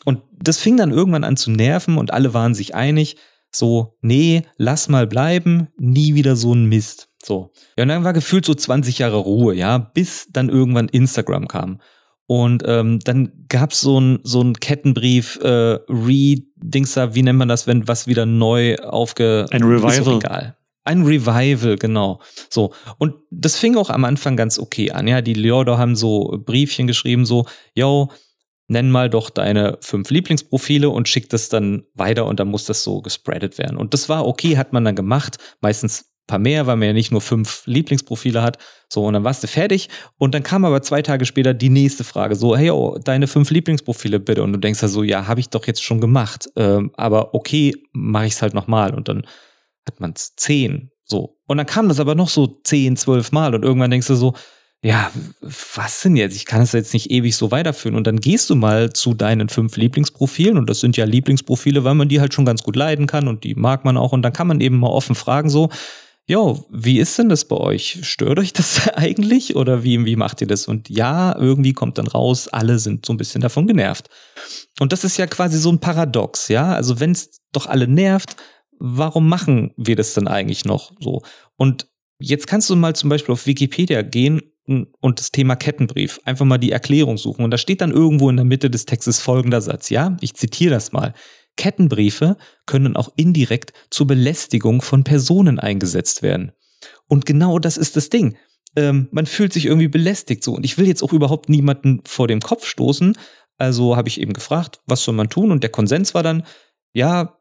Und 0.05 0.23
das 0.33 0.59
fing 0.59 0.77
dann 0.77 0.91
irgendwann 0.91 1.25
an 1.25 1.37
zu 1.37 1.51
nerven 1.51 1.99
und 1.99 2.13
alle 2.13 2.35
waren 2.35 2.55
sich 2.55 2.75
einig, 2.75 3.17
so, 3.51 3.97
nee, 4.03 4.43
lass 4.57 4.89
mal 4.89 5.07
bleiben, 5.07 5.69
nie 5.79 6.15
wieder 6.15 6.37
so 6.37 6.55
ein 6.55 6.67
Mist. 6.67 7.09
So. 7.23 7.53
Ja, 7.77 7.83
und 7.83 7.89
dann 7.89 8.05
war 8.05 8.13
gefühlt 8.13 8.45
so 8.45 8.55
20 8.55 8.99
Jahre 8.99 9.17
Ruhe, 9.17 9.55
ja, 9.55 9.79
bis 9.79 10.29
dann 10.31 10.49
irgendwann 10.49 10.89
Instagram 10.89 11.49
kam. 11.49 11.81
Und 12.27 12.63
ähm, 12.67 13.01
dann 13.01 13.33
gab's 13.49 13.81
so 13.81 13.99
ein 13.99 14.21
so 14.23 14.43
ein 14.43 14.53
Kettenbrief, 14.53 15.39
äh, 15.43 15.79
Re-Dings 16.63 16.95
da, 16.95 17.15
wie 17.15 17.23
nennt 17.23 17.39
man 17.39 17.49
das, 17.49 17.67
wenn 17.67 17.89
was 17.89 18.07
wieder 18.07 18.27
neu 18.27 18.77
aufge... 18.77 19.47
Ein 19.51 19.63
Ist 19.63 19.85
Revival. 19.85 20.17
egal. 20.17 20.57
Ein 20.85 21.03
Revival, 21.03 21.77
genau. 21.77 22.21
So. 22.49 22.73
Und 22.99 23.15
das 23.31 23.59
fing 23.59 23.77
auch 23.77 23.91
am 23.91 24.05
Anfang 24.05 24.37
ganz 24.37 24.59
okay 24.59 24.91
an. 24.91 25.07
Ja, 25.07 25.21
die 25.21 25.35
Leute 25.35 25.77
haben 25.77 25.97
so 25.97 26.41
Briefchen 26.45 26.87
geschrieben, 26.87 27.27
so, 27.27 27.47
yo, 27.75 28.11
nenn 28.69 28.91
mal 28.91 29.11
doch 29.11 29.31
deine 29.31 29.79
fünf 29.81 30.11
Lieblingsprofile 30.11 30.89
und 30.91 31.09
schick 31.09 31.29
das 31.29 31.49
dann 31.49 31.85
weiter 31.95 32.27
und 32.27 32.41
dann 32.41 32.49
muss 32.49 32.65
das 32.65 32.85
so 32.85 33.01
gespreadet 33.01 33.59
werden. 33.59 33.77
Und 33.77 33.95
das 33.95 34.09
war 34.09 34.27
okay, 34.27 34.57
hat 34.57 34.73
man 34.73 34.85
dann 34.85 34.95
gemacht. 34.95 35.37
Meistens 35.61 36.08
paar 36.29 36.39
mehr, 36.39 36.69
weil 36.69 36.77
man 36.77 36.87
ja 36.87 36.93
nicht 36.93 37.11
nur 37.11 37.21
fünf 37.21 37.63
Lieblingsprofile 37.67 38.41
hat. 38.41 38.59
So, 38.89 39.05
und 39.05 39.15
dann 39.15 39.25
warst 39.25 39.43
du 39.43 39.49
fertig. 39.49 39.89
Und 40.17 40.35
dann 40.35 40.45
kam 40.45 40.65
aber 40.65 40.81
zwei 40.83 41.03
Tage 41.03 41.27
später 41.27 41.53
die 41.53 41.71
nächste 41.71 42.05
Frage. 42.05 42.37
So, 42.37 42.57
hey, 42.57 42.71
oh, 42.71 42.99
deine 43.03 43.27
fünf 43.27 43.51
Lieblingsprofile 43.51 44.21
bitte. 44.21 44.45
Und 44.45 44.53
du 44.53 44.59
denkst 44.61 44.81
da 44.81 44.87
so, 44.87 45.03
ja, 45.03 45.27
habe 45.27 45.41
ich 45.41 45.49
doch 45.49 45.67
jetzt 45.67 45.83
schon 45.83 46.01
gemacht. 46.01 46.49
Ähm, 46.55 46.93
aber 46.95 47.35
okay, 47.35 47.75
mache 47.93 48.27
ich 48.27 48.35
es 48.35 48.43
halt 48.43 48.55
nochmal. 48.55 48.95
Und 48.95 49.09
dann 49.09 49.27
hat 49.87 49.99
man 49.99 50.13
es 50.15 50.37
zehn. 50.37 50.93
So. 51.05 51.37
Und 51.47 51.57
dann 51.57 51.67
kam 51.67 51.89
das 51.89 51.99
aber 51.99 52.15
noch 52.15 52.29
so 52.29 52.61
zehn, 52.63 52.97
zwölf 52.97 53.33
Mal. 53.33 53.55
Und 53.55 53.65
irgendwann 53.65 53.91
denkst 53.91 54.07
du 54.07 54.15
so, 54.15 54.35
ja, 54.81 55.11
was 55.41 56.03
denn 56.03 56.15
jetzt? 56.15 56.37
Ich 56.37 56.45
kann 56.45 56.63
es 56.63 56.71
jetzt 56.71 56.95
nicht 56.95 57.11
ewig 57.11 57.35
so 57.35 57.51
weiterführen. 57.51 57.97
Und 57.97 58.07
dann 58.07 58.21
gehst 58.21 58.49
du 58.49 58.55
mal 58.55 58.93
zu 58.93 59.13
deinen 59.13 59.49
fünf 59.49 59.77
Lieblingsprofilen. 59.77 60.57
Und 60.57 60.71
das 60.71 60.81
sind 60.81 60.97
ja 60.97 61.05
Lieblingsprofile, 61.05 61.83
weil 61.83 61.95
man 61.95 62.09
die 62.09 62.21
halt 62.21 62.33
schon 62.33 62.45
ganz 62.45 62.63
gut 62.63 62.77
leiden 62.77 63.07
kann 63.07 63.27
und 63.27 63.43
die 63.45 63.55
mag 63.55 63.85
man 63.85 63.97
auch. 63.97 64.13
Und 64.13 64.23
dann 64.23 64.33
kann 64.33 64.47
man 64.47 64.61
eben 64.61 64.79
mal 64.79 64.89
offen 64.89 65.17
fragen, 65.17 65.51
so, 65.51 65.71
Jo, 66.31 66.67
wie 66.71 66.99
ist 66.99 67.19
denn 67.19 67.31
das 67.31 67.47
bei 67.47 67.57
euch? 67.57 68.01
Stört 68.03 68.39
euch 68.39 68.53
das 68.53 68.87
eigentlich 68.95 69.57
oder 69.57 69.83
wie, 69.83 70.05
wie 70.05 70.17
macht 70.17 70.43
ihr 70.43 70.47
das? 70.47 70.69
Und 70.69 70.91
ja, 70.91 71.35
irgendwie 71.35 71.73
kommt 71.73 71.97
dann 71.97 72.07
raus, 72.07 72.49
alle 72.49 72.79
sind 72.79 73.07
so 73.07 73.15
ein 73.15 73.17
bisschen 73.17 73.41
davon 73.41 73.67
genervt. 73.67 74.11
Und 74.79 74.93
das 74.93 75.05
ist 75.05 75.17
ja 75.17 75.27
quasi 75.27 75.59
so 75.59 75.73
ein 75.73 75.81
Paradox, 75.81 76.49
ja? 76.49 76.75
Also 76.75 77.01
wenn 77.01 77.13
es 77.13 77.41
doch 77.53 77.67
alle 77.67 77.89
nervt, 77.89 78.37
warum 78.79 79.27
machen 79.27 79.73
wir 79.79 79.97
das 79.97 80.13
dann 80.13 80.29
eigentlich 80.29 80.67
noch 80.67 80.93
so? 81.01 81.23
Und 81.57 81.89
jetzt 82.21 82.47
kannst 82.47 82.69
du 82.69 82.77
mal 82.77 82.95
zum 82.95 83.09
Beispiel 83.09 83.33
auf 83.33 83.47
Wikipedia 83.47 84.03
gehen 84.03 84.43
und 84.67 85.19
das 85.19 85.31
Thema 85.33 85.57
Kettenbrief, 85.57 86.21
einfach 86.27 86.45
mal 86.45 86.59
die 86.59 86.73
Erklärung 86.73 87.17
suchen. 87.17 87.43
Und 87.43 87.53
da 87.53 87.57
steht 87.57 87.81
dann 87.81 87.91
irgendwo 87.91 88.29
in 88.29 88.37
der 88.37 88.45
Mitte 88.45 88.69
des 88.69 88.85
Textes 88.85 89.19
folgender 89.19 89.63
Satz, 89.63 89.89
ja? 89.89 90.15
Ich 90.21 90.35
zitiere 90.35 90.75
das 90.75 90.93
mal. 90.93 91.15
Kettenbriefe 91.59 92.39
können 92.65 92.97
auch 92.97 93.13
indirekt 93.17 93.75
zur 93.91 94.07
Belästigung 94.07 94.81
von 94.81 95.05
Personen 95.05 95.59
eingesetzt 95.59 96.23
werden. 96.23 96.53
Und 97.07 97.27
genau 97.27 97.59
das 97.59 97.77
ist 97.77 97.97
das 97.97 98.09
Ding. 98.09 98.39
Ähm, 98.77 99.09
man 99.11 99.27
fühlt 99.27 99.53
sich 99.53 99.67
irgendwie 99.67 99.89
belästigt 99.89 100.43
so. 100.43 100.55
Und 100.55 100.65
ich 100.65 100.79
will 100.79 100.87
jetzt 100.87 101.03
auch 101.03 101.13
überhaupt 101.13 101.49
niemanden 101.49 102.01
vor 102.07 102.29
dem 102.29 102.41
Kopf 102.41 102.65
stoßen. 102.67 103.19
Also 103.59 103.97
habe 103.97 104.09
ich 104.09 104.21
eben 104.21 104.33
gefragt, 104.33 104.81
was 104.87 105.03
soll 105.03 105.15
man 105.15 105.29
tun? 105.29 105.51
Und 105.51 105.63
der 105.63 105.71
Konsens 105.71 106.15
war 106.15 106.23
dann, 106.23 106.45
ja, 106.93 107.39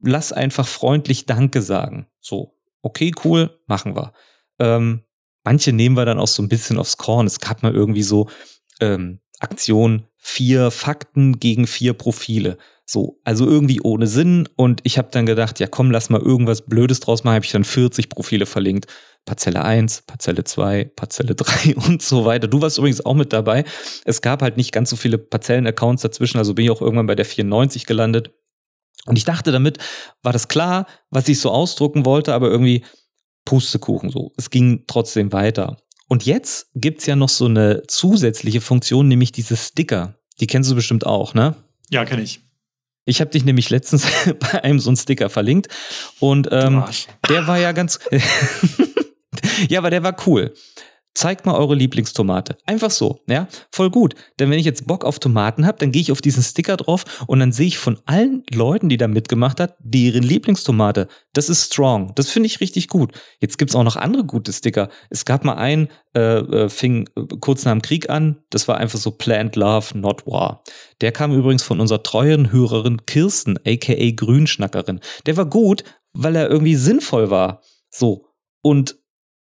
lass 0.00 0.32
einfach 0.32 0.66
freundlich 0.66 1.26
Danke 1.26 1.62
sagen. 1.62 2.08
So, 2.20 2.58
okay, 2.82 3.12
cool, 3.24 3.60
machen 3.66 3.94
wir. 3.94 4.12
Ähm, 4.58 5.02
manche 5.44 5.72
nehmen 5.72 5.96
wir 5.96 6.04
dann 6.04 6.18
auch 6.18 6.28
so 6.28 6.42
ein 6.42 6.48
bisschen 6.48 6.78
aufs 6.78 6.96
Korn. 6.96 7.26
Es 7.26 7.38
gab 7.38 7.62
mal 7.62 7.74
irgendwie 7.74 8.02
so 8.02 8.28
ähm, 8.80 9.20
Aktion 9.38 10.06
vier 10.16 10.70
Fakten 10.70 11.38
gegen 11.38 11.66
vier 11.66 11.94
Profile. 11.94 12.58
So, 12.92 13.18
also 13.24 13.46
irgendwie 13.46 13.80
ohne 13.80 14.06
Sinn. 14.06 14.46
Und 14.54 14.82
ich 14.84 14.98
habe 14.98 15.08
dann 15.10 15.24
gedacht, 15.24 15.60
ja 15.60 15.66
komm, 15.66 15.90
lass 15.90 16.10
mal 16.10 16.20
irgendwas 16.20 16.66
Blödes 16.66 17.00
draus 17.00 17.24
machen. 17.24 17.36
Habe 17.36 17.44
ich 17.46 17.50
dann 17.50 17.64
40 17.64 18.10
Profile 18.10 18.44
verlinkt. 18.44 18.86
Parzelle 19.24 19.64
1, 19.64 20.02
Parzelle 20.02 20.44
2, 20.44 20.92
Parzelle 20.94 21.34
3 21.36 21.76
und 21.76 22.02
so 22.02 22.26
weiter. 22.26 22.48
Du 22.48 22.60
warst 22.60 22.76
übrigens 22.76 23.02
auch 23.04 23.14
mit 23.14 23.32
dabei. 23.32 23.64
Es 24.04 24.20
gab 24.20 24.42
halt 24.42 24.58
nicht 24.58 24.72
ganz 24.72 24.90
so 24.90 24.96
viele 24.96 25.16
Parzellen-Accounts 25.16 26.02
dazwischen, 26.02 26.36
also 26.36 26.52
bin 26.52 26.66
ich 26.66 26.70
auch 26.70 26.82
irgendwann 26.82 27.06
bei 27.06 27.14
der 27.14 27.24
94 27.24 27.86
gelandet. 27.86 28.30
Und 29.06 29.16
ich 29.16 29.24
dachte, 29.24 29.52
damit 29.52 29.78
war 30.22 30.34
das 30.34 30.48
klar, 30.48 30.86
was 31.08 31.28
ich 31.28 31.40
so 31.40 31.50
ausdrucken 31.50 32.04
wollte, 32.04 32.34
aber 32.34 32.50
irgendwie 32.50 32.84
Pustekuchen 33.46 34.10
so. 34.10 34.32
Es 34.36 34.50
ging 34.50 34.84
trotzdem 34.86 35.32
weiter. 35.32 35.78
Und 36.08 36.26
jetzt 36.26 36.70
gibt's 36.74 37.06
ja 37.06 37.16
noch 37.16 37.30
so 37.30 37.46
eine 37.46 37.84
zusätzliche 37.88 38.60
Funktion, 38.60 39.08
nämlich 39.08 39.32
diese 39.32 39.56
Sticker. 39.56 40.18
Die 40.40 40.46
kennst 40.46 40.70
du 40.70 40.74
bestimmt 40.74 41.06
auch, 41.06 41.32
ne? 41.32 41.56
Ja, 41.90 42.04
kenne 42.04 42.22
ich. 42.22 42.42
Ich 43.04 43.20
habe 43.20 43.30
dich 43.30 43.44
nämlich 43.44 43.70
letztens 43.70 44.06
bei 44.38 44.62
einem 44.62 44.78
so 44.78 44.90
einen 44.90 44.96
Sticker 44.96 45.28
verlinkt 45.30 45.68
und 46.20 46.48
ähm, 46.52 46.84
der 47.28 47.46
war 47.46 47.58
ja 47.58 47.72
ganz 47.72 47.98
ja, 49.68 49.78
aber 49.78 49.90
der 49.90 50.02
war 50.02 50.16
cool. 50.26 50.54
Zeigt 51.14 51.44
mal 51.44 51.54
eure 51.54 51.74
Lieblingstomate. 51.74 52.56
Einfach 52.64 52.90
so, 52.90 53.20
ja, 53.28 53.46
voll 53.70 53.90
gut. 53.90 54.14
Denn 54.38 54.50
wenn 54.50 54.58
ich 54.58 54.64
jetzt 54.64 54.86
Bock 54.86 55.04
auf 55.04 55.18
Tomaten 55.18 55.66
habe, 55.66 55.78
dann 55.78 55.92
gehe 55.92 56.00
ich 56.00 56.10
auf 56.10 56.22
diesen 56.22 56.42
Sticker 56.42 56.76
drauf 56.78 57.04
und 57.26 57.38
dann 57.38 57.52
sehe 57.52 57.66
ich 57.66 57.76
von 57.76 57.98
allen 58.06 58.44
Leuten, 58.50 58.88
die 58.88 58.96
da 58.96 59.08
mitgemacht 59.08 59.60
hat, 59.60 59.76
deren 59.78 60.22
Lieblingstomate. 60.22 61.08
Das 61.34 61.50
ist 61.50 61.66
strong. 61.66 62.12
Das 62.14 62.30
finde 62.30 62.46
ich 62.46 62.60
richtig 62.60 62.88
gut. 62.88 63.12
Jetzt 63.40 63.58
gibt's 63.58 63.76
auch 63.76 63.84
noch 63.84 63.96
andere 63.96 64.24
gute 64.24 64.52
Sticker. 64.52 64.88
Es 65.10 65.24
gab 65.26 65.44
mal 65.44 65.54
einen, 65.54 65.88
äh, 66.14 66.38
äh, 66.38 66.68
fing 66.68 67.08
kurz 67.40 67.64
nach 67.64 67.72
dem 67.72 67.82
Krieg 67.82 68.08
an. 68.08 68.38
Das 68.50 68.66
war 68.66 68.78
einfach 68.78 68.98
so 68.98 69.10
Plant 69.10 69.56
Love, 69.56 69.98
Not 69.98 70.26
War. 70.26 70.64
Der 71.02 71.12
kam 71.12 71.32
übrigens 71.32 71.62
von 71.62 71.80
unserer 71.80 72.02
treuen 72.02 72.52
Hörerin 72.52 73.04
Kirsten, 73.04 73.58
aka 73.66 74.10
Grünschnackerin. 74.16 75.00
Der 75.26 75.36
war 75.36 75.46
gut, 75.46 75.84
weil 76.14 76.36
er 76.36 76.48
irgendwie 76.48 76.76
sinnvoll 76.76 77.30
war. 77.30 77.62
So. 77.90 78.28
Und 78.62 79.01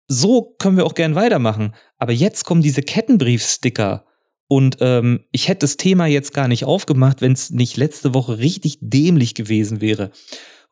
so 0.07 0.55
können 0.59 0.77
wir 0.77 0.85
auch 0.85 0.95
gern 0.95 1.15
weitermachen. 1.15 1.73
Aber 1.97 2.11
jetzt 2.11 2.45
kommen 2.45 2.61
diese 2.61 2.81
Kettenbriefsticker. 2.81 4.05
Und 4.47 4.77
ähm, 4.81 5.25
ich 5.31 5.47
hätte 5.47 5.59
das 5.59 5.77
Thema 5.77 6.05
jetzt 6.05 6.33
gar 6.33 6.47
nicht 6.47 6.65
aufgemacht, 6.65 7.21
wenn 7.21 7.31
es 7.31 7.49
nicht 7.49 7.77
letzte 7.77 8.13
Woche 8.13 8.37
richtig 8.37 8.77
dämlich 8.81 9.35
gewesen 9.35 9.81
wäre. 9.81 10.11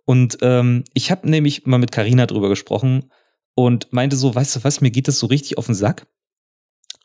Und 0.05 0.37
ähm, 0.41 0.83
ich 0.93 1.09
habe 1.09 1.29
nämlich 1.29 1.65
mal 1.65 1.77
mit 1.77 1.91
Karina 1.91 2.25
drüber 2.25 2.49
gesprochen 2.49 3.11
und 3.55 3.91
meinte 3.91 4.15
so, 4.15 4.33
weißt 4.35 4.57
du 4.57 4.63
was, 4.63 4.81
mir 4.81 4.91
geht 4.91 5.07
das 5.07 5.19
so 5.19 5.27
richtig 5.27 5.57
auf 5.57 5.67
den 5.67 5.75
Sack. 5.75 6.07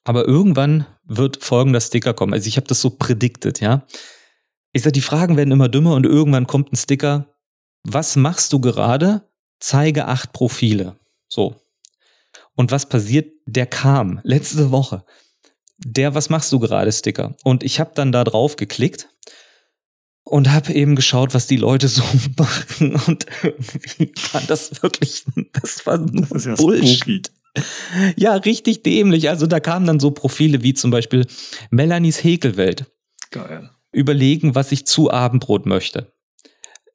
Aber 0.04 0.26
irgendwann 0.26 0.86
wird 1.04 1.42
folgender 1.42 1.80
Sticker 1.80 2.14
kommen. 2.14 2.32
Also 2.32 2.48
ich 2.48 2.56
habe 2.56 2.66
das 2.66 2.80
so 2.80 2.90
predicted, 2.90 3.60
ja. 3.60 3.86
Ich 4.72 4.82
sage, 4.82 4.92
die 4.92 5.00
Fragen 5.00 5.36
werden 5.36 5.52
immer 5.52 5.68
dümmer 5.68 5.94
und 5.94 6.06
irgendwann 6.06 6.46
kommt 6.46 6.72
ein 6.72 6.76
Sticker. 6.76 7.34
Was 7.82 8.16
machst 8.16 8.52
du 8.52 8.60
gerade? 8.60 9.28
Zeige 9.58 10.06
acht 10.06 10.32
Profile. 10.32 10.96
So, 11.28 11.56
und 12.56 12.72
was 12.72 12.88
passiert? 12.88 13.32
Der 13.46 13.66
kam 13.66 14.20
letzte 14.24 14.70
Woche. 14.70 15.04
Der 15.78 16.14
Was 16.14 16.30
machst 16.30 16.50
du 16.52 16.58
gerade 16.58 16.90
Sticker. 16.90 17.36
Und 17.44 17.62
ich 17.62 17.78
habe 17.80 17.92
dann 17.94 18.10
da 18.10 18.24
drauf 18.24 18.56
geklickt 18.56 19.08
und 20.24 20.50
habe 20.50 20.72
eben 20.72 20.96
geschaut, 20.96 21.34
was 21.34 21.46
die 21.46 21.56
Leute 21.56 21.88
so 21.88 22.02
machen. 22.36 22.96
Und 23.06 23.26
irgendwie 23.42 24.12
war 24.32 24.42
das 24.46 24.82
wirklich, 24.82 25.24
das 25.52 25.86
war 25.86 25.98
nur 25.98 26.26
das 26.26 26.44
ja 26.46 26.54
Bullshit. 26.54 27.30
Ja, 28.16 28.34
richtig 28.34 28.82
dämlich. 28.82 29.28
Also 29.30 29.46
da 29.46 29.60
kamen 29.60 29.86
dann 29.86 30.00
so 30.00 30.10
Profile 30.10 30.62
wie 30.62 30.74
zum 30.74 30.90
Beispiel 30.90 31.26
Melanies 31.70 32.22
Häkelwelt. 32.22 32.86
Geil. 33.30 33.70
Überlegen, 33.92 34.54
was 34.54 34.72
ich 34.72 34.86
zu 34.86 35.10
Abendbrot 35.10 35.64
möchte. 35.64 36.12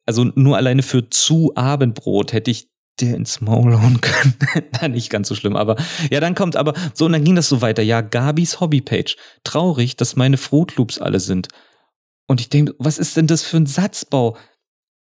Also 0.06 0.24
nur 0.24 0.56
alleine 0.56 0.82
für 0.82 1.08
zu 1.10 1.52
Abendbrot 1.56 2.32
hätte 2.32 2.50
ich 2.50 2.71
dir 3.00 3.16
ins 3.16 3.40
Maul 3.40 3.80
hauen 3.80 4.00
können. 4.00 4.34
Na, 4.80 4.88
nicht 4.88 5.10
ganz 5.10 5.28
so 5.28 5.34
schlimm, 5.34 5.56
aber 5.56 5.76
ja, 6.10 6.20
dann 6.20 6.34
kommt 6.34 6.56
aber 6.56 6.74
so 6.94 7.06
und 7.06 7.12
dann 7.12 7.24
ging 7.24 7.36
das 7.36 7.48
so 7.48 7.60
weiter. 7.60 7.82
Ja, 7.82 8.00
Gabis 8.00 8.60
Hobbypage. 8.60 9.16
Traurig, 9.44 9.96
dass 9.96 10.16
meine 10.16 10.36
Fruit 10.36 10.76
Loops 10.76 10.98
alle 10.98 11.20
sind. 11.20 11.48
Und 12.26 12.40
ich 12.40 12.48
denke, 12.48 12.74
was 12.78 12.98
ist 12.98 13.16
denn 13.16 13.26
das 13.26 13.42
für 13.42 13.56
ein 13.56 13.66
Satzbau? 13.66 14.36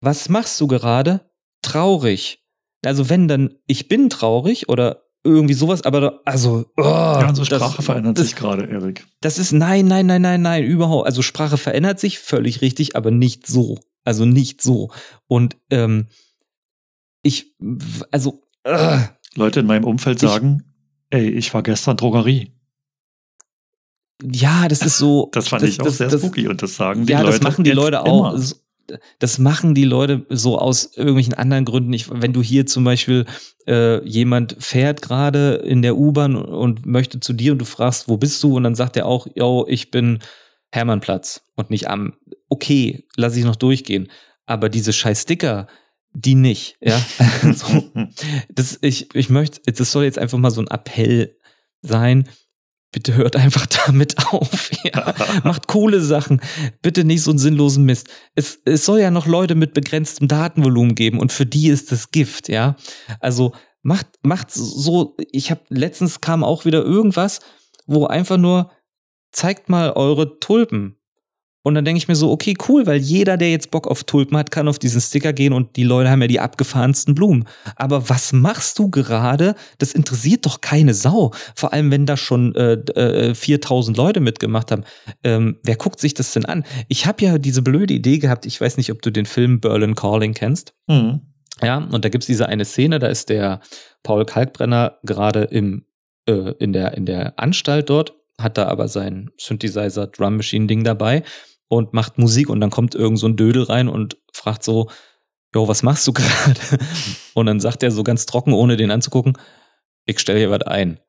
Was 0.01 0.29
machst 0.29 0.59
du 0.61 0.67
gerade? 0.67 1.29
Traurig. 1.61 2.43
Also 2.85 3.09
wenn 3.09 3.27
dann 3.27 3.55
ich 3.67 3.87
bin 3.87 4.09
traurig 4.09 4.69
oder 4.69 5.03
irgendwie 5.23 5.53
sowas, 5.53 5.83
aber 5.83 6.21
also 6.23 6.65
oh, 6.77 6.81
ja, 6.81 7.27
unsere 7.27 7.45
Sprache 7.45 7.75
das, 7.77 7.85
verändert 7.85 8.17
das, 8.17 8.27
sich 8.27 8.35
gerade, 8.35 8.65
Erik. 8.65 9.05
Das 9.19 9.37
ist 9.37 9.51
nein, 9.51 9.85
nein, 9.85 10.05
nein, 10.05 10.21
nein, 10.21 10.41
nein, 10.41 10.63
überhaupt. 10.63 11.05
Also 11.05 11.21
Sprache 11.21 11.57
verändert 11.57 11.99
sich 11.99 12.19
völlig 12.19 12.61
richtig, 12.61 12.95
aber 12.95 13.11
nicht 13.11 13.45
so. 13.45 13.79
Also 14.05 14.23
nicht 14.23 14.61
so. 14.61 14.91
Und 15.27 15.57
ähm, 15.69 16.07
ich, 17.21 17.55
also. 18.11 18.43
Uh, 18.67 18.99
Leute 19.35 19.61
in 19.61 19.67
meinem 19.67 19.85
Umfeld 19.85 20.19
sagen, 20.19 20.63
ich, 21.09 21.17
ey, 21.17 21.29
ich 21.29 21.53
war 21.53 21.63
gestern 21.63 21.97
Drogerie. 21.97 22.53
Ja, 24.23 24.67
das 24.67 24.81
ist 24.81 24.97
so. 24.97 25.29
Das 25.31 25.47
fand 25.47 25.63
das, 25.63 25.69
ich 25.69 25.79
auch 25.79 25.85
das, 25.85 25.97
sehr 25.97 26.09
das, 26.09 26.21
spooky 26.21 26.47
und 26.47 26.61
das 26.61 26.75
sagen 26.75 27.05
die 27.05 27.13
ja, 27.13 27.21
Leute. 27.21 27.31
Ja, 27.31 27.37
das 27.37 27.43
machen 27.43 27.63
die 27.63 27.71
Leute 27.71 28.01
auch. 28.01 28.33
Immer. 28.33 28.43
Das 29.19 29.37
machen 29.37 29.75
die 29.75 29.85
Leute 29.85 30.25
so 30.29 30.57
aus 30.57 30.97
irgendwelchen 30.97 31.35
anderen 31.35 31.63
Gründen 31.63 31.91
nicht. 31.91 32.09
Wenn 32.11 32.33
du 32.33 32.41
hier 32.41 32.65
zum 32.65 32.83
Beispiel 32.83 33.25
äh, 33.67 34.03
jemand 34.03 34.55
fährt 34.59 35.03
gerade 35.03 35.55
in 35.63 35.83
der 35.83 35.95
U-Bahn 35.95 36.35
und 36.35 36.87
möchte 36.87 37.19
zu 37.19 37.33
dir 37.33 37.51
und 37.51 37.59
du 37.59 37.65
fragst, 37.65 38.09
wo 38.09 38.17
bist 38.17 38.41
du? 38.41 38.57
Und 38.57 38.63
dann 38.63 38.73
sagt 38.73 38.97
er 38.97 39.05
auch, 39.05 39.27
yo, 39.35 39.67
ich 39.69 39.91
bin 39.91 40.19
Hermannplatz 40.71 41.43
und 41.55 41.69
nicht 41.69 41.87
am. 41.87 42.13
Okay, 42.49 43.05
lass 43.15 43.35
ich 43.35 43.45
noch 43.45 43.55
durchgehen. 43.55 44.09
Aber 44.47 44.69
diese 44.69 44.91
scheiß 44.91 45.21
Sticker, 45.21 45.67
die 46.13 46.35
nicht, 46.35 46.77
ja. 46.81 46.99
so, 47.53 47.91
das, 48.49 48.79
ich, 48.81 49.13
ich 49.15 49.29
möchte, 49.29 49.61
das 49.71 49.91
soll 49.91 50.03
jetzt 50.03 50.17
einfach 50.17 50.37
mal 50.37 50.51
so 50.51 50.61
ein 50.61 50.67
Appell 50.67 51.37
sein. 51.81 52.27
Bitte 52.91 53.15
hört 53.15 53.35
einfach 53.35 53.65
damit 53.85 54.17
auf. 54.31 54.71
Ja. 54.83 55.13
Macht 55.43 55.67
coole 55.67 56.01
Sachen. 56.01 56.41
Bitte 56.81 57.03
nicht 57.03 57.21
so 57.21 57.31
einen 57.31 57.39
sinnlosen 57.39 57.85
Mist. 57.85 58.09
Es, 58.33 58.59
es 58.65 58.85
soll 58.85 58.99
ja 58.99 59.11
noch 59.11 59.27
Leute 59.27 59.55
mit 59.55 59.73
begrenztem 59.73 60.27
Datenvolumen 60.27 60.95
geben 60.95 61.19
und 61.19 61.31
für 61.31 61.45
die 61.45 61.67
ist 61.67 61.91
das 61.91 62.11
Gift, 62.11 62.49
ja. 62.49 62.75
Also 63.19 63.53
macht, 63.83 64.07
macht 64.23 64.51
so, 64.51 65.15
ich 65.31 65.51
habe 65.51 65.61
letztens 65.69 66.21
kam 66.21 66.43
auch 66.43 66.65
wieder 66.65 66.83
irgendwas, 66.83 67.39
wo 67.85 68.07
einfach 68.07 68.37
nur 68.37 68.71
zeigt 69.31 69.69
mal 69.69 69.91
eure 69.91 70.39
Tulpen. 70.39 70.98
Und 71.69 71.75
dann 71.75 71.85
denke 71.85 71.99
ich 71.99 72.07
mir 72.07 72.15
so, 72.15 72.31
okay, 72.31 72.55
cool, 72.67 72.87
weil 72.87 72.97
jeder, 72.97 73.37
der 73.37 73.51
jetzt 73.51 73.69
Bock 73.69 73.87
auf 73.87 74.03
Tulpen 74.03 74.35
hat, 74.35 74.49
kann 74.49 74.67
auf 74.67 74.79
diesen 74.79 74.99
Sticker 74.99 75.33
gehen 75.33 75.53
und 75.53 75.75
die 75.75 75.83
Leute 75.83 76.09
haben 76.09 76.19
ja 76.23 76.27
die 76.27 76.39
abgefahrensten 76.39 77.13
Blumen. 77.13 77.45
Aber 77.75 78.09
was 78.09 78.33
machst 78.33 78.79
du 78.79 78.89
gerade? 78.89 79.53
Das 79.77 79.93
interessiert 79.93 80.47
doch 80.47 80.61
keine 80.61 80.95
Sau. 80.95 81.31
Vor 81.55 81.71
allem, 81.71 81.91
wenn 81.91 82.07
da 82.07 82.17
schon 82.17 82.55
äh, 82.55 82.73
äh, 82.73 83.35
4000 83.35 83.95
Leute 83.95 84.19
mitgemacht 84.19 84.71
haben. 84.71 84.83
Ähm, 85.23 85.59
wer 85.61 85.75
guckt 85.75 85.99
sich 85.99 86.15
das 86.15 86.33
denn 86.33 86.45
an? 86.45 86.65
Ich 86.87 87.05
habe 87.05 87.23
ja 87.23 87.37
diese 87.37 87.61
blöde 87.61 87.93
Idee 87.93 88.17
gehabt, 88.17 88.47
ich 88.47 88.59
weiß 88.59 88.77
nicht, 88.77 88.91
ob 88.91 89.03
du 89.03 89.11
den 89.11 89.27
Film 89.27 89.59
Berlin 89.59 89.93
Calling 89.93 90.33
kennst. 90.33 90.73
Mhm. 90.87 91.21
Ja, 91.61 91.77
und 91.77 92.03
da 92.03 92.09
gibt's 92.09 92.25
diese 92.25 92.49
eine 92.49 92.65
Szene, 92.65 92.97
da 92.97 93.07
ist 93.07 93.29
der 93.29 93.59
Paul 94.01 94.25
Kalkbrenner 94.25 94.97
gerade 95.03 95.43
im, 95.43 95.85
äh, 96.25 96.53
in, 96.57 96.73
der, 96.73 96.97
in 96.97 97.05
der 97.05 97.37
Anstalt 97.37 97.91
dort 97.91 98.15
hat 98.39 98.57
da 98.57 98.67
aber 98.67 98.87
sein 98.87 99.29
Synthesizer 99.37 100.07
Drum 100.07 100.37
Machine 100.37 100.67
Ding 100.67 100.83
dabei 100.83 101.23
und 101.69 101.93
macht 101.93 102.17
Musik 102.17 102.49
und 102.49 102.59
dann 102.59 102.71
kommt 102.71 102.95
irgend 102.95 103.19
so 103.19 103.27
ein 103.27 103.37
Dödel 103.37 103.63
rein 103.63 103.87
und 103.87 104.17
fragt 104.33 104.63
so, 104.63 104.89
Jo, 105.55 105.67
was 105.67 105.81
machst 105.81 106.05
du 106.07 106.13
gerade? 106.13 106.59
Und 107.33 107.45
dann 107.45 107.59
sagt 107.59 107.81
er 107.83 107.91
so 107.91 108.03
ganz 108.03 108.25
trocken, 108.25 108.53
ohne 108.53 108.77
den 108.77 108.91
anzugucken, 108.91 109.37
ich 110.05 110.19
stelle 110.19 110.39
hier 110.39 110.51
was 110.51 110.63
ein. 110.63 110.99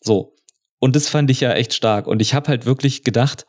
So. 0.00 0.36
Und 0.78 0.96
das 0.96 1.08
fand 1.08 1.30
ich 1.30 1.40
ja 1.40 1.52
echt 1.52 1.74
stark. 1.74 2.06
Und 2.06 2.20
ich 2.20 2.34
habe 2.34 2.48
halt 2.48 2.66
wirklich 2.66 3.04
gedacht, 3.04 3.46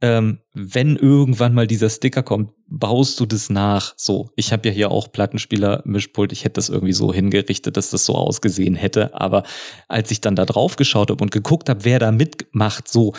ähm, 0.00 0.40
wenn 0.54 0.96
irgendwann 0.96 1.54
mal 1.54 1.66
dieser 1.66 1.90
Sticker 1.90 2.22
kommt, 2.22 2.52
baust 2.66 3.18
du 3.20 3.26
das 3.26 3.50
nach. 3.50 3.94
So, 3.96 4.30
ich 4.36 4.52
habe 4.52 4.68
ja 4.68 4.74
hier 4.74 4.90
auch 4.90 5.10
Plattenspieler 5.10 5.82
Mischpult. 5.84 6.32
Ich 6.32 6.44
hätte 6.44 6.54
das 6.54 6.68
irgendwie 6.68 6.92
so 6.92 7.12
hingerichtet, 7.12 7.76
dass 7.76 7.90
das 7.90 8.04
so 8.04 8.14
ausgesehen 8.14 8.74
hätte. 8.74 9.14
Aber 9.14 9.44
als 9.88 10.10
ich 10.10 10.20
dann 10.20 10.36
da 10.36 10.46
drauf 10.46 10.76
geschaut 10.76 11.10
habe 11.10 11.22
und 11.22 11.30
geguckt 11.30 11.68
habe, 11.68 11.84
wer 11.84 11.98
da 11.98 12.12
mitmacht, 12.12 12.88
so 12.88 13.12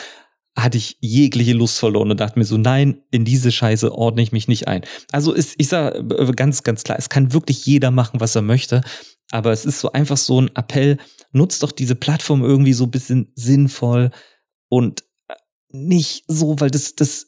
hatte 0.56 0.78
ich 0.78 0.98
jegliche 1.00 1.54
Lust 1.54 1.80
verloren 1.80 2.12
und 2.12 2.20
dachte 2.20 2.38
mir 2.38 2.46
so, 2.46 2.58
nein, 2.58 3.02
in 3.12 3.26
diese 3.26 3.52
Scheiße 3.52 3.94
ordne 3.94 4.22
ich 4.22 4.32
mich 4.32 4.48
nicht 4.48 4.68
ein. 4.68 4.82
Also 5.12 5.34
ist, 5.34 5.56
ich 5.58 5.68
sage 5.68 6.00
äh, 6.00 6.32
ganz, 6.34 6.64
ganz 6.64 6.84
klar, 6.84 6.98
es 6.98 7.10
kann 7.10 7.34
wirklich 7.34 7.66
jeder 7.66 7.92
machen, 7.92 8.20
was 8.20 8.36
er 8.36 8.42
möchte. 8.42 8.82
Aber 9.32 9.52
es 9.52 9.66
ist 9.66 9.80
so 9.80 9.92
einfach 9.92 10.18
so 10.18 10.42
ein 10.42 10.50
Appell, 10.56 10.98
nutzt 11.32 11.64
doch 11.64 11.72
diese 11.72 11.96
Plattform 11.96 12.44
irgendwie 12.44 12.74
so 12.74 12.86
ein 12.86 12.92
bisschen 12.92 13.32
sinnvoll 13.36 14.12
und 14.70 15.04
äh, 15.28 15.36
nicht 15.70 16.24
so, 16.28 16.60
weil 16.60 16.72
das, 16.72 16.96
das 16.96 17.28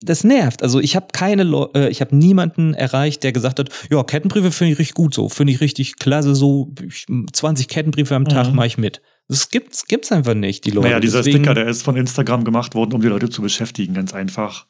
das 0.00 0.22
nervt. 0.22 0.62
Also 0.62 0.80
ich 0.80 0.94
habe 0.94 1.08
keine, 1.12 1.42
Leu 1.42 1.66
äh, 1.74 1.88
ich 1.88 2.00
habe 2.00 2.14
niemanden 2.14 2.74
erreicht, 2.74 3.24
der 3.24 3.32
gesagt 3.32 3.58
hat, 3.58 3.70
ja, 3.90 4.02
Kettenbriefe 4.04 4.52
finde 4.52 4.72
ich 4.72 4.78
richtig 4.78 4.94
gut 4.94 5.14
so, 5.14 5.28
finde 5.28 5.52
ich 5.52 5.60
richtig 5.60 5.96
klasse 5.96 6.34
so, 6.34 6.72
20 7.32 7.68
Kettenbriefe 7.68 8.14
am 8.14 8.26
Tag 8.26 8.48
mhm. 8.48 8.56
mache 8.56 8.68
ich 8.68 8.78
mit. 8.78 9.02
Das 9.28 9.50
gibt's, 9.50 9.86
gibt's 9.86 10.10
einfach 10.10 10.34
nicht, 10.34 10.64
die 10.64 10.70
Leute. 10.70 10.88
Naja, 10.88 11.00
dieser 11.00 11.18
Deswegen, 11.18 11.38
Sticker, 11.38 11.54
der 11.54 11.68
ist 11.68 11.82
von 11.82 11.96
Instagram 11.96 12.44
gemacht 12.44 12.74
worden, 12.74 12.94
um 12.94 13.02
die 13.02 13.08
Leute 13.08 13.28
zu 13.28 13.42
beschäftigen, 13.42 13.94
ganz 13.94 14.14
einfach. 14.14 14.66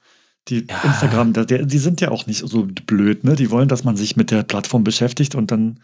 Die 0.49 0.67
ja. 0.69 0.81
Instagram, 0.85 1.33
der, 1.33 1.45
die 1.45 1.79
sind 1.79 2.01
ja 2.01 2.11
auch 2.11 2.27
nicht 2.27 2.41
so 2.47 2.67
blöd, 2.87 3.23
ne? 3.23 3.37
Die 3.37 3.51
wollen, 3.51 3.69
dass 3.69 3.85
man 3.85 3.97
sich 3.97 4.17
mit 4.17 4.31
der 4.31 4.43
Plattform 4.43 4.83
beschäftigt 4.83 5.35
und 5.35 5.51
dann 5.51 5.81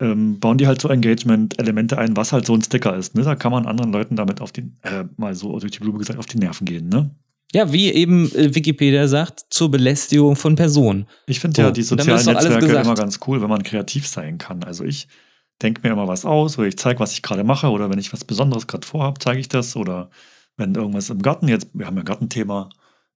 ähm, 0.00 0.40
bauen 0.40 0.58
die 0.58 0.66
halt 0.66 0.80
so 0.80 0.88
Engagement-Elemente 0.88 1.98
ein, 1.98 2.16
was 2.16 2.32
halt 2.32 2.46
so 2.46 2.54
ein 2.54 2.62
Sticker 2.62 2.96
ist. 2.96 3.14
Ne? 3.14 3.22
Da 3.22 3.34
kann 3.34 3.52
man 3.52 3.66
anderen 3.66 3.92
Leuten 3.92 4.16
damit 4.16 4.40
auf 4.40 4.52
die, 4.52 4.72
äh, 4.82 5.04
mal 5.16 5.34
so 5.34 5.58
durch 5.58 5.72
die 5.72 5.80
Blume 5.80 5.98
gesagt, 5.98 6.18
auf 6.18 6.26
die 6.26 6.38
Nerven 6.38 6.64
gehen, 6.64 6.88
ne? 6.88 7.10
Ja, 7.52 7.72
wie 7.72 7.90
eben 7.90 8.30
äh, 8.34 8.54
Wikipedia 8.54 9.08
sagt, 9.08 9.46
zur 9.50 9.70
Belästigung 9.70 10.36
von 10.36 10.54
Personen. 10.54 11.06
Ich 11.26 11.40
finde 11.40 11.56
so, 11.56 11.62
ja 11.62 11.70
die 11.70 11.82
sozialen 11.82 12.24
Netzwerke 12.24 12.66
immer 12.66 12.94
ganz 12.94 13.20
cool, 13.26 13.40
wenn 13.40 13.48
man 13.48 13.62
kreativ 13.62 14.06
sein 14.06 14.36
kann. 14.38 14.62
Also 14.64 14.84
ich 14.84 15.08
denke 15.62 15.82
mir 15.82 15.92
immer 15.92 16.08
was 16.08 16.24
aus 16.24 16.58
oder 16.58 16.68
ich 16.68 16.78
zeige, 16.78 17.00
was 17.00 17.12
ich 17.12 17.22
gerade 17.22 17.44
mache 17.44 17.70
oder 17.70 17.90
wenn 17.90 17.98
ich 17.98 18.12
was 18.12 18.24
Besonderes 18.24 18.66
gerade 18.66 18.86
vorhabe, 18.86 19.18
zeige 19.18 19.40
ich 19.40 19.48
das 19.48 19.76
oder 19.76 20.10
wenn 20.56 20.74
irgendwas 20.74 21.10
im 21.10 21.22
Garten, 21.22 21.48
jetzt, 21.48 21.68
wir 21.72 21.86
haben 21.86 21.96
ja 21.96 22.02
ein 22.02 22.06
Gartenthema, 22.06 22.68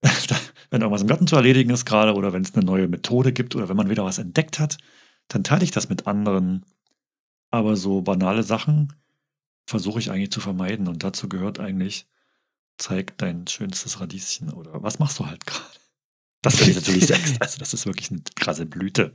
wenn 0.70 0.80
irgendwas 0.80 1.02
im 1.02 1.08
Garten 1.08 1.26
zu 1.26 1.36
erledigen 1.36 1.70
ist 1.70 1.84
gerade 1.84 2.14
oder 2.14 2.32
wenn 2.32 2.42
es 2.42 2.54
eine 2.54 2.64
neue 2.64 2.88
Methode 2.88 3.32
gibt 3.32 3.54
oder 3.54 3.68
wenn 3.68 3.76
man 3.76 3.90
wieder 3.90 4.04
was 4.04 4.18
entdeckt 4.18 4.58
hat, 4.58 4.78
dann 5.28 5.44
teile 5.44 5.64
ich 5.64 5.70
das 5.70 5.88
mit 5.88 6.06
anderen. 6.06 6.64
Aber 7.50 7.76
so 7.76 8.00
banale 8.00 8.42
Sachen 8.42 8.92
versuche 9.66 9.98
ich 9.98 10.10
eigentlich 10.10 10.32
zu 10.32 10.40
vermeiden 10.40 10.88
und 10.88 11.04
dazu 11.04 11.28
gehört 11.28 11.60
eigentlich 11.60 12.06
zeig 12.78 13.16
dein 13.18 13.46
schönstes 13.46 14.00
Radieschen 14.00 14.50
oder 14.50 14.82
was 14.82 14.98
machst 14.98 15.18
du 15.18 15.26
halt 15.26 15.46
gerade? 15.46 15.82
Das 16.42 16.56
finde 16.56 16.72
ich 16.72 16.76
natürlich 16.76 17.06
Sex. 17.06 17.34
Also, 17.40 17.58
das 17.58 17.72
ist 17.72 17.86
wirklich 17.86 18.10
eine 18.10 18.20
krasse 18.34 18.66
Blüte. 18.66 19.14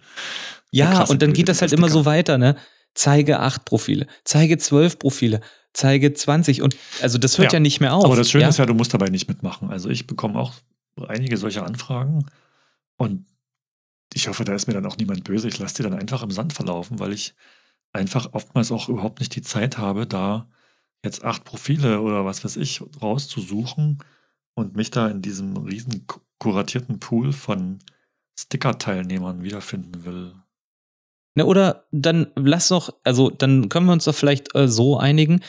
Ja, 0.71 1.01
und 1.01 1.21
dann 1.21 1.29
Blüte 1.29 1.33
geht 1.33 1.49
das 1.49 1.61
halt 1.61 1.73
immer 1.73 1.89
so 1.89 2.05
weiter, 2.05 2.37
ne? 2.37 2.55
Zeige 2.97 3.39
acht 3.39 3.63
Profile, 3.63 4.07
zeige 4.23 4.57
zwölf 4.57 4.97
Profile, 4.97 5.41
zeige 5.71 6.13
20 6.13 6.63
und 6.63 6.75
also 6.99 7.19
das 7.19 7.38
hört 7.38 7.51
ja, 7.51 7.57
ja 7.57 7.60
nicht 7.60 7.79
mehr 7.79 7.93
auf. 7.93 8.03
Aber 8.03 8.15
das 8.15 8.31
Schöne 8.31 8.45
ja? 8.45 8.49
ist 8.49 8.57
ja, 8.57 8.65
du 8.65 8.73
musst 8.73 8.91
dabei 8.91 9.10
nicht 9.10 9.27
mitmachen. 9.27 9.69
Also 9.69 9.89
ich 9.89 10.07
bekomme 10.07 10.39
auch 10.39 10.53
einige 11.07 11.38
solcher 11.38 11.63
Anfragen 11.63 12.25
und 12.97 13.27
ich 14.15 14.27
hoffe, 14.27 14.45
da 14.45 14.55
ist 14.55 14.65
mir 14.65 14.73
dann 14.73 14.88
auch 14.88 14.97
niemand 14.97 15.23
böse. 15.25 15.47
Ich 15.47 15.60
lasse 15.60 15.75
die 15.75 15.83
dann 15.83 15.93
einfach 15.93 16.23
im 16.23 16.31
Sand 16.31 16.53
verlaufen, 16.53 16.97
weil 16.97 17.13
ich 17.13 17.36
einfach 17.93 18.33
oftmals 18.33 18.71
auch 18.71 18.89
überhaupt 18.89 19.19
nicht 19.19 19.36
die 19.36 19.43
Zeit 19.43 19.77
habe, 19.77 20.07
da 20.07 20.49
jetzt 21.03 21.23
acht 21.23 21.43
Profile 21.43 22.01
oder 22.01 22.25
was 22.25 22.43
weiß 22.43 22.55
ich 22.57 22.81
rauszusuchen 22.99 23.99
und 24.55 24.75
mich 24.75 24.89
da 24.89 25.07
in 25.07 25.21
diesem 25.21 25.55
riesen 25.57 26.07
kuratierten 26.39 26.99
Pool 26.99 27.31
von 27.31 27.77
Sticker-Teilnehmern 28.39 29.43
wiederfinden 29.43 30.03
will. 30.03 30.33
Ne, 31.38 31.45
oder 31.45 31.86
dann 31.91 32.32
lass 32.36 32.69
doch, 32.69 32.95
also 33.04 33.30
dann 33.30 33.69
können 33.69 33.86
wir 33.86 33.93
uns 33.93 34.06
doch 34.06 34.15
vielleicht 34.15 34.56
äh, 34.56 34.67
so 34.67 34.97
einigen, 34.97 35.41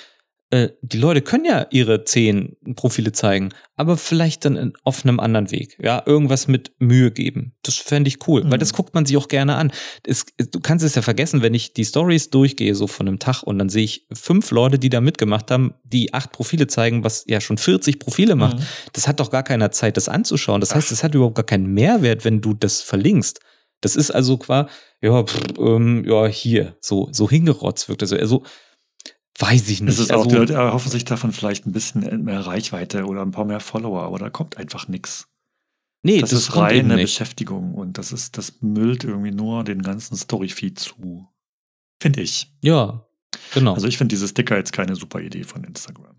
äh, 0.50 0.68
die 0.82 0.98
Leute 0.98 1.22
können 1.22 1.46
ja 1.46 1.66
ihre 1.70 2.04
zehn 2.04 2.58
Profile 2.76 3.12
zeigen, 3.12 3.54
aber 3.74 3.96
vielleicht 3.96 4.44
dann 4.44 4.74
auf 4.84 5.02
einem 5.02 5.18
anderen 5.18 5.50
Weg. 5.50 5.78
Ja, 5.82 6.02
irgendwas 6.04 6.46
mit 6.46 6.72
Mühe 6.78 7.10
geben. 7.10 7.54
Das 7.62 7.76
fände 7.76 8.08
ich 8.08 8.28
cool, 8.28 8.44
mhm. 8.44 8.50
weil 8.50 8.58
das 8.58 8.74
guckt 8.74 8.92
man 8.92 9.06
sich 9.06 9.16
auch 9.16 9.28
gerne 9.28 9.56
an. 9.56 9.72
Es, 10.06 10.26
du 10.36 10.60
kannst 10.60 10.84
es 10.84 10.94
ja 10.94 11.00
vergessen, 11.00 11.40
wenn 11.40 11.54
ich 11.54 11.72
die 11.72 11.86
Stories 11.86 12.28
durchgehe, 12.28 12.74
so 12.74 12.86
von 12.86 13.08
einem 13.08 13.18
Tag, 13.18 13.42
und 13.42 13.58
dann 13.58 13.70
sehe 13.70 13.84
ich 13.84 14.06
fünf 14.12 14.50
Leute, 14.50 14.78
die 14.78 14.90
da 14.90 15.00
mitgemacht 15.00 15.50
haben, 15.50 15.72
die 15.84 16.12
acht 16.12 16.32
Profile 16.32 16.66
zeigen, 16.66 17.02
was 17.02 17.24
ja 17.26 17.40
schon 17.40 17.56
40 17.56 17.98
Profile 17.98 18.36
macht. 18.36 18.58
Mhm. 18.58 18.62
Das 18.92 19.08
hat 19.08 19.20
doch 19.20 19.30
gar 19.30 19.42
keiner 19.42 19.70
Zeit, 19.70 19.96
das 19.96 20.10
anzuschauen. 20.10 20.60
Das 20.60 20.74
heißt, 20.74 20.92
es 20.92 21.02
hat 21.02 21.14
überhaupt 21.14 21.36
gar 21.36 21.46
keinen 21.46 21.72
Mehrwert, 21.72 22.26
wenn 22.26 22.42
du 22.42 22.52
das 22.52 22.82
verlinkst. 22.82 23.40
Das 23.80 23.96
ist 23.96 24.10
also 24.10 24.38
quasi, 24.38 24.68
ja, 25.00 25.22
pff, 25.22 25.58
ähm, 25.58 26.04
ja, 26.06 26.26
hier, 26.26 26.76
so, 26.80 27.08
so 27.12 27.28
hingerotzt 27.30 27.88
wirkt 27.88 28.02
das. 28.02 28.12
Also, 28.12 28.44
Weiß 29.40 29.68
ich 29.68 29.80
nicht. 29.80 29.92
Es 29.92 30.00
ist 30.00 30.10
also, 30.10 30.24
auch, 30.24 30.26
die 30.26 30.34
Leute 30.34 30.54
erhoffen 30.54 30.90
sich 30.90 31.04
davon 31.04 31.32
vielleicht 31.32 31.64
ein 31.64 31.72
bisschen 31.72 32.24
mehr 32.24 32.40
Reichweite 32.40 33.04
oder 33.04 33.22
ein 33.22 33.30
paar 33.30 33.44
mehr 33.44 33.60
Follower, 33.60 34.02
aber 34.02 34.18
da 34.18 34.30
kommt 34.30 34.56
einfach 34.56 34.88
nichts. 34.88 35.28
Nee, 36.02 36.20
das, 36.20 36.30
das 36.30 36.40
ist 36.40 36.56
reine 36.56 36.96
Beschäftigung 36.96 37.74
und 37.74 37.98
das 37.98 38.10
ist, 38.10 38.36
das 38.36 38.60
müllt 38.60 39.04
irgendwie 39.04 39.30
nur 39.30 39.62
den 39.62 39.82
ganzen 39.82 40.16
Storyfeed 40.16 40.78
zu. 40.78 41.28
Finde 42.00 42.20
ich. 42.20 42.52
Ja, 42.62 43.06
genau. 43.54 43.74
Also 43.74 43.86
ich 43.86 43.96
finde 43.96 44.12
diese 44.12 44.26
Sticker 44.26 44.56
jetzt 44.56 44.72
keine 44.72 44.96
super 44.96 45.20
Idee 45.20 45.44
von 45.44 45.62
Instagram. 45.62 46.16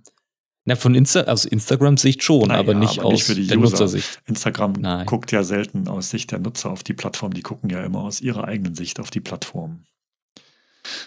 Na, 0.65 0.76
von 0.76 0.93
Insta, 0.93 1.22
aus 1.22 1.45
Instagram-Sicht 1.45 2.22
schon, 2.22 2.50
naja, 2.50 2.60
aber 2.60 2.74
nicht 2.74 3.00
aber 3.00 3.08
aus 3.08 3.13
nicht 3.13 3.24
für 3.24 3.36
die 3.36 3.48
der 3.48 3.58
User. 3.58 3.72
Nutzersicht. 3.72 4.22
Instagram 4.26 4.74
Nein. 4.74 5.06
guckt 5.06 5.32
ja 5.32 5.43
selten 5.43 5.88
aus 5.88 6.10
Sicht 6.10 6.32
der 6.32 6.39
Nutzer 6.39 6.69
auf 6.69 6.84
die 6.84 6.93
Plattform, 6.93 7.34
die 7.34 7.41
gucken 7.41 7.69
ja 7.69 7.84
immer 7.84 8.02
aus 8.02 8.22
ihrer 8.22 8.45
eigenen 8.45 8.76
Sicht 8.76 9.00
auf 9.00 9.10
die 9.10 9.22
Plattform 9.22 9.86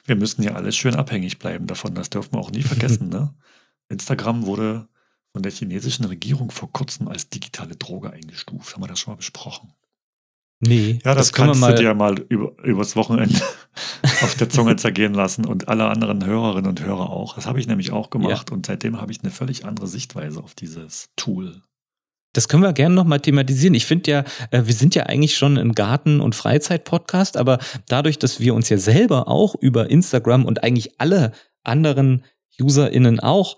wir 0.05 0.17
müssen 0.17 0.43
ja 0.43 0.53
alles 0.53 0.77
schön 0.77 0.95
abhängig 0.95 1.39
bleiben 1.39 1.67
davon. 1.67 1.95
Das 1.95 2.11
dürfen 2.11 2.35
wir 2.35 2.39
auch 2.39 2.51
nie 2.51 2.63
vergessen. 2.63 3.09
ne? 3.11 3.35
Instagram 3.89 4.47
wurde 4.47 4.89
von 5.33 5.43
der 5.43 5.53
chinesischen 5.53 6.05
Regierung 6.05 6.51
vor 6.51 6.73
kurzem 6.73 7.09
als 7.09 7.29
digitale 7.29 7.77
Droge 7.77 8.11
eingestuft. 8.11 8.75
Haben 8.75 8.83
wir 8.83 8.89
das 8.89 9.01
schon 9.01 9.13
mal 9.13 9.17
besprochen? 9.17 9.73
Nee. 10.65 11.01
Ja, 11.05 11.17
das, 11.17 11.27
das 11.27 11.33
kannst 11.33 11.61
mal 11.61 11.75
du 11.75 11.83
dir 11.83 11.93
mal 11.93 12.21
über, 12.29 12.53
übers 12.63 12.95
Wochenende 12.95 13.35
auf 14.23 14.37
der 14.37 14.49
Zunge 14.49 14.77
zergehen 14.77 15.13
lassen 15.13 15.45
und 15.45 15.67
alle 15.67 15.89
anderen 15.89 16.25
Hörerinnen 16.25 16.69
und 16.69 16.81
Hörer 16.81 17.11
auch. 17.11 17.35
Das 17.35 17.47
habe 17.47 17.59
ich 17.59 17.67
nämlich 17.67 17.91
auch 17.91 18.11
gemacht 18.11 18.51
ja. 18.51 18.55
und 18.55 18.67
seitdem 18.67 19.01
habe 19.01 19.11
ich 19.11 19.23
eine 19.23 19.33
völlig 19.33 19.65
andere 19.65 19.89
Sichtweise 19.89 20.41
auf 20.41 20.55
dieses 20.55 21.11
Tool. 21.17 21.63
Das 22.33 22.47
können 22.47 22.63
wir 22.63 22.73
gerne 22.73 22.95
nochmal 22.95 23.19
thematisieren. 23.19 23.75
Ich 23.75 23.87
finde 23.87 24.11
ja, 24.13 24.25
äh, 24.53 24.63
wir 24.65 24.75
sind 24.75 24.95
ja 24.95 25.03
eigentlich 25.07 25.37
schon 25.37 25.59
ein 25.59 25.73
Garten- 25.73 26.21
und 26.21 26.37
Freizeit-Podcast, 26.37 27.37
aber 27.37 27.59
dadurch, 27.89 28.21
dass 28.21 28.39
wir 28.39 28.55
uns 28.55 28.69
ja 28.69 28.79
selber 28.79 29.27
auch 29.27 29.57
über 29.57 29.91
Instagram 29.91 30.45
und 30.45 30.63
eigentlich 30.63 31.01
alle 31.01 31.33
anderen 31.65 32.25
UserInnen 32.61 33.19
auch 33.19 33.57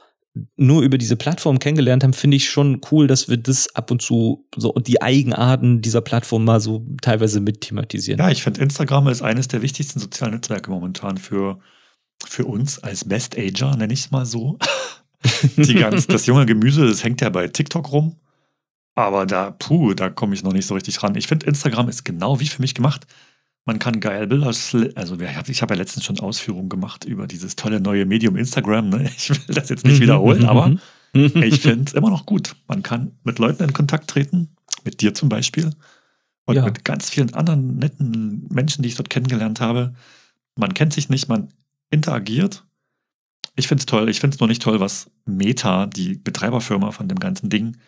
nur 0.56 0.82
über 0.82 0.98
diese 0.98 1.16
Plattform 1.16 1.58
kennengelernt 1.58 2.02
haben, 2.02 2.12
finde 2.12 2.36
ich 2.36 2.50
schon 2.50 2.80
cool, 2.90 3.06
dass 3.06 3.28
wir 3.28 3.36
das 3.36 3.74
ab 3.74 3.90
und 3.90 4.02
zu 4.02 4.46
so 4.56 4.72
und 4.72 4.88
die 4.88 5.00
Eigenarten 5.00 5.80
dieser 5.80 6.00
Plattform 6.00 6.44
mal 6.44 6.60
so 6.60 6.84
teilweise 7.02 7.40
mit 7.40 7.60
thematisieren. 7.60 8.18
Ja, 8.18 8.30
ich 8.30 8.42
finde 8.42 8.60
Instagram 8.60 9.08
ist 9.08 9.22
eines 9.22 9.48
der 9.48 9.62
wichtigsten 9.62 10.00
sozialen 10.00 10.34
Netzwerke 10.34 10.70
momentan 10.70 11.18
für, 11.18 11.60
für 12.26 12.46
uns 12.46 12.82
als 12.82 13.04
Best 13.04 13.38
Ager, 13.38 13.76
nenne 13.76 13.92
ich 13.92 14.00
es 14.00 14.10
mal 14.10 14.26
so. 14.26 14.58
die 15.56 15.74
ganz, 15.74 16.06
das 16.06 16.26
junge 16.26 16.46
Gemüse, 16.46 16.86
das 16.86 17.04
hängt 17.04 17.20
ja 17.20 17.30
bei 17.30 17.46
TikTok 17.46 17.92
rum. 17.92 18.16
Aber 18.96 19.26
da, 19.26 19.52
puh, 19.52 19.94
da 19.94 20.10
komme 20.10 20.34
ich 20.34 20.42
noch 20.42 20.52
nicht 20.52 20.66
so 20.66 20.74
richtig 20.74 21.02
ran. 21.02 21.16
Ich 21.16 21.26
finde, 21.26 21.46
Instagram 21.46 21.88
ist 21.88 22.04
genau 22.04 22.40
wie 22.40 22.46
für 22.46 22.62
mich 22.62 22.74
gemacht. 22.74 23.06
Man 23.66 23.78
kann 23.78 24.00
geil 24.00 24.26
Bilder, 24.26 24.48
also 24.48 25.18
ich 25.20 25.62
habe 25.62 25.74
ja 25.74 25.78
letztens 25.78 26.04
schon 26.04 26.20
Ausführungen 26.20 26.68
gemacht 26.68 27.06
über 27.06 27.26
dieses 27.26 27.56
tolle 27.56 27.80
neue 27.80 28.04
Medium 28.04 28.36
Instagram. 28.36 28.90
Ne? 28.90 29.10
Ich 29.16 29.30
will 29.30 29.54
das 29.54 29.70
jetzt 29.70 29.86
nicht 29.86 30.00
wiederholen, 30.00 30.44
aber 30.44 30.76
ich 31.14 31.60
finde 31.60 31.84
es 31.86 31.94
immer 31.94 32.10
noch 32.10 32.26
gut. 32.26 32.56
Man 32.68 32.82
kann 32.82 33.12
mit 33.24 33.38
Leuten 33.38 33.64
in 33.64 33.72
Kontakt 33.72 34.10
treten, 34.10 34.50
mit 34.84 35.00
dir 35.00 35.14
zum 35.14 35.30
Beispiel, 35.30 35.70
und 36.44 36.56
ja. 36.56 36.64
mit 36.64 36.84
ganz 36.84 37.08
vielen 37.08 37.32
anderen 37.32 37.78
netten 37.78 38.46
Menschen, 38.50 38.82
die 38.82 38.88
ich 38.90 38.96
dort 38.96 39.08
kennengelernt 39.08 39.60
habe. 39.60 39.94
Man 40.56 40.74
kennt 40.74 40.92
sich 40.92 41.08
nicht, 41.08 41.28
man 41.28 41.48
interagiert. 41.90 42.64
Ich 43.56 43.68
finde 43.68 43.80
es 43.80 43.86
toll. 43.86 44.10
Ich 44.10 44.20
finde 44.20 44.34
es 44.34 44.40
nur 44.40 44.48
nicht 44.48 44.60
toll, 44.60 44.80
was 44.80 45.10
Meta, 45.24 45.86
die 45.86 46.16
Betreiberfirma 46.16 46.90
von 46.90 47.08
dem 47.08 47.18
ganzen 47.18 47.48
Ding, 47.48 47.78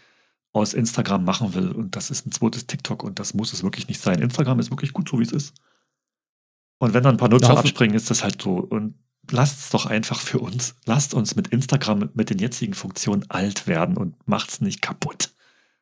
aus 0.57 0.75
Instagram 0.75 1.25
machen 1.25 1.55
will. 1.55 1.71
Und 1.71 1.97
das 1.97 2.11
ist 2.11 2.27
ein 2.27 2.33
zweites 2.33 2.67
TikTok 2.67 3.03
und 3.03 3.19
das 3.19 3.35
muss 3.35 3.53
es 3.53 3.63
wirklich 3.63 3.89
nicht 3.89 4.01
sein. 4.01 4.21
Instagram 4.21 4.59
ist 4.59 4.71
wirklich 4.71 4.93
gut 4.93 5.09
so, 5.09 5.19
wie 5.19 5.25
es 5.25 5.33
ist. 5.33 5.55
Und 6.79 6.95
wenn 6.95 7.03
dann 7.03 7.15
ein 7.15 7.19
paar 7.19 7.29
Nutzer 7.29 7.55
ja, 7.55 7.59
abspringen, 7.59 7.97
ist 7.97 8.11
das 8.11 8.23
halt 8.23 8.41
so. 8.43 8.57
Und 8.57 8.95
lasst 9.31 9.61
es 9.61 9.71
doch 9.71 9.87
einfach 9.87 10.21
für 10.21 10.39
uns. 10.39 10.75
Lasst 10.85 11.15
uns 11.15 11.37
mit 11.37 11.49
Instagram 11.49 12.11
mit 12.15 12.31
den 12.31 12.39
jetzigen 12.39 12.75
Funktionen 12.75 13.25
alt 13.29 13.67
werden 13.67 13.97
und 13.97 14.15
macht's 14.27 14.61
nicht 14.61 14.83
kaputt. 14.83 15.31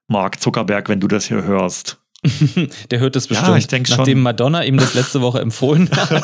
Mark 0.07 0.41
Zuckerberg, 0.41 0.89
wenn 0.89 1.01
du 1.01 1.09
das 1.09 1.27
hier 1.27 1.43
hörst. 1.45 1.99
Der 2.91 3.01
hört 3.01 3.17
das 3.17 3.27
bestimmt, 3.27 3.51
ja, 3.51 3.57
ich 3.57 3.67
denk 3.67 3.89
nachdem 3.91 4.17
schon. 4.17 4.23
Madonna 4.23 4.65
ihm 4.65 4.79
das 4.79 4.95
letzte 4.95 5.21
Woche 5.21 5.41
empfohlen 5.41 5.91
hat. 5.91 6.23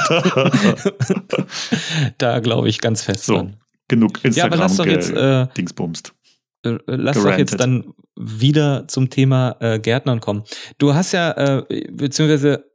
da 2.19 2.41
glaube 2.41 2.71
ich 2.71 2.81
ganz 2.81 3.03
fest 3.03 3.25
so, 3.25 3.35
dran. 3.35 3.57
Genug 3.89 4.25
Instagram 4.25 4.37
ja, 4.37 4.45
aber 4.45 4.57
lass 4.57 4.77
doch 4.77 4.87
jetzt, 4.87 5.11
äh, 5.11 5.47
Dingsbumst. 5.57 6.15
Äh, 6.65 6.79
lass 6.87 7.17
gerantet. 7.17 7.25
doch 7.25 7.39
jetzt 7.39 7.61
dann 7.61 7.95
wieder 8.17 8.87
zum 8.89 9.11
Thema 9.11 9.57
äh, 9.61 9.79
Gärtnern 9.79 10.21
kommen. 10.21 10.45
Du 10.79 10.95
hast 10.95 11.13
ja, 11.13 11.33
äh, 11.33 11.87
beziehungsweise, 11.91 12.71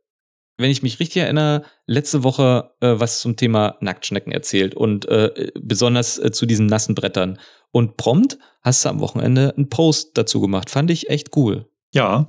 wenn 0.58 0.72
ich 0.72 0.82
mich 0.82 1.00
richtig 1.00 1.22
erinnere, 1.22 1.64
letzte 1.86 2.24
Woche 2.24 2.72
äh, 2.82 2.96
was 2.98 3.20
zum 3.20 3.36
Thema 3.36 3.78
Nacktschnecken 3.82 4.32
erzählt 4.32 4.74
und 4.76 5.06
äh, 5.08 5.52
besonders 5.60 6.18
äh, 6.18 6.32
zu 6.32 6.46
diesen 6.46 6.66
nassen 6.66 6.96
Brettern. 6.96 7.40
Und 7.72 7.98
prompt 7.98 8.38
hast 8.62 8.86
du 8.86 8.90
am 8.90 9.02
Wochenende 9.02 9.54
einen 9.56 9.70
Post 9.70 10.18
dazu 10.18 10.40
gemacht. 10.40 10.70
Fand 10.70 10.90
ich 10.90 11.10
echt 11.10 11.36
cool. 11.36 11.68
Ja, 11.94 12.28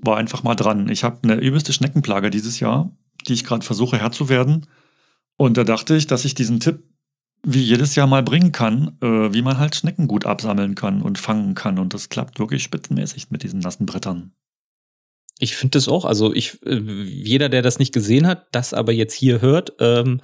war 0.00 0.16
einfach 0.16 0.42
mal 0.42 0.56
dran. 0.56 0.88
Ich 0.88 1.04
habe 1.04 1.20
eine 1.22 1.36
übelste 1.36 1.72
Schneckenplage 1.72 2.30
dieses 2.30 2.60
Jahr, 2.60 2.90
die 3.28 3.32
ich 3.32 3.44
gerade 3.44 3.64
versuche 3.64 3.98
Herr 3.98 4.10
zu 4.10 4.28
werden. 4.28 4.66
Und 5.36 5.56
da 5.56 5.64
dachte 5.64 5.96
ich, 5.96 6.06
dass 6.06 6.24
ich 6.24 6.34
diesen 6.34 6.60
Tipp 6.60 6.82
wie 7.44 7.62
jedes 7.62 7.94
Jahr 7.94 8.06
mal 8.06 8.22
bringen 8.22 8.52
kann, 8.52 8.96
äh, 9.00 9.32
wie 9.32 9.42
man 9.42 9.58
halt 9.58 9.74
Schnecken 9.74 10.06
gut 10.06 10.26
absammeln 10.26 10.74
kann 10.74 11.02
und 11.02 11.18
fangen 11.18 11.54
kann. 11.54 11.78
Und 11.78 11.94
das 11.94 12.08
klappt 12.08 12.38
wirklich 12.38 12.62
spitzenmäßig 12.62 13.30
mit 13.30 13.42
diesen 13.42 13.60
nassen 13.60 13.86
Brettern. 13.86 14.32
Ich 15.38 15.56
finde 15.56 15.78
das 15.78 15.88
auch. 15.88 16.04
Also 16.04 16.32
ich, 16.32 16.62
äh, 16.64 16.76
jeder, 16.76 17.48
der 17.48 17.62
das 17.62 17.78
nicht 17.78 17.92
gesehen 17.92 18.26
hat, 18.26 18.46
das 18.52 18.74
aber 18.74 18.92
jetzt 18.92 19.14
hier 19.14 19.40
hört, 19.40 19.72
ähm, 19.80 20.20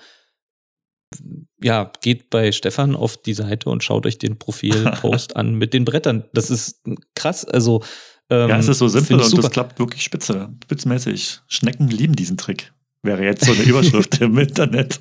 ja, 1.61 1.91
geht 2.03 2.31
bei 2.31 2.53
Stefan 2.53 2.95
auf 2.95 3.17
die 3.17 3.35
Seite 3.35 3.71
und 3.71 3.83
schaut 3.83 4.07
euch 4.07 4.19
den 4.19 4.39
Profilpost 4.39 5.37
an 5.37 5.55
mit 5.55 5.75
den 5.75 5.85
Brettern. 5.85 6.25
Das 6.35 6.51
ist 6.51 6.83
krass. 7.15 7.45
Also 7.45 7.83
ähm, 8.31 8.51
ja, 8.51 8.59
es 8.59 8.69
ist 8.69 8.79
so 8.79 8.89
simpel 8.89 9.17
und 9.17 9.25
super. 9.25 9.43
das 9.43 9.51
klappt 9.51 9.79
wirklich 9.79 10.03
spitze, 10.03 10.55
spitzmäßig. 10.63 11.41
Schnecken 11.49 11.89
lieben 11.89 12.15
diesen 12.15 12.37
Trick. 12.37 12.73
Wäre 13.03 13.25
jetzt 13.25 13.45
so 13.45 13.53
eine 13.53 13.63
Überschrift 13.63 14.19
im 14.21 14.37
Internet. 14.39 15.01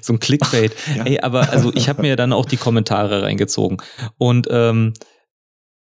So 0.00 0.12
ein 0.12 0.20
Clickbait. 0.20 0.72
ja. 0.96 1.04
Ey, 1.04 1.20
aber 1.20 1.50
also 1.50 1.72
ich 1.74 1.88
habe 1.88 2.02
mir 2.02 2.16
dann 2.16 2.32
auch 2.32 2.46
die 2.46 2.56
Kommentare 2.56 3.22
reingezogen 3.22 3.78
und 4.18 4.46
ähm, 4.50 4.92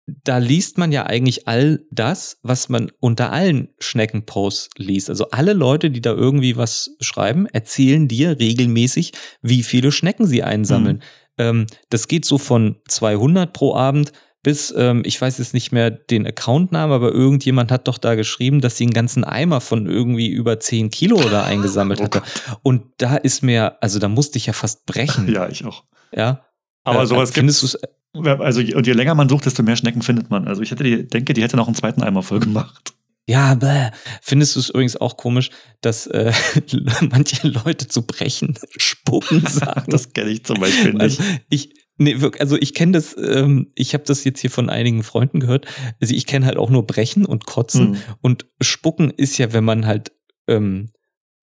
da 0.06 0.38
liest 0.38 0.76
man 0.76 0.92
ja 0.92 1.06
eigentlich 1.06 1.48
all 1.48 1.80
das, 1.90 2.38
was 2.42 2.68
man 2.68 2.92
unter 3.00 3.32
allen 3.32 3.68
Schneckenposts 3.78 4.68
liest. 4.76 5.08
Also 5.08 5.30
alle 5.30 5.54
Leute, 5.54 5.90
die 5.90 6.02
da 6.02 6.12
irgendwie 6.12 6.56
was 6.56 6.94
schreiben, 7.00 7.46
erzählen 7.46 8.06
dir 8.06 8.38
regelmäßig, 8.38 9.12
wie 9.40 9.62
viele 9.62 9.92
Schnecken 9.92 10.26
sie 10.26 10.42
einsammeln. 10.42 10.96
Mhm. 10.96 11.02
Ähm, 11.38 11.66
das 11.88 12.06
geht 12.06 12.26
so 12.26 12.36
von 12.36 12.76
200 12.88 13.52
pro 13.52 13.74
Abend 13.74 14.12
bis, 14.44 14.72
ähm, 14.76 15.02
ich 15.04 15.20
weiß 15.20 15.38
jetzt 15.38 15.54
nicht 15.54 15.72
mehr 15.72 15.90
den 15.90 16.24
Accountnamen, 16.24 16.94
aber 16.94 17.10
irgendjemand 17.10 17.72
hat 17.72 17.88
doch 17.88 17.98
da 17.98 18.14
geschrieben, 18.14 18.60
dass 18.60 18.76
sie 18.76 18.84
einen 18.84 18.92
ganzen 18.92 19.24
Eimer 19.24 19.60
von 19.60 19.86
irgendwie 19.86 20.28
über 20.28 20.60
10 20.60 20.90
Kilo 20.90 21.16
da 21.16 21.42
eingesammelt 21.44 22.00
oh 22.00 22.04
hatte. 22.04 22.22
Und 22.62 22.84
da 22.98 23.16
ist 23.16 23.42
mir, 23.42 23.82
also 23.82 23.98
da 23.98 24.08
musste 24.08 24.38
ich 24.38 24.46
ja 24.46 24.52
fast 24.52 24.86
brechen. 24.86 25.28
Ja, 25.34 25.48
ich 25.48 25.64
auch. 25.64 25.82
Ja. 26.14 26.44
Aber 26.84 27.02
äh, 27.02 27.06
sowas 27.06 27.32
gibt 27.32 27.48
es 27.48 27.76
also, 28.12 28.60
und 28.60 28.86
je 28.86 28.92
länger 28.92 29.16
man 29.16 29.28
sucht, 29.28 29.46
desto 29.46 29.64
mehr 29.64 29.74
Schnecken 29.74 30.02
findet 30.02 30.30
man. 30.30 30.46
Also, 30.46 30.62
ich 30.62 30.70
hätte 30.70 30.84
die, 30.84 31.08
denke, 31.08 31.32
die 31.32 31.42
hätte 31.42 31.56
noch 31.56 31.66
einen 31.66 31.74
zweiten 31.74 32.02
Eimer 32.02 32.22
voll 32.22 32.38
gemacht. 32.38 32.94
Ja, 33.26 33.54
bäh. 33.54 33.90
Findest 34.20 34.54
du 34.54 34.60
es 34.60 34.68
übrigens 34.68 34.96
auch 34.96 35.16
komisch, 35.16 35.50
dass 35.80 36.06
äh, 36.08 36.32
manche 37.10 37.48
Leute 37.48 37.88
zu 37.88 38.02
brechen 38.02 38.58
spucken 38.76 39.44
sagen? 39.46 39.90
das 39.90 40.12
kenne 40.12 40.30
ich 40.30 40.44
zum 40.44 40.60
Beispiel 40.60 40.92
nicht. 40.92 41.00
Also 41.00 41.22
ich, 41.48 41.70
nee, 41.96 42.20
wirklich, 42.20 42.40
also 42.40 42.56
ich 42.58 42.74
kenne 42.74 42.92
das, 42.92 43.16
ähm, 43.16 43.70
ich 43.74 43.94
habe 43.94 44.04
das 44.04 44.24
jetzt 44.24 44.40
hier 44.40 44.50
von 44.50 44.70
einigen 44.70 45.02
Freunden 45.02 45.40
gehört. 45.40 45.66
Also 46.00 46.14
ich 46.14 46.26
kenne 46.26 46.46
halt 46.46 46.56
auch 46.56 46.70
nur 46.70 46.86
brechen 46.86 47.24
und 47.24 47.46
kotzen. 47.46 47.92
Mhm. 47.92 47.98
Und 48.20 48.46
spucken 48.60 49.10
ist 49.10 49.38
ja, 49.38 49.52
wenn 49.52 49.64
man 49.64 49.86
halt 49.86 50.12
ähm, 50.48 50.90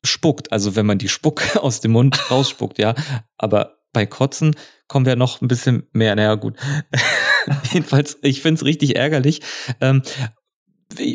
spuckt, 0.04 0.52
also 0.52 0.76
wenn 0.76 0.86
man 0.86 0.98
die 0.98 1.10
Spuck 1.10 1.56
aus 1.58 1.82
dem 1.82 1.92
Mund 1.92 2.32
rausspuckt, 2.32 2.80
ja. 2.80 2.96
Aber 3.38 3.78
bei 3.94 4.06
Kotzen 4.06 4.56
kommen 4.88 5.06
wir 5.06 5.16
noch 5.16 5.42
ein 5.42 5.48
bisschen 5.48 5.84
mehr. 5.94 6.16
Naja, 6.16 6.36
gut. 6.36 6.58
Jedenfalls, 7.74 8.18
ich 8.22 8.42
finde 8.42 8.60
es 8.60 8.66
richtig 8.66 8.96
ärgerlich. 8.96 9.42
Ähm, 9.80 10.02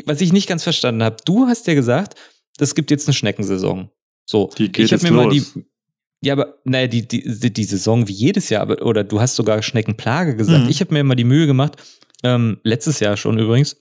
was 0.05 0.21
ich 0.21 0.33
nicht 0.33 0.47
ganz 0.47 0.63
verstanden 0.63 1.03
habe, 1.03 1.17
du 1.25 1.47
hast 1.47 1.67
ja 1.67 1.73
gesagt, 1.73 2.15
es 2.59 2.75
gibt 2.75 2.91
jetzt 2.91 3.07
eine 3.07 3.13
Schneckensaison. 3.13 3.91
So, 4.25 4.49
die 4.57 4.71
geht 4.71 4.85
ich 4.85 4.93
habe 4.93 5.03
mir 5.03 5.09
los. 5.09 5.25
mal 5.25 5.31
die. 5.31 5.65
Ja, 6.21 6.33
aber 6.33 6.55
naja, 6.63 6.87
die, 6.87 7.07
die, 7.07 7.53
die 7.53 7.63
Saison 7.63 8.07
wie 8.07 8.13
jedes 8.13 8.49
Jahr, 8.49 8.63
aber, 8.63 8.81
oder 8.85 9.03
du 9.03 9.21
hast 9.21 9.35
sogar 9.35 9.61
Schneckenplage 9.61 10.35
gesagt. 10.35 10.63
Mhm. 10.63 10.69
Ich 10.69 10.81
habe 10.81 10.93
mir 10.93 11.01
immer 11.01 11.15
die 11.15 11.23
Mühe 11.23 11.45
gemacht, 11.45 11.75
ähm, 12.23 12.59
letztes 12.63 12.99
Jahr 12.99 13.17
schon 13.17 13.37
übrigens, 13.37 13.77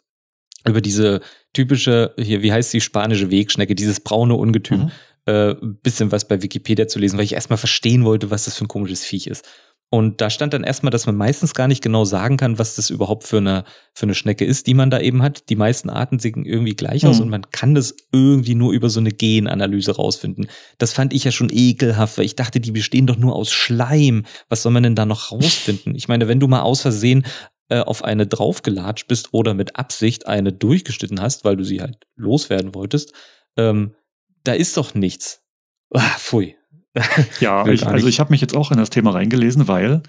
über 0.67 0.81
diese 0.81 1.21
typische, 1.55 2.15
hier, 2.19 2.43
wie 2.43 2.53
heißt 2.53 2.73
die 2.73 2.81
spanische 2.81 3.31
Wegschnecke, 3.31 3.75
dieses 3.75 4.01
braune 4.01 4.35
Ungetüm. 4.35 4.81
Mhm 4.81 4.91
äh, 5.27 5.55
bisschen 5.83 6.13
was 6.13 6.27
bei 6.27 6.43
Wikipedia 6.43 6.87
zu 6.87 6.99
lesen, 6.99 7.19
weil 7.19 7.25
ich 7.25 7.35
erstmal 7.35 7.59
verstehen 7.59 8.05
wollte, 8.05 8.31
was 8.31 8.45
das 8.45 8.57
für 8.57 8.65
ein 8.65 8.69
komisches 8.69 9.05
Viech 9.05 9.27
ist. 9.27 9.45
Und 9.89 10.21
da 10.21 10.31
stand 10.31 10.53
dann 10.53 10.65
erstmal, 10.65 10.91
dass 10.91 11.07
man 11.07 11.15
meistens 11.15 11.55
gar 11.55 11.69
nicht 11.69 11.83
genau 11.83 12.05
sagen 12.05 12.37
kann, 12.37 12.59
was 12.59 12.75
das 12.75 12.91
überhaupt 12.91 13.25
für 13.25 13.37
eine, 13.37 13.65
für 13.95 14.05
eine 14.05 14.15
Schnecke 14.15 14.45
ist, 14.45 14.67
die 14.67 14.75
man 14.75 14.91
da 14.91 14.99
eben 14.99 15.23
hat. 15.23 15.49
Die 15.49 15.55
meisten 15.55 15.91
Arten 15.91 16.19
sehen 16.19 16.45
irgendwie 16.45 16.75
gleich 16.75 17.05
mhm. 17.05 17.11
aus 17.11 17.21
und 17.21 17.29
man 17.29 17.49
kann 17.53 17.75
das 17.75 17.95
irgendwie 18.13 18.57
nur 18.57 18.73
über 18.73 18.91
so 18.91 18.99
eine 18.99 19.13
Genanalyse 19.13 19.95
rausfinden. 19.95 20.49
Das 20.79 20.93
fand 20.93 21.13
ich 21.13 21.23
ja 21.23 21.31
schon 21.31 21.51
ekelhaft, 21.53 22.19
weil 22.19 22.25
ich 22.25 22.35
dachte, 22.35 22.59
die 22.59 22.73
bestehen 22.73 23.07
doch 23.07 23.17
nur 23.17 23.37
aus 23.37 23.53
Schleim. 23.53 24.27
Was 24.49 24.63
soll 24.63 24.73
man 24.73 24.83
denn 24.83 24.97
da 24.97 25.07
noch 25.07 25.31
rausfinden? 25.31 25.95
Ich 25.95 26.09
meine, 26.09 26.27
wenn 26.27 26.41
du 26.41 26.49
mal 26.49 26.63
aus 26.63 26.81
Versehen 26.81 27.25
äh, 27.69 27.79
auf 27.79 28.03
eine 28.03 28.27
draufgelatscht 28.27 29.07
bist 29.07 29.29
oder 29.33 29.55
mit 29.55 29.77
Absicht 29.77 30.27
eine 30.27 30.53
durchgeschnitten 30.53 31.21
hast, 31.21 31.45
weil 31.45 31.57
du 31.57 31.65
sie 31.65 31.81
halt 31.81 32.07
loswerden 32.17 32.75
wolltest, 32.75 33.13
ähm, 33.57 33.95
da 34.43 34.53
ist 34.53 34.77
doch 34.77 34.95
nichts. 34.95 35.43
Ah, 35.91 36.19
pfui. 36.19 36.57
Ja, 37.41 37.67
ich, 37.67 37.87
also 37.87 38.07
ich 38.07 38.21
habe 38.21 38.31
mich 38.31 38.41
jetzt 38.41 38.57
auch 38.57 38.71
in 38.71 38.79
das 38.79 38.91
Thema 38.91 39.11
reingelesen, 39.11 39.69
weil 39.69 40.03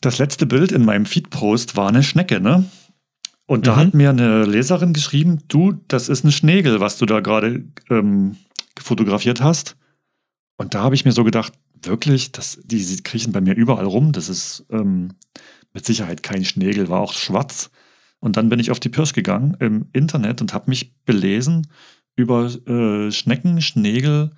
das 0.00 0.18
letzte 0.18 0.46
Bild 0.46 0.72
in 0.72 0.84
meinem 0.84 1.06
Feed-Post 1.06 1.76
war 1.76 1.88
eine 1.88 2.02
Schnecke, 2.02 2.40
ne? 2.40 2.64
Und 3.46 3.66
da 3.66 3.72
mhm. 3.72 3.80
hat 3.80 3.94
mir 3.94 4.10
eine 4.10 4.44
Leserin 4.44 4.92
geschrieben, 4.92 5.40
du, 5.48 5.72
das 5.88 6.08
ist 6.08 6.24
ein 6.24 6.32
Schnegel, 6.32 6.80
was 6.80 6.96
du 6.96 7.06
da 7.06 7.20
gerade 7.20 7.64
ähm, 7.90 8.36
fotografiert 8.78 9.42
hast. 9.42 9.76
Und 10.56 10.74
da 10.74 10.82
habe 10.82 10.94
ich 10.94 11.04
mir 11.04 11.12
so 11.12 11.24
gedacht, 11.24 11.52
wirklich, 11.82 12.32
das, 12.32 12.60
die, 12.64 13.02
kriechen 13.02 13.32
bei 13.32 13.40
mir 13.40 13.54
überall 13.54 13.84
rum. 13.84 14.12
Das 14.12 14.28
ist 14.28 14.64
ähm, 14.70 15.14
mit 15.74 15.84
Sicherheit 15.84 16.22
kein 16.22 16.44
Schnegel, 16.44 16.88
war 16.88 17.00
auch 17.00 17.12
schwarz. 17.12 17.70
Und 18.20 18.36
dann 18.36 18.48
bin 18.48 18.60
ich 18.60 18.70
auf 18.70 18.80
die 18.80 18.88
Pirsch 18.88 19.12
gegangen 19.12 19.56
im 19.58 19.88
Internet 19.92 20.40
und 20.40 20.54
habe 20.54 20.70
mich 20.70 20.94
belesen 21.04 21.66
über 22.14 22.46
äh, 22.66 23.10
Schnecken, 23.10 23.60
Schnegel 23.60 24.30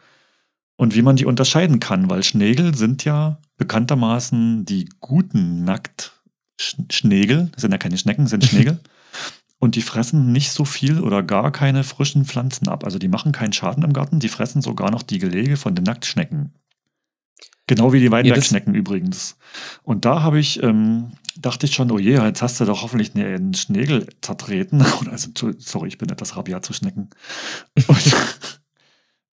und 0.76 0.94
wie 0.94 1.02
man 1.02 1.16
die 1.16 1.26
unterscheiden 1.26 1.80
kann, 1.80 2.10
weil 2.10 2.22
Schnegel 2.22 2.74
sind 2.74 3.04
ja 3.04 3.38
bekanntermaßen 3.56 4.64
die 4.64 4.88
guten 5.00 5.64
Nacktschnegel, 5.64 7.50
das 7.52 7.62
sind 7.62 7.72
ja 7.72 7.78
keine 7.78 7.98
Schnecken, 7.98 8.26
sind 8.26 8.44
Schnegel. 8.44 8.80
und 9.58 9.76
die 9.76 9.82
fressen 9.82 10.32
nicht 10.32 10.50
so 10.50 10.64
viel 10.64 11.00
oder 11.00 11.22
gar 11.22 11.52
keine 11.52 11.84
frischen 11.84 12.24
Pflanzen 12.24 12.68
ab. 12.68 12.84
Also 12.84 12.98
die 12.98 13.08
machen 13.08 13.32
keinen 13.32 13.52
Schaden 13.52 13.84
im 13.84 13.92
Garten, 13.92 14.20
die 14.20 14.28
fressen 14.28 14.62
sogar 14.62 14.90
noch 14.90 15.02
die 15.02 15.18
Gelege 15.18 15.56
von 15.56 15.74
den 15.74 15.84
Nacktschnecken. 15.84 16.52
Genau 17.66 17.94
wie 17.94 18.00
die 18.00 18.10
Weinbergschnecken 18.10 18.74
ja, 18.74 18.80
übrigens. 18.80 19.38
Und 19.82 20.04
da 20.04 20.22
habe 20.22 20.38
ich, 20.38 20.62
ähm, 20.62 21.12
dachte 21.38 21.64
ich 21.64 21.74
schon, 21.74 21.90
oh 21.90 21.98
je, 21.98 22.20
jetzt 22.20 22.42
hast 22.42 22.60
du 22.60 22.66
doch 22.66 22.82
hoffentlich 22.82 23.14
einen 23.14 23.54
Schnegel 23.54 24.06
zertreten. 24.20 24.84
Also, 25.10 25.30
sorry, 25.58 25.88
ich 25.88 25.98
bin 25.98 26.10
etwas 26.10 26.36
rabiat 26.36 26.64
zu 26.64 26.74
Schnecken. 26.74 27.08
Und, 27.86 28.16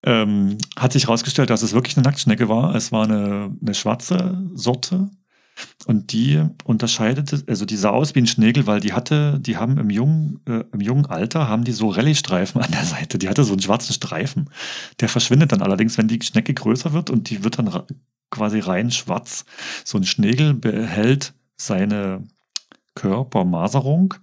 ähm, 0.04 0.58
hat 0.78 0.94
sich 0.94 1.06
herausgestellt, 1.06 1.50
dass 1.50 1.62
es 1.62 1.74
wirklich 1.74 1.98
eine 1.98 2.04
Nacktschnecke 2.04 2.50
war. 2.50 2.76
Es 2.76 2.92
war 2.92 3.04
eine, 3.04 3.56
eine 3.62 3.74
schwarze 3.74 4.42
Sorte. 4.54 5.10
Und 5.86 6.12
die 6.12 6.42
unterscheidete, 6.64 7.44
also 7.48 7.66
die 7.66 7.76
sah 7.76 7.90
aus 7.90 8.16
wie 8.16 8.20
ein 8.20 8.28
Schnegel, 8.28 8.68
weil 8.68 8.80
die 8.80 8.94
hatte, 8.94 9.40
die 9.40 9.58
haben 9.58 9.78
im 9.78 9.90
jungen, 9.90 10.40
äh, 10.48 10.64
im 10.72 10.82
jungen 10.82 11.06
Alter 11.06 11.48
haben 11.48 11.64
die 11.64 11.72
so 11.72 11.90
Rallye-Streifen 11.90 12.62
an 12.62 12.72
der 12.72 12.86
Seite. 12.86 13.20
Die 13.20 13.30
hatte 13.30 13.44
so 13.44 13.54
einen 13.54 13.62
schwarzen 13.62 13.94
Streifen. 13.94 14.50
Der 15.00 15.10
verschwindet 15.10 15.52
dann 15.52 15.62
allerdings, 15.62 15.98
wenn 15.98 16.08
die 16.08 16.22
Schnecke 16.22 16.54
größer 16.54 16.94
wird 16.94 17.10
und 17.10 17.30
die 17.30 17.44
wird 17.44 17.60
dann 17.60 17.84
quasi 18.32 18.60
rein 18.60 18.92
schwarz. 18.92 19.46
So 19.84 19.98
ein 19.98 20.06
Schnegel 20.06 20.54
behält 20.54 21.34
seine 21.58 22.24
Körpermaserung. 22.96 24.16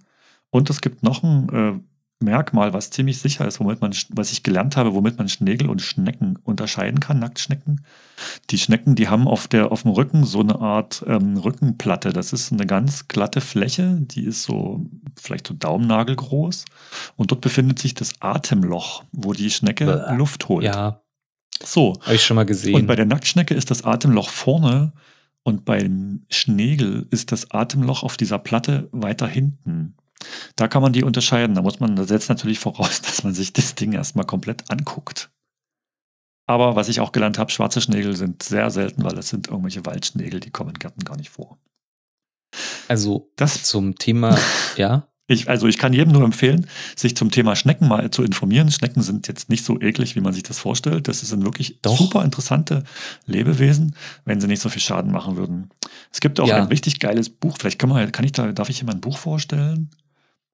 Und 0.49 0.69
es 0.69 0.81
gibt 0.81 1.03
noch 1.03 1.23
ein 1.23 1.49
äh, 1.49 1.79
Merkmal, 2.21 2.73
was 2.73 2.89
ziemlich 2.89 3.19
sicher 3.19 3.47
ist, 3.47 3.59
womit 3.61 3.79
man, 3.79 3.95
was 4.09 4.31
ich 4.33 4.43
gelernt 4.43 4.75
habe, 4.75 4.93
womit 4.93 5.17
man 5.17 5.29
Schnegel 5.29 5.69
und 5.69 5.81
Schnecken 5.81 6.37
unterscheiden 6.43 6.99
kann, 6.99 7.19
Nacktschnecken. 7.19 7.85
Die 8.49 8.57
Schnecken, 8.57 8.95
die 8.95 9.07
haben 9.07 9.27
auf, 9.27 9.47
der, 9.47 9.71
auf 9.71 9.83
dem 9.83 9.91
Rücken 9.91 10.25
so 10.25 10.41
eine 10.41 10.59
Art 10.59 11.03
ähm, 11.07 11.37
Rückenplatte. 11.37 12.11
Das 12.11 12.33
ist 12.33 12.51
eine 12.51 12.65
ganz 12.65 13.07
glatte 13.07 13.39
Fläche, 13.39 13.97
die 14.01 14.25
ist 14.25 14.43
so 14.43 14.85
vielleicht 15.15 15.47
so 15.47 15.53
Daumennagel 15.53 16.17
groß. 16.17 16.65
Und 17.15 17.31
dort 17.31 17.39
befindet 17.39 17.79
sich 17.79 17.93
das 17.93 18.13
Atemloch, 18.19 19.03
wo 19.13 19.31
die 19.31 19.49
Schnecke 19.49 19.85
Bäh. 19.85 20.15
Luft 20.15 20.49
holt. 20.49 20.65
Ja, 20.65 21.01
so. 21.63 21.97
Habe 22.01 22.15
ich 22.15 22.23
schon 22.23 22.35
mal 22.35 22.45
gesehen. 22.45 22.75
Und 22.75 22.87
bei 22.87 22.95
der 22.95 23.05
Nacktschnecke 23.05 23.53
ist 23.53 23.71
das 23.71 23.83
Atemloch 23.83 24.29
vorne 24.29 24.93
und 25.43 25.65
beim 25.65 26.25
Schnegel 26.29 27.07
ist 27.11 27.31
das 27.31 27.51
Atemloch 27.51 28.03
auf 28.03 28.17
dieser 28.17 28.39
Platte 28.39 28.89
weiter 28.91 29.27
hinten. 29.27 29.95
Da 30.55 30.67
kann 30.67 30.81
man 30.81 30.93
die 30.93 31.03
unterscheiden. 31.03 31.55
Da 31.55 31.61
muss 31.61 31.79
man, 31.79 31.95
das 31.95 32.07
setzt 32.07 32.29
natürlich 32.29 32.59
voraus, 32.59 33.01
dass 33.03 33.23
man 33.23 33.33
sich 33.33 33.53
das 33.53 33.75
Ding 33.75 33.93
erstmal 33.93 34.25
komplett 34.25 34.69
anguckt. 34.69 35.29
Aber 36.47 36.75
was 36.75 36.89
ich 36.89 36.99
auch 36.99 37.11
gelernt 37.11 37.37
habe, 37.37 37.51
schwarze 37.51 37.79
Schnegel 37.79 38.15
sind 38.15 38.41
sehr 38.41 38.71
selten, 38.71 39.03
weil 39.03 39.17
es 39.19 39.29
sind 39.29 39.47
irgendwelche 39.49 39.85
Waldschnegel, 39.85 40.39
die 40.39 40.49
kommen 40.49 40.71
in 40.71 40.79
Gärten 40.79 41.05
gar 41.05 41.15
nicht 41.15 41.29
vor. 41.29 41.59
Also 42.87 43.31
das 43.35 43.63
zum 43.63 43.95
Thema, 43.95 44.35
ja. 44.75 45.07
Ich, 45.27 45.47
also 45.47 45.67
ich 45.67 45.77
kann 45.77 45.93
jedem 45.93 46.11
nur 46.11 46.23
empfehlen, 46.23 46.65
sich 46.95 47.15
zum 47.15 47.29
Thema 47.29 47.55
Schnecken 47.55 47.87
mal 47.87 48.09
zu 48.09 48.23
informieren. 48.23 48.71
Schnecken 48.71 49.03
sind 49.03 49.27
jetzt 49.27 49.47
nicht 49.47 49.63
so 49.63 49.79
eklig, 49.79 50.15
wie 50.15 50.21
man 50.21 50.33
sich 50.33 50.41
das 50.41 50.57
vorstellt. 50.57 51.07
Das 51.07 51.19
sind 51.19 51.45
wirklich 51.45 51.79
Doch. 51.83 51.95
super 51.95 52.25
interessante 52.25 52.83
Lebewesen, 53.27 53.95
wenn 54.25 54.41
sie 54.41 54.47
nicht 54.47 54.59
so 54.59 54.69
viel 54.69 54.81
Schaden 54.81 55.11
machen 55.11 55.37
würden. 55.37 55.69
Es 56.11 56.19
gibt 56.19 56.39
auch 56.39 56.47
ja. 56.47 56.55
ein 56.55 56.67
richtig 56.67 56.99
geiles 56.99 57.29
Buch. 57.29 57.57
Vielleicht 57.59 57.77
kann, 57.77 57.89
man, 57.89 58.11
kann 58.11 58.25
ich 58.25 58.31
da, 58.31 58.51
darf 58.51 58.69
ich 58.69 58.79
hier 58.79 58.87
mal 58.87 58.93
ein 58.93 59.01
Buch 59.01 59.19
vorstellen? 59.19 59.91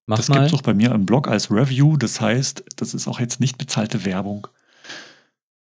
Mach 0.07 0.17
das 0.17 0.27
gibt 0.27 0.39
es 0.39 0.53
auch 0.53 0.61
bei 0.61 0.73
mir 0.73 0.91
im 0.91 1.05
Blog 1.05 1.27
als 1.27 1.49
Review. 1.49 1.97
Das 1.97 2.21
heißt, 2.21 2.63
das 2.75 2.93
ist 2.93 3.07
auch 3.07 3.19
jetzt 3.19 3.39
nicht 3.39 3.57
bezahlte 3.57 4.05
Werbung. 4.05 4.47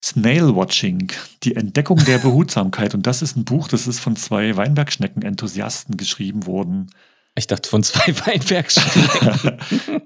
Snail 0.03 0.57
Watching, 0.57 1.13
die 1.43 1.57
Entdeckung 1.57 2.03
der 2.05 2.19
Behutsamkeit. 2.19 2.95
Und 2.95 3.07
das 3.07 3.23
ist 3.23 3.37
ein 3.37 3.45
Buch, 3.45 3.69
das 3.69 3.87
ist 3.87 4.01
von 4.01 4.17
zwei 4.17 4.57
Weinbergschnecken-Enthusiasten 4.57 5.97
geschrieben 5.97 6.47
worden. 6.47 6.91
Ich 7.37 7.47
dachte 7.47 7.69
von 7.69 7.83
zwei 7.83 8.17
Weinbergschnecken. 8.27 9.59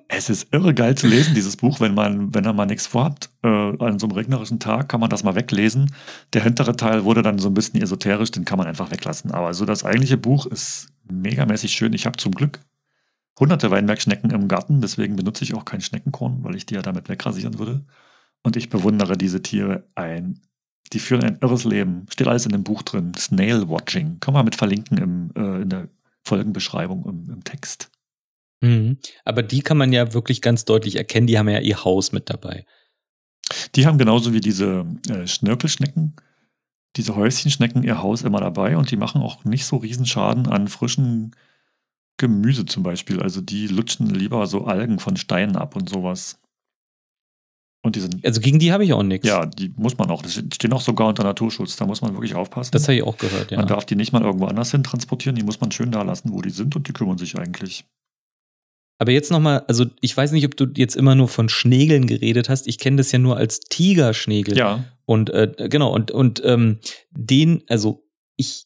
es 0.09 0.29
ist 0.29 0.49
irre 0.53 0.75
geil 0.75 0.97
zu 0.97 1.07
lesen, 1.07 1.35
dieses 1.35 1.57
Buch, 1.57 1.79
wenn 1.79 1.95
man, 1.95 2.35
wenn 2.35 2.45
er 2.45 2.53
mal 2.53 2.67
nichts 2.67 2.89
vorhat. 2.89 3.31
Äh, 3.43 3.49
an 3.49 3.99
so 4.01 4.07
einem 4.07 4.17
regnerischen 4.17 4.59
Tag 4.59 4.89
kann 4.89 5.01
man 5.01 5.11
das 5.11 5.23
mal 5.23 5.37
weglesen. 5.37 5.95
Der 6.33 6.43
hintere 6.43 6.77
Teil 6.77 7.05
wurde 7.05 7.23
dann 7.23 7.39
so 7.39 7.49
ein 7.49 7.55
bisschen 7.55 7.81
esoterisch, 7.81 8.33
den 8.33 8.45
kann 8.45 8.59
man 8.59 8.67
einfach 8.67 8.91
weglassen. 8.91 9.31
Aber 9.31 9.55
so 9.55 9.65
das 9.65 9.85
eigentliche 9.85 10.17
Buch 10.17 10.47
ist 10.47 10.89
megamäßig 11.09 11.73
schön. 11.73 11.93
Ich 11.93 12.05
habe 12.05 12.17
zum 12.17 12.33
Glück 12.33 12.59
hunderte 13.39 13.71
Weinbergschnecken 13.71 14.31
im 14.31 14.49
Garten, 14.49 14.81
deswegen 14.81 15.17
benutze 15.17 15.45
ich 15.45 15.55
auch 15.55 15.65
kein 15.65 15.81
Schneckenkorn, 15.81 16.45
weil 16.45 16.55
ich 16.55 16.67
die 16.67 16.75
ja 16.75 16.83
damit 16.83 17.09
wegrasieren 17.09 17.59
würde. 17.59 17.85
Und 18.43 18.57
ich 18.57 18.69
bewundere 18.69 19.17
diese 19.17 19.43
Tiere 19.43 19.89
ein. 19.95 20.41
Die 20.93 20.99
führen 20.99 21.25
ein 21.25 21.39
irres 21.41 21.65
Leben. 21.65 22.07
Steht 22.11 22.29
alles 22.29 22.45
in 22.45 22.53
dem 22.53 22.63
Buch 22.63 22.83
drin. 22.83 23.13
Snail 23.17 23.69
Watching. 23.69 24.21
Kann 24.21 24.35
man 24.35 24.45
mit 24.45 24.55
verlinken 24.55 24.99
im, 24.99 25.31
äh, 25.35 25.63
in 25.63 25.71
der 25.71 25.89
Folgenbeschreibung 26.25 27.07
im, 27.07 27.31
im 27.31 27.45
Text. 27.45 27.91
Mhm. 28.61 28.99
Aber 29.25 29.43
die 29.43 29.63
kann 29.63 29.79
man 29.79 29.93
ja 29.93 30.13
wirklich 30.13 30.43
ganz 30.43 30.65
deutlich 30.65 30.97
erkennen. 30.97 31.27
Die 31.27 31.39
haben 31.39 31.49
ja 31.49 31.61
ihr 31.61 31.85
Haus 31.85 32.13
mit 32.13 32.31
dabei. 32.31 32.67
Die 33.75 33.87
haben 33.87 33.99
genauso 33.99 34.33
wie 34.33 34.41
diese 34.41 34.87
äh, 35.09 35.27
Schnörkelschnecken, 35.27 36.17
diese 36.97 37.17
Häuschenschnecken 37.17 37.83
ihr 37.83 38.03
Haus 38.03 38.23
immer 38.23 38.41
dabei 38.41 38.77
und 38.77 38.91
die 38.91 38.97
machen 38.97 39.21
auch 39.21 39.45
nicht 39.45 39.67
so 39.67 39.77
riesen 39.77 40.07
Schaden 40.07 40.47
an 40.47 40.69
frischen 40.69 41.35
Gemüse 42.17 42.65
zum 42.67 42.83
Beispiel. 42.83 43.21
Also 43.21 43.41
die 43.41 43.67
lutschen 43.67 44.09
lieber 44.11 44.47
so 44.47 44.65
Algen 44.65 44.99
von 44.99 45.17
Steinen 45.17 45.57
ab 45.57 45.77
und 45.77 45.89
sowas. 45.89 46.39
Und 47.85 47.97
die 47.97 48.01
sind, 48.01 48.25
also 48.25 48.41
gegen 48.41 48.59
die 48.59 48.73
habe 48.73 48.83
ich 48.83 48.95
auch 48.95 49.03
nichts. 49.03 49.29
Ja, 49.29 49.45
die 49.45 49.71
muss 49.77 49.99
man 49.99 50.09
auch. 50.11 50.23
Die 50.23 50.31
stehen 50.31 50.73
auch 50.73 50.81
sogar 50.81 51.07
unter 51.07 51.23
Naturschutz. 51.23 51.77
Da 51.77 51.85
muss 51.85 52.01
man 52.01 52.15
wirklich 52.15 52.35
aufpassen. 52.35 52.71
Das 52.73 52.85
habe 52.85 52.95
ich 52.97 53.03
auch 53.03 53.19
gehört, 53.19 53.51
ja. 53.51 53.59
Man 53.59 53.67
darf 53.67 53.85
die 53.85 53.95
nicht 53.95 54.11
mal 54.11 54.23
irgendwo 54.23 54.47
anders 54.47 54.71
hin 54.71 54.83
transportieren. 54.83 55.37
Die 55.37 55.43
muss 55.43 55.61
man 55.61 55.71
schön 55.71 55.93
da 55.93 56.01
lassen, 56.01 56.33
wo 56.33 56.41
die 56.41 56.51
sind 56.51 56.75
und 56.77 56.89
die 56.89 56.95
kümmern 56.95 57.19
sich 57.19 57.39
eigentlich. 57.39 57.85
Aber 58.99 59.13
jetzt 59.13 59.31
nochmal, 59.31 59.65
also 59.69 59.85
ich 60.01 60.17
weiß 60.17 60.33
nicht, 60.33 60.47
ob 60.47 60.57
du 60.57 60.67
jetzt 60.77 60.97
immer 60.97 61.15
nur 61.15 61.29
von 61.29 61.51
Schnegeln 61.51 62.07
geredet 62.07 62.49
hast. 62.49 62.67
Ich 62.69 62.79
kenne 62.79 62.97
das 62.97 63.13
ja 63.13 63.19
nur 63.19 63.37
als 63.37 63.61
Tigerschnegel. 63.61 64.57
Ja. 64.57 64.85
Und 65.05 65.29
äh, 65.29 65.69
genau, 65.69 65.93
und, 65.93 66.11
und 66.11 66.41
ähm, 66.43 66.79
den, 67.11 67.65
also 67.69 68.09
ich, 68.37 68.65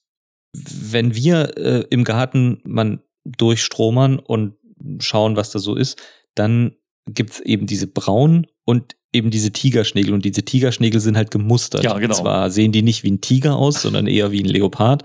wenn 0.53 1.17
wir 1.17 1.57
äh, 1.57 1.87
im 1.91 2.05
Garten 2.05 2.61
man 2.63 3.01
durchstromern 3.37 4.19
und 4.19 4.55
schauen, 5.01 5.37
was 5.37 5.51
da 5.51 5.59
so 5.59 5.75
ist, 5.75 6.01
dann 6.35 6.77
gibt 7.07 7.31
es 7.33 7.41
eben 7.41 7.67
diese 7.67 7.87
braunen 7.87 8.47
und 8.64 8.97
eben 9.12 9.31
diese 9.31 9.53
Tigerschnägel. 9.53 10.12
Und 10.12 10.25
diese 10.25 10.45
Tigerschnägel 10.45 11.01
sind 11.01 11.17
halt 11.17 11.31
gemustert. 11.31 11.85
Ja, 11.85 11.99
genau. 11.99 12.14
Zwar 12.14 12.51
sehen 12.51 12.73
die 12.73 12.83
nicht 12.83 13.03
wie 13.03 13.11
ein 13.11 13.21
Tiger 13.21 13.57
aus, 13.57 13.83
sondern 13.83 14.07
eher 14.07 14.31
wie 14.31 14.43
ein 14.43 14.49
Leopard. 14.49 15.03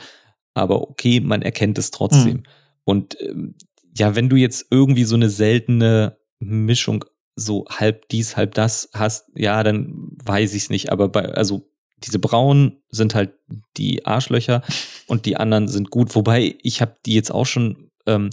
Aber 0.53 0.89
okay, 0.89 1.19
man 1.19 1.41
erkennt 1.41 1.77
es 1.77 1.91
trotzdem. 1.91 2.37
Mhm. 2.37 2.43
Und 2.83 3.17
ähm, 3.21 3.55
ja, 3.95 4.15
wenn 4.15 4.29
du 4.29 4.35
jetzt 4.35 4.67
irgendwie 4.69 5.03
so 5.03 5.15
eine 5.15 5.29
seltene 5.29 6.17
Mischung 6.39 7.05
so 7.35 7.65
halb 7.69 8.09
dies, 8.09 8.37
halb 8.37 8.53
das 8.53 8.89
hast, 8.93 9.25
ja, 9.35 9.63
dann 9.63 10.09
weiß 10.23 10.53
ich 10.53 10.63
es 10.63 10.69
nicht. 10.69 10.91
Aber 10.91 11.09
bei, 11.09 11.25
also 11.25 11.69
diese 12.03 12.19
braunen 12.19 12.83
sind 12.89 13.15
halt 13.15 13.33
die 13.77 14.05
Arschlöcher 14.05 14.61
und 15.07 15.25
die 15.25 15.37
anderen 15.37 15.67
sind 15.67 15.89
gut. 15.89 16.13
Wobei 16.15 16.55
ich 16.61 16.81
habe 16.81 16.97
die 17.05 17.13
jetzt 17.13 17.31
auch 17.31 17.45
schon 17.45 17.89
ähm, 18.05 18.29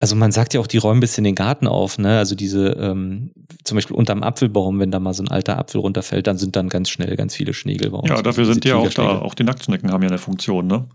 also 0.00 0.16
man 0.16 0.32
sagt 0.32 0.54
ja 0.54 0.60
auch, 0.60 0.66
die 0.66 0.78
räumen 0.78 0.96
ein 0.96 1.00
bisschen 1.00 1.24
den 1.24 1.34
Garten 1.34 1.66
auf, 1.66 1.98
ne? 1.98 2.16
Also 2.16 2.34
diese, 2.34 2.70
ähm, 2.70 3.32
zum 3.64 3.76
Beispiel 3.76 3.94
unterm 3.94 4.22
Apfelbaum, 4.22 4.80
wenn 4.80 4.90
da 4.90 4.98
mal 4.98 5.12
so 5.12 5.22
ein 5.22 5.28
alter 5.28 5.58
Apfel 5.58 5.82
runterfällt, 5.82 6.26
dann 6.26 6.38
sind 6.38 6.56
dann 6.56 6.70
ganz 6.70 6.88
schnell 6.88 7.14
ganz 7.16 7.36
viele 7.36 7.52
Schnägel 7.52 7.92
Ja, 8.06 8.22
dafür 8.22 8.46
sind 8.46 8.64
die 8.64 8.72
auch 8.72 8.88
da. 8.88 9.18
Auch 9.18 9.34
die 9.34 9.44
Nacktschnecken 9.44 9.92
haben 9.92 10.02
ja 10.02 10.08
eine 10.08 10.18
Funktion, 10.18 10.66
ne? 10.66 10.88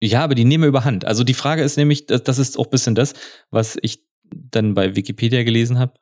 Ja, 0.00 0.22
aber 0.22 0.36
die 0.36 0.44
nehmen 0.44 0.68
überhand. 0.68 1.04
Also 1.04 1.24
die 1.24 1.34
Frage 1.34 1.62
ist 1.62 1.76
nämlich, 1.76 2.06
das, 2.06 2.22
das 2.22 2.38
ist 2.38 2.56
auch 2.56 2.66
ein 2.66 2.70
bisschen 2.70 2.94
das, 2.94 3.14
was 3.50 3.76
ich 3.82 4.04
dann 4.30 4.74
bei 4.74 4.94
Wikipedia 4.94 5.42
gelesen 5.42 5.80
habe. 5.80 5.94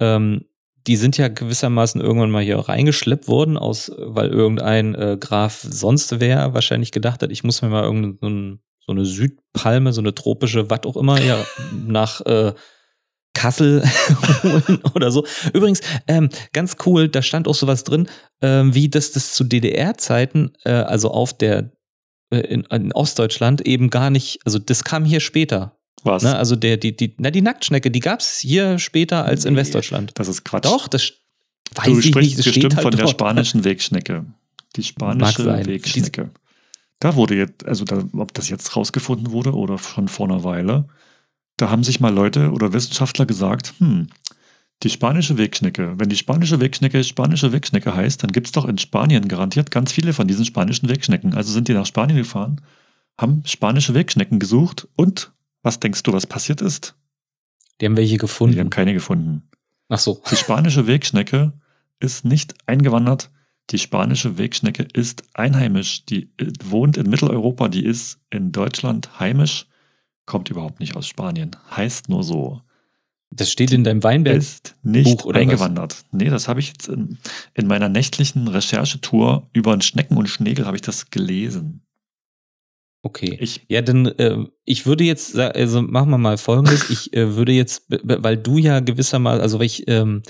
Ähm, 0.00 0.44
die 0.86 0.96
sind 0.96 1.16
ja 1.16 1.28
gewissermaßen 1.28 2.00
irgendwann 2.00 2.30
mal 2.30 2.42
hier 2.42 2.58
reingeschleppt 2.58 3.26
worden, 3.28 3.56
aus, 3.56 3.90
weil 3.96 4.28
irgendein 4.28 4.94
äh, 4.94 5.16
Graf 5.18 5.60
sonst 5.62 6.20
wer 6.20 6.52
wahrscheinlich 6.52 6.92
gedacht 6.92 7.22
hat, 7.22 7.30
ich 7.30 7.42
muss 7.42 7.62
mir 7.62 7.68
mal 7.68 7.84
irgendeinen 7.84 8.60
so 8.90 8.92
eine 8.92 9.04
Südpalme, 9.04 9.92
so 9.92 10.00
eine 10.00 10.14
tropische, 10.14 10.68
was 10.68 10.82
auch 10.84 10.96
immer, 10.96 11.20
ja, 11.20 11.44
nach 11.86 12.20
äh, 12.22 12.52
Kassel 13.34 13.84
holen 14.42 14.80
oder 14.94 15.12
so. 15.12 15.24
Übrigens, 15.54 15.80
ähm, 16.08 16.28
ganz 16.52 16.76
cool, 16.84 17.08
da 17.08 17.22
stand 17.22 17.46
auch 17.46 17.54
sowas 17.54 17.84
drin, 17.84 18.08
ähm, 18.42 18.74
wie 18.74 18.88
das 18.88 19.12
das 19.12 19.32
zu 19.34 19.44
DDR-Zeiten, 19.44 20.52
äh, 20.64 20.72
also 20.72 21.12
auf 21.12 21.32
der 21.32 21.70
äh, 22.30 22.38
in, 22.40 22.62
in, 22.62 22.92
Ostdeutschland 22.92 23.60
eben 23.60 23.90
gar 23.90 24.10
nicht, 24.10 24.40
also 24.44 24.58
das 24.58 24.82
kam 24.82 25.04
hier 25.04 25.20
später. 25.20 25.78
Was? 26.02 26.24
Ne? 26.24 26.34
Also 26.34 26.56
der, 26.56 26.76
die, 26.76 26.96
die, 26.96 27.14
na, 27.18 27.30
die 27.30 27.42
Nacktschnecke, 27.42 27.92
die 27.92 28.00
gab 28.00 28.20
es 28.20 28.38
hier 28.38 28.80
später 28.80 29.24
als 29.24 29.44
nee, 29.44 29.50
in 29.50 29.56
Westdeutschland. 29.56 30.12
Das 30.16 30.26
ist 30.26 30.44
Quatsch. 30.44 30.64
Doch, 30.64 30.88
das 30.88 31.12
weiß 31.76 31.86
du 31.86 31.98
ich 32.00 32.14
nicht. 32.14 32.38
Das 32.38 32.46
bestimmt 32.46 32.74
halt 32.74 32.82
von 32.82 32.90
dort. 32.90 33.02
der 33.02 33.08
spanischen 33.08 33.62
Wegschnecke. 33.62 34.26
Die 34.74 34.82
spanische 34.82 35.66
Wegschnecke. 35.66 36.30
Da 37.00 37.16
wurde 37.16 37.34
jetzt, 37.34 37.66
also 37.66 37.84
da, 37.84 38.04
ob 38.12 38.34
das 38.34 38.48
jetzt 38.50 38.76
rausgefunden 38.76 39.32
wurde 39.32 39.54
oder 39.54 39.78
schon 39.78 40.08
vor 40.08 40.28
einer 40.28 40.44
Weile, 40.44 40.86
da 41.56 41.70
haben 41.70 41.82
sich 41.82 41.98
mal 41.98 42.12
Leute 42.12 42.52
oder 42.52 42.72
Wissenschaftler 42.72 43.26
gesagt, 43.26 43.74
hm, 43.78 44.08
die 44.82 44.90
spanische 44.90 45.36
Wegschnecke, 45.36 45.94
wenn 45.98 46.08
die 46.08 46.16
spanische 46.16 46.60
Wegschnecke 46.60 47.02
spanische 47.04 47.52
Wegschnecke 47.52 47.94
heißt, 47.94 48.22
dann 48.22 48.32
gibt 48.32 48.46
es 48.46 48.52
doch 48.52 48.66
in 48.66 48.78
Spanien 48.78 49.28
garantiert 49.28 49.70
ganz 49.70 49.92
viele 49.92 50.12
von 50.12 50.26
diesen 50.26 50.44
spanischen 50.44 50.88
Wegschnecken. 50.88 51.34
Also 51.34 51.52
sind 51.52 51.68
die 51.68 51.74
nach 51.74 51.84
Spanien 51.84 52.16
gefahren, 52.16 52.62
haben 53.18 53.42
spanische 53.44 53.94
Wegschnecken 53.94 54.38
gesucht 54.38 54.88
und 54.96 55.32
was 55.62 55.80
denkst 55.80 56.02
du, 56.02 56.12
was 56.12 56.26
passiert 56.26 56.62
ist? 56.62 56.94
Die 57.80 57.86
haben 57.86 57.96
welche 57.96 58.16
gefunden. 58.16 58.54
Die 58.54 58.60
haben 58.60 58.70
keine 58.70 58.94
gefunden. 58.94 59.48
Ach 59.88 59.98
so. 59.98 60.22
Die 60.30 60.36
spanische 60.36 60.86
Wegschnecke 60.86 61.52
ist 61.98 62.24
nicht 62.24 62.54
eingewandert 62.66 63.30
die 63.70 63.78
spanische 63.78 64.38
Wegschnecke 64.38 64.86
ist 64.92 65.22
einheimisch, 65.34 66.04
die 66.04 66.30
äh, 66.38 66.52
wohnt 66.64 66.96
in 66.96 67.08
Mitteleuropa, 67.08 67.68
die 67.68 67.84
ist 67.84 68.18
in 68.30 68.52
Deutschland 68.52 69.20
heimisch, 69.20 69.66
kommt 70.26 70.50
überhaupt 70.50 70.80
nicht 70.80 70.96
aus 70.96 71.06
Spanien, 71.06 71.56
heißt 71.70 72.08
nur 72.08 72.24
so. 72.24 72.60
Das 73.32 73.50
steht 73.50 73.70
in 73.70 73.84
deinem 73.84 74.02
Weinberg. 74.02 74.38
Ist 74.38 74.76
nicht 74.82 75.22
Buch, 75.22 75.32
eingewandert. 75.32 75.92
Was? 75.92 76.04
Nee, 76.10 76.30
das 76.30 76.48
habe 76.48 76.58
ich 76.58 76.68
jetzt 76.68 76.88
in, 76.88 77.18
in, 77.54 77.68
meiner 77.68 77.88
nächtlichen 77.88 78.48
Recherchetour 78.48 79.48
über 79.52 79.80
Schnecken 79.82 80.16
und 80.16 80.28
Schnegel 80.28 80.66
habe 80.66 80.76
ich 80.76 80.82
das 80.82 81.10
gelesen. 81.10 81.82
Okay. 83.02 83.38
Ich, 83.40 83.64
ja, 83.68 83.82
dann 83.82 84.06
äh, 84.06 84.44
ich 84.64 84.84
würde 84.84 85.04
jetzt, 85.04 85.38
also 85.38 85.80
machen 85.80 86.10
wir 86.10 86.18
mal 86.18 86.38
folgendes, 86.38 86.90
ich 86.90 87.12
äh, 87.14 87.36
würde 87.36 87.52
jetzt, 87.52 87.84
weil 87.88 88.36
du 88.36 88.58
ja 88.58 88.80
gewissermaßen, 88.80 89.40
also 89.40 89.60
weil 89.60 89.66
ich 89.66 89.86
ähm, 89.86 90.22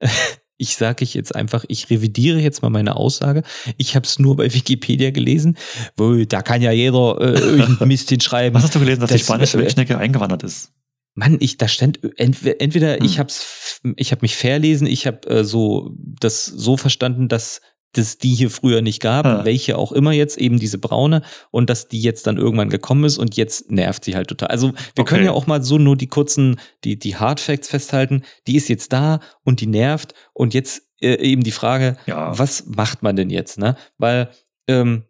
ich 0.56 0.76
sage 0.76 1.04
ich 1.04 1.14
jetzt 1.14 1.34
einfach, 1.34 1.64
ich 1.68 1.90
revidiere 1.90 2.38
jetzt 2.38 2.62
mal 2.62 2.70
meine 2.70 2.96
Aussage. 2.96 3.42
Ich 3.76 3.96
habe 3.96 4.06
es 4.06 4.18
nur 4.18 4.36
bei 4.36 4.52
Wikipedia 4.52 5.10
gelesen, 5.10 5.56
wo 5.96 6.24
da 6.24 6.42
kann 6.42 6.62
ja 6.62 6.70
jeder 6.70 7.20
äh, 7.20 7.84
Mist 7.86 8.08
hinschreiben. 8.10 8.54
Was 8.54 8.64
hast 8.64 8.74
du 8.74 8.80
gelesen, 8.80 9.00
dass 9.00 9.10
das, 9.10 9.20
die 9.20 9.24
spanische 9.24 9.58
Wildschnecke 9.58 9.98
eingewandert 9.98 10.42
ist? 10.42 10.72
Mann, 11.14 11.36
ich 11.40 11.56
da 11.56 11.68
stand 11.68 12.00
entweder, 12.18 12.60
entweder 12.60 12.96
hm. 12.96 13.04
ich 13.04 13.18
hab's, 13.18 13.80
ich 13.96 14.10
habe 14.10 14.22
mich 14.22 14.36
verlesen, 14.36 14.86
ich 14.86 15.06
habe 15.06 15.28
äh, 15.28 15.44
so 15.44 15.94
das 15.96 16.44
so 16.44 16.76
verstanden, 16.76 17.28
dass 17.28 17.60
dass 17.96 18.18
die 18.18 18.34
hier 18.34 18.50
früher 18.50 18.82
nicht 18.82 19.00
gab, 19.00 19.26
ah. 19.26 19.44
welche 19.44 19.78
auch 19.78 19.92
immer 19.92 20.12
jetzt, 20.12 20.36
eben 20.36 20.58
diese 20.58 20.78
braune, 20.78 21.22
und 21.50 21.70
dass 21.70 21.88
die 21.88 22.00
jetzt 22.00 22.26
dann 22.26 22.36
irgendwann 22.36 22.68
gekommen 22.68 23.04
ist 23.04 23.18
und 23.18 23.36
jetzt 23.36 23.70
nervt 23.70 24.04
sie 24.04 24.14
halt 24.14 24.28
total. 24.28 24.48
Also 24.48 24.72
wir 24.72 25.02
okay. 25.02 25.04
können 25.04 25.24
ja 25.24 25.32
auch 25.32 25.46
mal 25.46 25.62
so 25.62 25.78
nur 25.78 25.96
die 25.96 26.06
kurzen, 26.06 26.60
die, 26.84 26.98
die 26.98 27.16
Hard 27.16 27.40
Facts 27.40 27.68
festhalten, 27.68 28.22
die 28.46 28.56
ist 28.56 28.68
jetzt 28.68 28.92
da 28.92 29.20
und 29.44 29.60
die 29.60 29.66
nervt 29.66 30.14
und 30.32 30.54
jetzt 30.54 30.82
äh, 31.00 31.16
eben 31.16 31.42
die 31.42 31.52
Frage, 31.52 31.96
ja. 32.06 32.36
was 32.38 32.66
macht 32.66 33.02
man 33.02 33.16
denn 33.16 33.30
jetzt, 33.30 33.58
ne? 33.58 33.76
Weil, 33.98 34.30
ähm, 34.68 35.04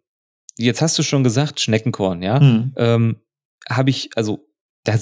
jetzt 0.57 0.81
hast 0.81 0.97
du 0.99 1.03
schon 1.03 1.23
gesagt, 1.23 1.59
Schneckenkorn, 1.59 2.21
ja? 2.21 2.39
Hm. 2.39 2.73
Ähm, 2.75 3.15
Habe 3.69 3.89
ich, 3.89 4.09
also, 4.15 4.47
da, 4.83 4.97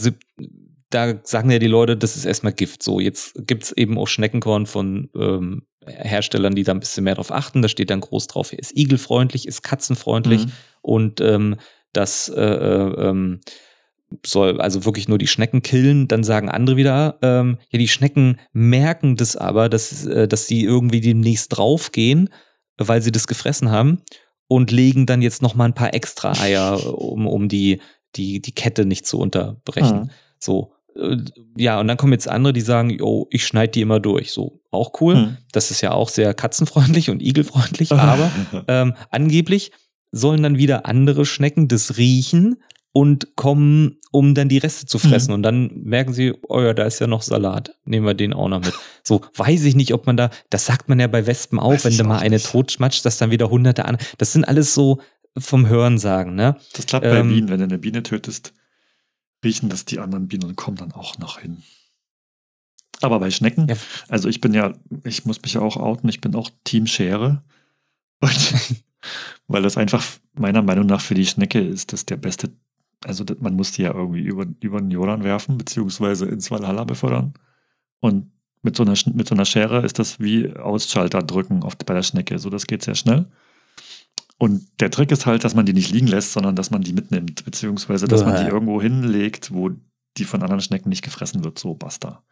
da 0.90 1.20
sagen 1.24 1.50
ja 1.50 1.60
die 1.60 1.68
Leute, 1.68 1.98
das 1.98 2.16
ist 2.16 2.26
erstmal 2.26 2.54
Gift. 2.54 2.84
So, 2.84 3.00
jetzt 3.00 3.34
gibt's 3.48 3.72
eben 3.72 3.98
auch 3.98 4.08
Schneckenkorn 4.08 4.66
von 4.66 5.10
ähm, 5.16 5.64
Herstellern, 5.88 6.56
die 6.56 6.64
da 6.64 6.74
ein 6.74 6.80
bisschen 6.80 7.04
mehr 7.04 7.16
drauf 7.16 7.32
achten. 7.32 7.62
Da 7.62 7.68
steht 7.68 7.90
dann 7.90 8.02
groß 8.02 8.28
drauf, 8.28 8.54
ist 8.54 8.76
igelfreundlich, 8.78 9.48
ist 9.48 9.64
katzenfreundlich 9.64 10.46
mhm. 10.46 10.52
und 10.82 11.22
ähm, 11.22 11.56
das 11.94 12.30
äh, 12.30 12.42
äh, 12.42 13.10
ähm, 13.10 13.42
soll 14.26 14.62
also 14.62 14.86
wirklich 14.86 15.08
nur 15.08 15.18
die 15.18 15.28
Schnecken 15.28 15.62
killen. 15.62 16.08
Dann 16.08 16.24
sagen 16.24 16.50
andere 16.50 16.78
wieder, 16.78 17.18
ähm, 17.22 17.58
ja, 17.70 17.80
die 17.80 17.88
Schnecken 17.88 18.40
merken 18.52 19.16
das 19.16 19.36
aber, 19.36 19.70
dass, 19.70 20.06
äh, 20.06 20.28
dass 20.28 20.48
sie 20.48 20.64
irgendwie 20.64 21.02
demnächst 21.02 21.56
draufgehen, 21.56 22.30
weil 22.78 23.02
sie 23.02 23.12
das 23.12 23.28
gefressen 23.28 23.72
haben 23.72 24.02
und 24.48 24.72
legen 24.72 25.06
dann 25.06 25.22
jetzt 25.22 25.42
noch 25.42 25.56
mal 25.56 25.66
ein 25.66 25.76
paar 25.76 25.94
extra 25.94 26.34
Eier, 26.40 27.00
um, 27.00 27.28
um 27.28 27.48
die, 27.48 27.82
die, 28.16 28.42
die 28.42 28.54
Kette 28.54 28.86
nicht 28.86 29.06
zu 29.06 29.20
unterbrechen. 29.20 30.02
Mhm. 30.02 30.10
So. 30.40 30.74
Ja, 31.58 31.80
und 31.80 31.88
dann 31.88 31.98
kommen 31.98 32.14
jetzt 32.14 32.30
andere, 32.30 32.54
die 32.54 32.62
sagen, 32.62 32.98
oh, 33.02 33.28
ich 33.32 33.46
schneide 33.46 33.72
die 33.72 33.82
immer 33.82 34.00
durch. 34.00 34.32
So, 34.32 34.62
auch 34.72 35.02
cool. 35.02 35.16
Hm. 35.16 35.38
Das 35.52 35.72
ist 35.72 35.82
ja 35.82 35.92
auch 35.92 36.10
sehr 36.10 36.34
katzenfreundlich 36.34 37.10
und 37.10 37.22
igelfreundlich, 37.22 37.92
aber 37.92 38.32
ähm, 38.68 38.94
angeblich 39.10 39.72
sollen 40.12 40.44
dann 40.44 40.58
wieder 40.58 40.86
andere 40.86 41.26
Schnecken 41.26 41.68
das 41.68 41.98
riechen, 41.98 42.58
und 42.94 43.36
kommen, 43.36 43.98
um 44.12 44.36
dann 44.36 44.48
die 44.48 44.60
Reste 44.60 44.86
zu 44.86 45.00
fressen. 45.00 45.32
Mhm. 45.32 45.36
Und 45.36 45.44
dann 45.44 45.72
merken 45.84 46.14
sie, 46.14 46.34
oh 46.48 46.62
ja, 46.62 46.74
da 46.74 46.84
ist 46.84 47.00
ja 47.00 47.08
noch 47.08 47.24
Salat. 47.24 47.76
Nehmen 47.86 48.06
wir 48.06 48.14
den 48.14 48.34
auch 48.34 48.48
noch 48.48 48.64
mit. 48.64 48.74
So, 49.02 49.22
weiß 49.36 49.66
ich 49.66 49.76
nicht, 49.76 49.94
ob 49.94 50.06
man 50.06 50.16
da, 50.16 50.30
das 50.52 50.68
sagt 50.68 50.88
man 50.88 51.00
ja 51.00 51.08
bei 51.08 51.26
Wespen 51.26 51.60
auch, 51.60 51.72
weiß 51.72 51.86
wenn 51.86 51.98
du 51.98 52.04
mal 52.04 52.20
eine 52.20 52.40
totschmatschst, 52.40 53.04
dass 53.04 53.18
dann 53.18 53.32
wieder 53.32 53.50
hunderte 53.50 53.86
an. 53.86 53.98
Das 54.20 54.32
sind 54.32 54.48
alles 54.48 54.76
so 54.76 55.02
vom 55.38 55.68
Hören 55.68 55.98
sagen, 55.98 56.36
ne? 56.36 56.56
Das 56.74 56.86
klappt 56.86 57.08
ähm, 57.08 57.12
bei 57.12 57.24
Bienen, 57.24 57.50
wenn 57.50 57.58
du 57.58 57.64
eine 57.64 57.80
Biene 57.80 58.04
tötest, 58.04 58.54
riechen 59.44 59.70
das 59.70 59.86
die 59.86 60.00
anderen 60.00 60.28
Bienen 60.28 60.46
und 60.46 60.56
kommen 60.56 60.78
dann 60.78 60.92
auch 60.92 61.18
noch 61.18 61.40
hin. 61.40 61.64
Aber 63.02 63.20
bei 63.20 63.32
Schnecken, 63.32 63.68
ja. 63.68 63.76
also 64.08 64.30
ich 64.30 64.40
bin 64.40 64.54
ja, 64.54 64.74
ich 65.04 65.26
muss 65.26 65.42
mich 65.42 65.54
ja 65.54 65.62
auch 65.62 65.78
outen, 65.78 66.10
ich 66.10 66.22
bin 66.22 66.36
auch 66.36 66.50
Team 66.64 66.88
Schere. 66.88 67.44
Und 68.20 68.54
weil 69.48 69.62
das 69.62 69.78
einfach 69.78 70.06
meiner 70.34 70.62
Meinung 70.62 70.86
nach 70.86 71.02
für 71.02 71.16
die 71.16 71.26
Schnecke 71.26 71.60
ist 71.60 71.92
das 71.92 72.06
der 72.06 72.18
beste 72.18 72.52
also 73.06 73.26
man 73.40 73.56
muss 73.56 73.72
die 73.72 73.84
ja 73.84 73.94
irgendwie 73.94 74.22
über, 74.22 74.46
über 74.62 74.80
den 74.80 74.92
Jordan 74.92 75.24
werfen, 75.24 75.58
beziehungsweise 75.58 76.26
ins 76.26 76.52
Valhalla 76.52 76.84
befördern. 76.84 77.34
Und 78.00 78.32
mit 78.62 78.76
so 78.76 78.84
einer, 78.84 78.96
mit 79.14 79.28
so 79.28 79.36
einer 79.36 79.46
Schere 79.46 79.84
ist 79.84 80.00
das 80.00 80.20
wie 80.20 80.56
Ausschalter 80.56 81.22
drücken 81.22 81.64
oft 81.64 81.86
bei 81.86 81.94
der 81.94 82.04
Schnecke. 82.04 82.40
So, 82.40 82.50
das 82.50 82.66
geht 82.66 82.84
sehr 82.84 82.96
schnell. 82.96 83.26
Und 84.44 84.68
der 84.82 84.92
Trick 84.92 85.10
ist 85.10 85.26
halt, 85.26 85.46
dass 85.46 85.56
man 85.56 85.66
die 85.66 85.72
nicht 85.72 85.90
liegen 85.90 86.08
lässt, 86.08 86.34
sondern 86.34 86.54
dass 86.58 86.70
man 86.70 86.82
die 86.82 86.92
mitnimmt, 86.92 87.46
beziehungsweise 87.46 88.10
dass 88.10 88.26
man 88.26 88.44
die 88.44 88.52
irgendwo 88.52 88.82
hinlegt, 88.82 89.54
wo 89.54 89.72
die 90.18 90.26
von 90.26 90.44
anderen 90.44 90.60
Schnecken 90.60 90.90
nicht 90.90 91.02
gefressen 91.02 91.46
wird. 91.46 91.58
So, 91.58 91.76
basta. 91.76 92.24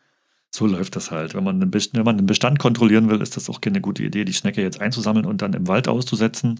So 0.53 0.67
läuft 0.67 0.97
das 0.97 1.09
halt. 1.09 1.35
Wenn 1.35 1.45
man, 1.45 1.61
einen 1.61 1.71
Bestand, 1.71 1.97
wenn 1.97 2.03
man 2.03 2.17
einen 2.17 2.27
Bestand 2.27 2.59
kontrollieren 2.59 3.09
will, 3.09 3.21
ist 3.21 3.37
das 3.37 3.49
auch 3.49 3.61
keine 3.61 3.79
gute 3.79 4.03
Idee, 4.03 4.25
die 4.25 4.33
Schnecke 4.33 4.61
jetzt 4.61 4.81
einzusammeln 4.81 5.25
und 5.25 5.41
dann 5.41 5.53
im 5.53 5.69
Wald 5.69 5.87
auszusetzen. 5.87 6.59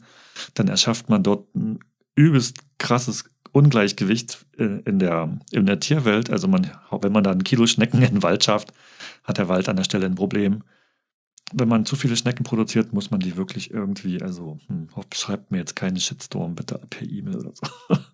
Dann 0.54 0.70
erschafft 0.70 1.10
man 1.10 1.22
dort 1.22 1.54
ein 1.54 1.80
übelst 2.16 2.60
krasses 2.78 3.26
Ungleichgewicht 3.52 4.46
äh, 4.58 4.80
in 4.86 5.00
der, 5.00 5.38
in 5.52 5.66
der 5.66 5.82
Tierwelt. 5.82 6.30
Also 6.30 6.48
man, 6.48 6.72
wenn 7.02 7.12
man 7.12 7.26
da 7.26 7.32
ein 7.32 7.44
Kilo 7.44 7.68
Schnecken 7.68 8.02
in 8.02 8.14
den 8.14 8.24
Wald 8.24 8.46
schafft, 8.46 8.72
hat 9.26 9.38
der 9.38 9.50
Wald 9.50 9.68
an 9.68 9.76
der 9.76 9.84
Stelle 9.84 10.06
ein 10.06 10.16
Problem. 10.16 10.64
Wenn 11.54 11.68
man 11.68 11.86
zu 11.86 11.96
viele 11.96 12.16
Schnecken 12.16 12.44
produziert, 12.44 12.94
muss 12.94 13.12
man 13.12 13.20
die 13.20 13.38
wirklich 13.38 13.72
irgendwie, 13.72 14.22
also 14.22 14.58
hm, 14.68 14.90
schreibt 15.14 15.52
mir 15.52 15.58
jetzt 15.58 15.76
keinen 15.76 16.00
Shitstorm 16.00 16.56
bitte 16.56 16.80
per 16.90 17.08
E-Mail 17.08 17.38
oder 17.38 17.52
so. 17.54 17.98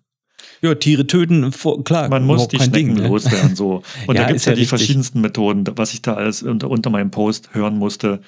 Ja, 0.60 0.74
Tiere 0.74 1.06
töten, 1.06 1.52
klar. 1.84 2.08
Man 2.08 2.24
muss 2.24 2.48
die 2.48 2.56
Schnecken 2.56 2.72
Ding, 2.72 2.94
ne? 2.94 3.08
loswerden, 3.08 3.54
so. 3.54 3.82
Und 4.06 4.16
ja, 4.16 4.22
da 4.22 4.28
gibt 4.28 4.38
es 4.38 4.44
ja, 4.44 4.52
ja 4.52 4.58
die 4.58 4.66
verschiedensten 4.66 5.20
Methoden, 5.20 5.64
was 5.76 5.92
ich 5.94 6.02
da 6.02 6.14
alles 6.14 6.42
unter, 6.42 6.70
unter 6.70 6.90
meinem 6.90 7.12
Post 7.12 7.54
hören 7.54 7.76
musste 7.76 8.20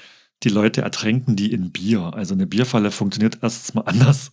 die 0.42 0.48
Leute 0.48 0.82
ertränken 0.82 1.36
die 1.36 1.52
in 1.52 1.70
Bier. 1.70 2.14
Also 2.14 2.34
eine 2.34 2.46
Bierfalle 2.46 2.90
funktioniert 2.90 3.38
erstens 3.42 3.74
mal 3.74 3.82
anders. 3.86 4.30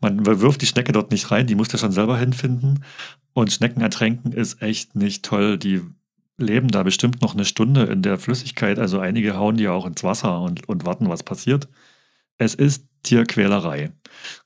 Man 0.00 0.24
wirft 0.24 0.62
die 0.62 0.66
Schnecke 0.66 0.92
dort 0.92 1.10
nicht 1.10 1.30
rein, 1.30 1.46
die 1.46 1.54
muss 1.54 1.72
ja 1.72 1.78
schon 1.78 1.92
selber 1.92 2.18
hinfinden. 2.18 2.84
Und 3.32 3.52
Schnecken 3.52 3.80
ertränken 3.80 4.32
ist 4.32 4.62
echt 4.62 4.96
nicht 4.96 5.24
toll. 5.24 5.58
Die 5.58 5.82
leben 6.40 6.68
da 6.68 6.82
bestimmt 6.82 7.22
noch 7.22 7.34
eine 7.34 7.44
Stunde 7.44 7.84
in 7.84 8.02
der 8.02 8.18
Flüssigkeit. 8.18 8.78
Also 8.78 8.98
einige 8.98 9.36
hauen 9.36 9.56
die 9.56 9.68
auch 9.68 9.86
ins 9.86 10.02
Wasser 10.02 10.40
und, 10.40 10.68
und 10.68 10.84
warten, 10.84 11.08
was 11.08 11.22
passiert. 11.22 11.68
Es 12.38 12.54
ist 12.54 12.86
Tierquälerei. 13.02 13.92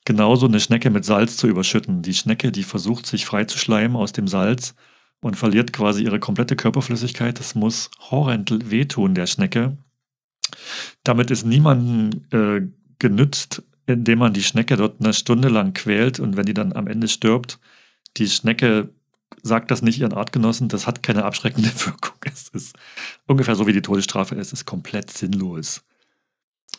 Genauso 0.05 0.47
eine 0.47 0.61
Schnecke 0.61 0.91
mit 0.91 1.05
Salz 1.05 1.37
zu 1.37 1.47
überschütten. 1.47 2.03
Die 2.03 2.15
Schnecke, 2.15 2.53
die 2.53 2.63
versucht, 2.63 3.07
sich 3.07 3.27
frei 3.27 3.45
zu 3.45 3.59
schleimen 3.59 3.97
aus 3.97 4.13
dem 4.13 4.29
Salz 4.29 4.75
und 5.21 5.37
verliert 5.37 5.73
quasi 5.73 6.05
ihre 6.05 6.21
komplette 6.21 6.57
Körperflüssigkeit. 6.57 7.39
Das 7.39 7.55
muss 7.55 7.91
horrend 8.11 8.71
wehtun, 8.71 9.15
der 9.15 9.27
Schnecke. 9.27 9.77
Damit 11.03 11.31
ist 11.31 11.47
niemandem 11.47 12.25
äh, 12.31 12.69
genützt, 12.99 13.63
indem 13.87 14.21
man 14.21 14.33
die 14.33 14.43
Schnecke 14.43 14.77
dort 14.77 15.01
eine 15.01 15.13
Stunde 15.13 15.49
lang 15.49 15.73
quält 15.73 16.21
und 16.21 16.37
wenn 16.37 16.47
die 16.47 16.55
dann 16.55 16.73
am 16.73 16.87
Ende 16.87 17.09
stirbt, 17.09 17.59
die 18.17 18.29
Schnecke 18.29 18.91
sagt 19.43 19.70
das 19.70 19.82
nicht 19.82 19.99
ihren 19.99 20.12
Artgenossen, 20.12 20.68
das 20.68 20.87
hat 20.87 21.03
keine 21.03 21.24
abschreckende 21.24 21.68
Wirkung. 21.87 22.16
Es 22.24 22.49
ist 22.49 22.76
ungefähr 23.26 23.55
so 23.55 23.66
wie 23.66 23.72
die 23.72 23.82
Todesstrafe, 23.82 24.37
es 24.37 24.53
ist 24.53 24.64
komplett 24.64 25.11
sinnlos. 25.11 25.82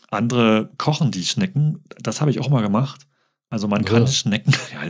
Andere 0.09 0.69
kochen 0.77 1.11
die 1.11 1.25
Schnecken, 1.25 1.83
das 2.01 2.21
habe 2.21 2.31
ich 2.31 2.39
auch 2.39 2.49
mal 2.49 2.61
gemacht. 2.61 3.07
Also 3.49 3.67
man 3.67 3.85
kann 3.85 4.03
ja. 4.03 4.07
Schnecken, 4.07 4.53
ja, 4.73 4.89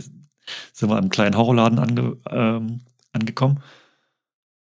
sind 0.73 0.89
wir 0.89 0.97
im 0.97 1.09
kleinen 1.09 1.37
Horrorladen 1.37 1.79
ange, 1.79 2.17
ähm, 2.29 2.81
angekommen. 3.13 3.61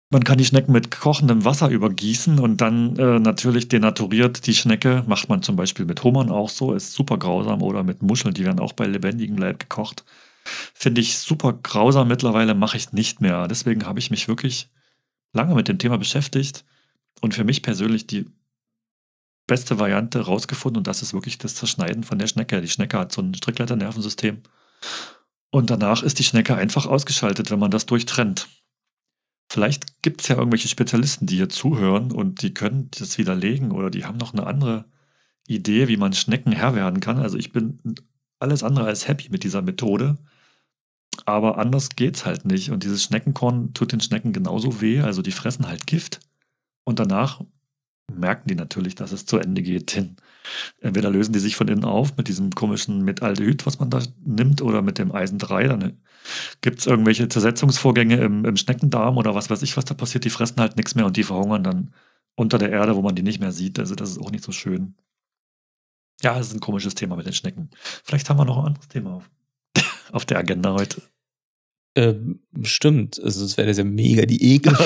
Man 0.08 0.22
kann 0.22 0.38
die 0.38 0.44
Schnecken 0.44 0.70
mit 0.70 0.92
kochendem 0.92 1.44
Wasser 1.44 1.68
übergießen 1.68 2.38
und 2.38 2.60
dann 2.60 2.96
äh, 2.96 3.18
natürlich 3.18 3.68
denaturiert 3.68 4.46
die 4.46 4.54
Schnecke. 4.54 5.02
Macht 5.08 5.28
man 5.28 5.42
zum 5.42 5.56
Beispiel 5.56 5.84
mit 5.84 6.04
Hummern 6.04 6.30
auch 6.30 6.48
so, 6.48 6.74
ist 6.74 6.92
super 6.92 7.18
grausam. 7.18 7.60
Oder 7.60 7.82
mit 7.82 8.02
Muscheln, 8.02 8.32
die 8.32 8.44
werden 8.44 8.60
auch 8.60 8.72
bei 8.72 8.86
lebendigem 8.86 9.36
Leib 9.36 9.58
gekocht. 9.58 10.04
Finde 10.74 11.00
ich 11.00 11.18
super 11.18 11.52
grausam 11.52 12.08
mittlerweile, 12.08 12.54
mache 12.54 12.76
ich 12.76 12.92
nicht 12.92 13.20
mehr. 13.20 13.48
Deswegen 13.48 13.86
habe 13.86 13.98
ich 13.98 14.10
mich 14.10 14.28
wirklich 14.28 14.70
lange 15.32 15.54
mit 15.54 15.68
dem 15.68 15.78
Thema 15.78 15.98
beschäftigt 15.98 16.64
und 17.20 17.34
für 17.34 17.44
mich 17.44 17.62
persönlich 17.62 18.06
die 18.06 18.26
beste 19.46 19.78
Variante 19.78 20.20
rausgefunden 20.20 20.78
und 20.78 20.86
das 20.86 21.02
ist 21.02 21.14
wirklich 21.14 21.38
das 21.38 21.54
Zerschneiden 21.54 22.04
von 22.04 22.18
der 22.18 22.26
Schnecke. 22.26 22.60
Die 22.60 22.68
Schnecke 22.68 22.98
hat 22.98 23.12
so 23.12 23.22
ein 23.22 23.34
Strickleiternervensystem 23.34 24.42
und 25.50 25.70
danach 25.70 26.02
ist 26.02 26.18
die 26.18 26.24
Schnecke 26.24 26.56
einfach 26.56 26.86
ausgeschaltet, 26.86 27.50
wenn 27.50 27.58
man 27.58 27.70
das 27.70 27.86
durchtrennt. 27.86 28.48
Vielleicht 29.48 30.02
gibt 30.02 30.22
es 30.22 30.28
ja 30.28 30.36
irgendwelche 30.36 30.68
Spezialisten, 30.68 31.26
die 31.26 31.36
hier 31.36 31.48
zuhören 31.48 32.10
und 32.10 32.42
die 32.42 32.52
können 32.52 32.90
das 32.98 33.16
widerlegen 33.18 33.70
oder 33.70 33.90
die 33.90 34.04
haben 34.04 34.18
noch 34.18 34.32
eine 34.32 34.46
andere 34.46 34.86
Idee, 35.46 35.86
wie 35.86 35.96
man 35.96 36.12
Schnecken 36.12 36.50
Herr 36.50 36.74
werden 36.74 36.98
kann. 36.98 37.18
Also 37.18 37.38
ich 37.38 37.52
bin 37.52 37.94
alles 38.40 38.64
andere 38.64 38.86
als 38.86 39.06
happy 39.06 39.28
mit 39.30 39.44
dieser 39.44 39.62
Methode. 39.62 40.18
Aber 41.24 41.58
anders 41.58 41.90
geht's 41.90 42.24
halt 42.26 42.44
nicht. 42.44 42.70
Und 42.70 42.84
dieses 42.84 43.02
Schneckenkorn 43.02 43.74
tut 43.74 43.92
den 43.92 44.00
Schnecken 44.00 44.32
genauso 44.32 44.80
weh. 44.80 45.00
Also 45.00 45.22
die 45.22 45.32
fressen 45.32 45.66
halt 45.68 45.86
Gift. 45.86 46.20
Und 46.84 46.98
danach 46.98 47.40
merken 48.12 48.48
die 48.48 48.54
natürlich, 48.54 48.94
dass 48.94 49.12
es 49.12 49.26
zu 49.26 49.38
Ende 49.38 49.62
geht. 49.62 49.96
Denn 49.96 50.16
entweder 50.80 51.10
lösen 51.10 51.32
die 51.32 51.38
sich 51.38 51.56
von 51.56 51.68
innen 51.68 51.84
auf 51.84 52.16
mit 52.16 52.28
diesem 52.28 52.52
komischen 52.52 53.04
Metaldehyd, 53.04 53.66
was 53.66 53.78
man 53.78 53.90
da 53.90 54.02
nimmt, 54.24 54.62
oder 54.62 54.82
mit 54.82 54.98
dem 54.98 55.12
Eisen 55.12 55.38
3. 55.38 55.68
Dann 55.68 56.00
gibt 56.60 56.80
es 56.80 56.86
irgendwelche 56.86 57.28
Zersetzungsvorgänge 57.28 58.16
im, 58.16 58.44
im, 58.44 58.56
Schneckendarm 58.56 59.16
oder 59.16 59.34
was 59.34 59.50
weiß 59.50 59.62
ich, 59.62 59.76
was 59.76 59.84
da 59.84 59.94
passiert. 59.94 60.24
Die 60.24 60.30
fressen 60.30 60.60
halt 60.60 60.76
nichts 60.76 60.94
mehr 60.94 61.06
und 61.06 61.16
die 61.16 61.24
verhungern 61.24 61.64
dann 61.64 61.92
unter 62.36 62.58
der 62.58 62.70
Erde, 62.70 62.96
wo 62.96 63.02
man 63.02 63.14
die 63.14 63.22
nicht 63.22 63.40
mehr 63.40 63.52
sieht. 63.52 63.78
Also 63.78 63.94
das 63.94 64.10
ist 64.10 64.18
auch 64.18 64.30
nicht 64.30 64.44
so 64.44 64.52
schön. 64.52 64.94
Ja, 66.22 66.38
das 66.38 66.48
ist 66.48 66.54
ein 66.54 66.60
komisches 66.60 66.94
Thema 66.94 67.16
mit 67.16 67.26
den 67.26 67.32
Schnecken. 67.32 67.70
Vielleicht 68.04 68.30
haben 68.30 68.38
wir 68.38 68.44
noch 68.44 68.58
ein 68.58 68.66
anderes 68.66 68.88
Thema 68.88 69.14
auf, 69.14 69.30
auf 70.12 70.24
der 70.24 70.38
Agenda 70.38 70.72
heute. 70.74 71.02
Ähm, 71.96 72.40
stimmt, 72.62 73.18
also 73.22 73.42
es 73.42 73.56
wäre 73.56 73.72
ja 73.72 73.82
mega 73.82 74.26
die 74.26 74.54
Ekel. 74.54 74.74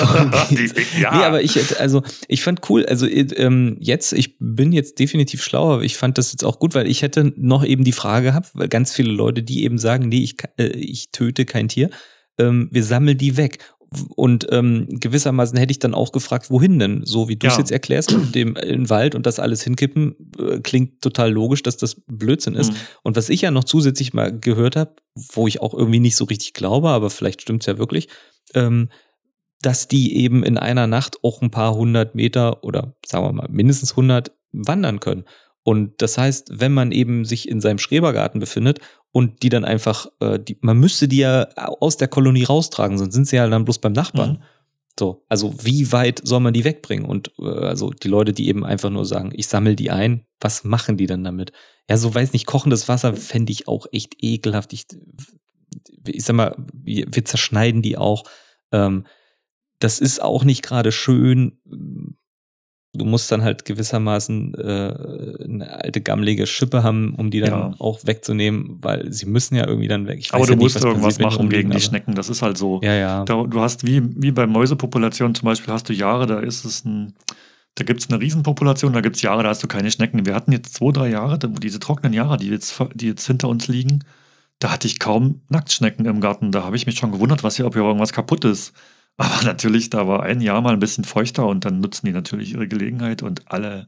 ja. 0.99 1.17
Nee, 1.17 1.23
aber 1.25 1.41
ich, 1.41 1.77
also 1.77 2.03
ich 2.29 2.41
fand 2.41 2.69
cool, 2.69 2.85
also 2.85 3.05
ähm, 3.05 3.75
jetzt, 3.81 4.13
ich 4.13 4.37
bin 4.39 4.71
jetzt 4.71 4.97
definitiv 4.97 5.43
schlauer, 5.43 5.81
ich 5.81 5.97
fand 5.97 6.17
das 6.17 6.31
jetzt 6.31 6.45
auch 6.45 6.57
gut, 6.57 6.73
weil 6.73 6.87
ich 6.87 7.01
hätte 7.01 7.33
noch 7.35 7.65
eben 7.65 7.83
die 7.83 7.91
Frage 7.91 8.27
gehabt, 8.27 8.51
weil 8.53 8.69
ganz 8.69 8.93
viele 8.93 9.11
Leute, 9.11 9.43
die 9.43 9.65
eben 9.65 9.77
sagen, 9.77 10.07
nee, 10.07 10.23
ich, 10.23 10.37
äh, 10.57 10.67
ich 10.67 11.11
töte 11.11 11.43
kein 11.43 11.67
Tier, 11.67 11.89
ähm, 12.37 12.69
wir 12.71 12.83
sammeln 12.85 13.17
die 13.17 13.35
weg. 13.35 13.59
Und 14.15 14.47
ähm, 14.51 14.87
gewissermaßen 14.89 15.57
hätte 15.57 15.71
ich 15.71 15.79
dann 15.79 15.93
auch 15.93 16.13
gefragt, 16.13 16.49
wohin 16.49 16.79
denn? 16.79 17.01
So 17.03 17.27
wie 17.27 17.35
du 17.35 17.47
es 17.47 17.53
ja. 17.53 17.59
jetzt 17.59 17.71
erklärst, 17.71 18.17
mit 18.17 18.33
dem 18.35 18.55
in 18.55 18.89
Wald 18.89 19.15
und 19.15 19.25
das 19.25 19.37
alles 19.37 19.63
hinkippen, 19.63 20.15
äh, 20.39 20.59
klingt 20.59 21.01
total 21.01 21.31
logisch, 21.31 21.61
dass 21.61 21.75
das 21.75 22.01
Blödsinn 22.07 22.55
ist. 22.55 22.71
Mhm. 22.71 22.77
Und 23.03 23.17
was 23.17 23.27
ich 23.27 23.41
ja 23.41 23.51
noch 23.51 23.65
zusätzlich 23.65 24.13
mal 24.13 24.37
gehört 24.37 24.77
habe, 24.77 24.95
wo 25.33 25.45
ich 25.45 25.61
auch 25.61 25.73
irgendwie 25.73 25.99
nicht 25.99 26.15
so 26.15 26.23
richtig 26.23 26.53
glaube, 26.53 26.89
aber 26.89 27.09
vielleicht 27.09 27.41
stimmt's 27.41 27.65
ja 27.65 27.77
wirklich, 27.77 28.07
ähm, 28.53 28.87
dass 29.61 29.89
die 29.89 30.15
eben 30.15 30.43
in 30.43 30.57
einer 30.57 30.87
Nacht 30.87 31.17
auch 31.21 31.41
ein 31.41 31.51
paar 31.51 31.75
hundert 31.75 32.15
Meter 32.15 32.63
oder 32.63 32.95
sagen 33.05 33.25
wir 33.25 33.33
mal 33.33 33.49
mindestens 33.51 33.97
hundert 33.97 34.31
wandern 34.53 35.01
können. 35.01 35.25
Und 35.63 36.01
das 36.01 36.17
heißt, 36.17 36.59
wenn 36.59 36.73
man 36.73 36.91
eben 36.91 37.23
sich 37.23 37.47
in 37.47 37.61
seinem 37.61 37.77
Schrebergarten 37.77 38.39
befindet 38.39 38.79
und 39.11 39.43
die 39.43 39.49
dann 39.49 39.65
einfach, 39.65 40.07
äh, 40.19 40.39
die, 40.39 40.57
man 40.61 40.79
müsste 40.79 41.07
die 41.07 41.17
ja 41.17 41.49
aus 41.55 41.97
der 41.97 42.07
Kolonie 42.07 42.43
raustragen, 42.43 42.97
sonst 42.97 43.13
sind 43.13 43.27
sie 43.27 43.35
ja 43.35 43.47
dann 43.47 43.65
bloß 43.65 43.79
beim 43.79 43.93
Nachbarn. 43.93 44.31
Mhm. 44.31 44.43
So, 44.99 45.23
also 45.29 45.53
wie 45.63 45.91
weit 45.91 46.21
soll 46.23 46.41
man 46.41 46.53
die 46.53 46.63
wegbringen? 46.63 47.05
Und 47.05 47.31
äh, 47.39 47.45
also 47.45 47.91
die 47.91 48.07
Leute, 48.07 48.33
die 48.33 48.47
eben 48.47 48.65
einfach 48.65 48.89
nur 48.89 49.05
sagen, 49.05 49.31
ich 49.33 49.47
sammle 49.47 49.75
die 49.75 49.91
ein, 49.91 50.25
was 50.39 50.63
machen 50.63 50.97
die 50.97 51.07
dann 51.07 51.23
damit? 51.23 51.51
Ja, 51.89 51.97
so 51.97 52.13
weiß 52.13 52.33
nicht, 52.33 52.45
kochendes 52.45 52.87
Wasser 52.87 53.15
fände 53.15 53.51
ich 53.51 53.67
auch 53.67 53.85
echt 53.91 54.15
ekelhaft. 54.19 54.73
Ich, 54.73 54.87
ich 56.07 56.23
sag 56.23 56.35
mal, 56.35 56.55
wir, 56.73 57.05
wir 57.09 57.25
zerschneiden 57.25 57.81
die 57.81 57.97
auch. 57.97 58.23
Ähm, 58.71 59.05
das 59.79 59.99
ist 59.99 60.21
auch 60.21 60.43
nicht 60.43 60.61
gerade 60.63 60.91
schön 60.91 61.59
du 62.93 63.05
musst 63.05 63.31
dann 63.31 63.41
halt 63.41 63.63
gewissermaßen 63.65 64.53
äh, 64.55 65.43
eine 65.45 65.81
alte 65.83 66.01
gammelige 66.01 66.45
Schippe 66.45 66.83
haben, 66.83 67.15
um 67.15 67.31
die 67.31 67.39
dann 67.39 67.49
ja. 67.49 67.75
auch 67.79 67.99
wegzunehmen, 68.03 68.77
weil 68.81 69.11
sie 69.11 69.25
müssen 69.25 69.55
ja 69.55 69.65
irgendwie 69.65 69.87
dann 69.87 70.07
weg. 70.07 70.19
Ich 70.19 70.33
aber 70.33 70.45
du 70.45 70.53
ja 70.53 70.57
musst 70.57 70.75
nicht, 70.75 70.85
irgendwas 70.85 71.19
machen 71.19 71.49
gegen 71.49 71.71
die 71.71 71.79
Schnecken, 71.79 72.15
das 72.15 72.29
ist 72.29 72.41
halt 72.41 72.57
so. 72.57 72.81
Ja, 72.83 72.93
ja. 72.93 73.23
Da, 73.23 73.43
du 73.43 73.61
hast 73.61 73.85
wie, 73.87 74.01
wie 74.21 74.31
bei 74.31 74.45
Mäusepopulationen 74.45 75.35
zum 75.35 75.45
Beispiel, 75.45 75.73
hast 75.73 75.87
du 75.87 75.93
Jahre, 75.93 76.27
da 76.27 76.39
ist 76.39 76.65
es 76.65 76.83
ein, 76.83 77.13
da 77.75 77.85
gibt 77.85 78.01
es 78.01 78.09
eine 78.09 78.19
Riesenpopulation, 78.19 78.91
da 78.91 78.99
gibt 78.99 79.15
es 79.15 79.21
Jahre, 79.21 79.43
da 79.43 79.49
hast 79.49 79.63
du 79.63 79.67
keine 79.67 79.89
Schnecken. 79.89 80.25
Wir 80.25 80.35
hatten 80.35 80.51
jetzt 80.51 80.75
zwei, 80.75 80.91
drei 80.91 81.09
Jahre, 81.09 81.39
diese 81.39 81.79
trockenen 81.79 82.13
Jahre, 82.13 82.37
die 82.37 82.49
jetzt, 82.49 82.77
die 82.93 83.07
jetzt 83.07 83.25
hinter 83.25 83.47
uns 83.47 83.69
liegen, 83.69 84.03
da 84.59 84.71
hatte 84.71 84.87
ich 84.87 84.99
kaum 84.99 85.41
Nacktschnecken 85.47 86.05
im 86.05 86.19
Garten. 86.19 86.51
Da 86.51 86.65
habe 86.65 86.75
ich 86.75 86.85
mich 86.85 86.97
schon 86.97 87.11
gewundert, 87.11 87.43
was 87.43 87.55
hier, 87.55 87.65
ob 87.65 87.73
hier 87.73 87.83
irgendwas 87.83 88.11
kaputt 88.11 88.43
ist. 88.43 88.73
Aber 89.17 89.41
natürlich, 89.43 89.89
da 89.89 90.07
war 90.07 90.23
ein 90.23 90.41
Jahr 90.41 90.61
mal 90.61 90.73
ein 90.73 90.79
bisschen 90.79 91.03
feuchter 91.03 91.47
und 91.47 91.65
dann 91.65 91.79
nutzen 91.79 92.05
die 92.05 92.11
natürlich 92.11 92.53
ihre 92.53 92.67
Gelegenheit 92.67 93.23
und 93.23 93.51
alle 93.51 93.87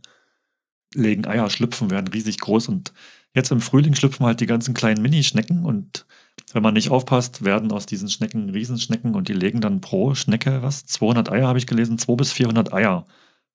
legen 0.93 1.25
Eier, 1.25 1.49
schlüpfen, 1.49 1.89
werden 1.89 2.07
riesig 2.07 2.39
groß 2.39 2.67
und 2.67 2.93
jetzt 3.33 3.51
im 3.51 3.61
Frühling 3.61 3.95
schlüpfen 3.95 4.25
halt 4.25 4.41
die 4.41 4.45
ganzen 4.45 4.73
kleinen 4.73 5.01
Mini-Schnecken 5.01 5.65
und 5.65 6.05
wenn 6.53 6.63
man 6.63 6.73
nicht 6.75 6.91
aufpasst, 6.91 7.43
werden 7.43 7.71
aus 7.71 7.85
diesen 7.85 8.09
Schnecken 8.09 8.49
Riesenschnecken 8.49 9.15
und 9.15 9.27
die 9.27 9.33
legen 9.33 9.61
dann 9.61 9.81
pro 9.81 10.13
Schnecke, 10.13 10.61
was, 10.61 10.85
200 10.85 11.31
Eier 11.31 11.47
habe 11.47 11.57
ich 11.57 11.67
gelesen, 11.67 11.97
200 11.97 12.17
bis 12.17 12.31
400 12.31 12.73
Eier. 12.73 13.05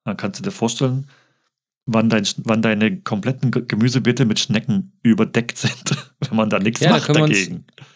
Dann 0.04 0.16
kannst 0.16 0.40
du 0.40 0.44
dir 0.44 0.50
vorstellen, 0.50 1.08
wann, 1.86 2.08
dein, 2.08 2.26
wann 2.38 2.62
deine 2.62 3.00
kompletten 3.00 3.50
Gemüsebeete 3.50 4.24
mit 4.24 4.38
Schnecken 4.38 4.92
überdeckt 5.02 5.58
sind, 5.58 5.96
wenn 6.20 6.36
man 6.36 6.50
da 6.50 6.58
nichts 6.58 6.80
ja, 6.80 6.90
macht 6.90 7.08
da 7.08 7.14
dagegen. 7.14 7.56
Uns, 7.56 7.86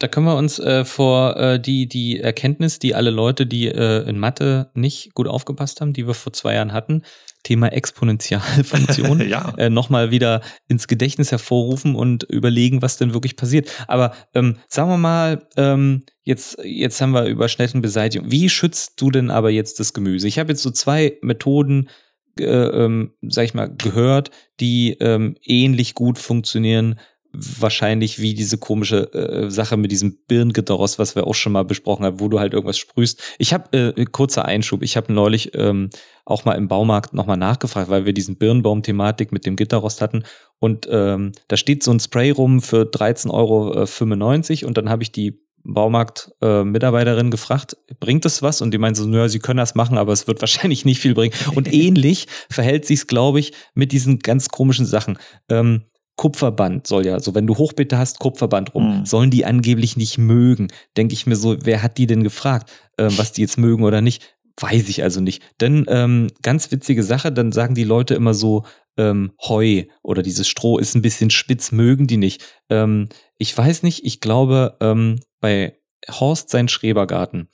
da 0.00 0.08
können 0.08 0.26
wir 0.26 0.36
uns 0.36 0.58
äh, 0.58 0.84
vor 0.84 1.36
äh, 1.36 1.60
die, 1.60 1.86
die 1.86 2.20
Erkenntnis, 2.20 2.78
die 2.78 2.94
alle 2.94 3.10
Leute, 3.10 3.46
die 3.46 3.68
äh, 3.68 4.08
in 4.08 4.18
Mathe 4.18 4.70
nicht 4.74 5.14
gut 5.14 5.28
aufgepasst 5.28 5.80
haben, 5.80 5.92
die 5.92 6.06
wir 6.06 6.14
vor 6.14 6.32
zwei 6.32 6.54
Jahren 6.54 6.72
hatten, 6.72 7.02
Thema 7.42 7.68
Exponentialfunktion, 7.68 9.20
ja. 9.28 9.54
äh, 9.58 9.68
nochmal 9.68 10.10
wieder 10.10 10.40
ins 10.68 10.88
Gedächtnis 10.88 11.30
hervorrufen 11.30 11.94
und 11.94 12.22
überlegen, 12.24 12.80
was 12.80 12.96
denn 12.96 13.12
wirklich 13.12 13.36
passiert. 13.36 13.70
Aber 13.88 14.14
ähm, 14.34 14.56
sagen 14.68 14.88
wir 14.88 14.96
mal, 14.96 15.46
ähm, 15.58 16.04
jetzt, 16.22 16.58
jetzt 16.64 17.00
haben 17.02 17.12
wir 17.12 17.26
über 17.26 17.48
Schneckenbeseitigung. 17.48 18.30
Wie 18.30 18.48
schützt 18.48 19.00
du 19.00 19.10
denn 19.10 19.30
aber 19.30 19.50
jetzt 19.50 19.80
das 19.80 19.92
Gemüse? 19.92 20.26
Ich 20.28 20.38
habe 20.38 20.52
jetzt 20.52 20.62
so 20.62 20.70
zwei 20.70 21.18
Methoden 21.20 21.90
äh, 22.38 22.44
ähm, 22.44 23.12
sag 23.22 23.44
ich 23.44 23.54
mal, 23.54 23.74
gehört, 23.74 24.30
die 24.60 24.96
ähm, 25.00 25.36
ähnlich 25.44 25.94
gut 25.94 26.18
funktionieren, 26.18 26.98
wahrscheinlich 27.32 28.18
wie 28.20 28.34
diese 28.34 28.58
komische 28.58 29.12
äh, 29.12 29.50
Sache 29.50 29.76
mit 29.76 29.92
diesem 29.92 30.18
Birngedross, 30.26 30.98
was 30.98 31.14
wir 31.14 31.26
auch 31.26 31.34
schon 31.34 31.52
mal 31.52 31.64
besprochen 31.64 32.04
haben, 32.04 32.20
wo 32.20 32.28
du 32.28 32.40
halt 32.40 32.52
irgendwas 32.52 32.78
sprühst. 32.78 33.22
Ich 33.38 33.52
habe 33.52 33.94
äh, 33.96 34.04
kurzer 34.06 34.44
Einschub. 34.44 34.82
Ich 34.82 34.96
habe 34.96 35.12
neulich 35.12 35.52
ähm, 35.54 35.90
auch 36.24 36.44
mal 36.44 36.54
im 36.54 36.68
Baumarkt 36.68 37.14
nochmal 37.14 37.36
nachgefragt, 37.36 37.88
weil 37.88 38.04
wir 38.04 38.12
diesen 38.12 38.36
Birnbaum-Thematik 38.36 39.32
mit 39.32 39.46
dem 39.46 39.56
Gitterrost 39.56 40.00
hatten. 40.00 40.24
Und 40.58 40.88
ähm, 40.90 41.32
da 41.48 41.56
steht 41.56 41.82
so 41.82 41.92
ein 41.92 42.00
Spray 42.00 42.30
rum 42.30 42.60
für 42.60 42.82
13,95 42.82 43.30
Euro 43.32 44.68
und 44.68 44.76
dann 44.76 44.90
habe 44.90 45.02
ich 45.02 45.12
die 45.12 45.40
Baumarkt-Mitarbeiterin 45.64 47.26
äh, 47.26 47.30
gefragt, 47.30 47.76
bringt 47.98 48.24
es 48.24 48.42
was? 48.42 48.62
Und 48.62 48.72
die 48.72 48.78
meinte 48.78 49.00
so, 49.00 49.08
naja, 49.08 49.28
sie 49.28 49.40
können 49.40 49.58
das 49.58 49.74
machen, 49.74 49.98
aber 49.98 50.12
es 50.12 50.26
wird 50.26 50.40
wahrscheinlich 50.40 50.84
nicht 50.84 51.00
viel 51.00 51.14
bringen. 51.14 51.34
Und 51.54 51.72
ähnlich 51.72 52.26
verhält 52.48 52.86
sich 52.86 53.00
es, 53.00 53.06
glaube 53.06 53.40
ich, 53.40 53.52
mit 53.74 53.92
diesen 53.92 54.20
ganz 54.20 54.48
komischen 54.48 54.86
Sachen. 54.86 55.18
Ähm, 55.48 55.82
Kupferband 56.20 56.86
soll 56.86 57.06
ja, 57.06 57.18
so 57.18 57.34
wenn 57.34 57.46
du 57.46 57.56
Hochbeete 57.56 57.96
hast, 57.96 58.18
Kupferband 58.18 58.74
rum, 58.74 58.98
mhm. 58.98 59.06
sollen 59.06 59.30
die 59.30 59.46
angeblich 59.46 59.96
nicht 59.96 60.18
mögen. 60.18 60.68
Denke 60.94 61.14
ich 61.14 61.26
mir 61.26 61.34
so, 61.34 61.56
wer 61.62 61.82
hat 61.82 61.96
die 61.96 62.06
denn 62.06 62.22
gefragt, 62.22 62.70
äh, 62.98 63.08
was 63.16 63.32
die 63.32 63.40
jetzt 63.40 63.56
mögen 63.56 63.84
oder 63.84 64.02
nicht? 64.02 64.36
Weiß 64.60 64.90
ich 64.90 65.02
also 65.02 65.22
nicht. 65.22 65.42
Denn 65.62 65.86
ähm, 65.88 66.26
ganz 66.42 66.70
witzige 66.70 67.04
Sache, 67.04 67.32
dann 67.32 67.52
sagen 67.52 67.74
die 67.74 67.84
Leute 67.84 68.12
immer 68.12 68.34
so, 68.34 68.66
ähm, 68.98 69.32
Heu 69.40 69.84
oder 70.02 70.22
dieses 70.22 70.46
Stroh 70.46 70.76
ist 70.76 70.94
ein 70.94 71.00
bisschen 71.00 71.30
spitz, 71.30 71.72
mögen 71.72 72.06
die 72.06 72.18
nicht. 72.18 72.44
Ähm, 72.68 73.08
ich 73.38 73.56
weiß 73.56 73.82
nicht, 73.82 74.04
ich 74.04 74.20
glaube, 74.20 74.76
ähm, 74.82 75.20
bei 75.40 75.78
Horst 76.06 76.50
sein 76.50 76.68
Schrebergarten, 76.68 77.48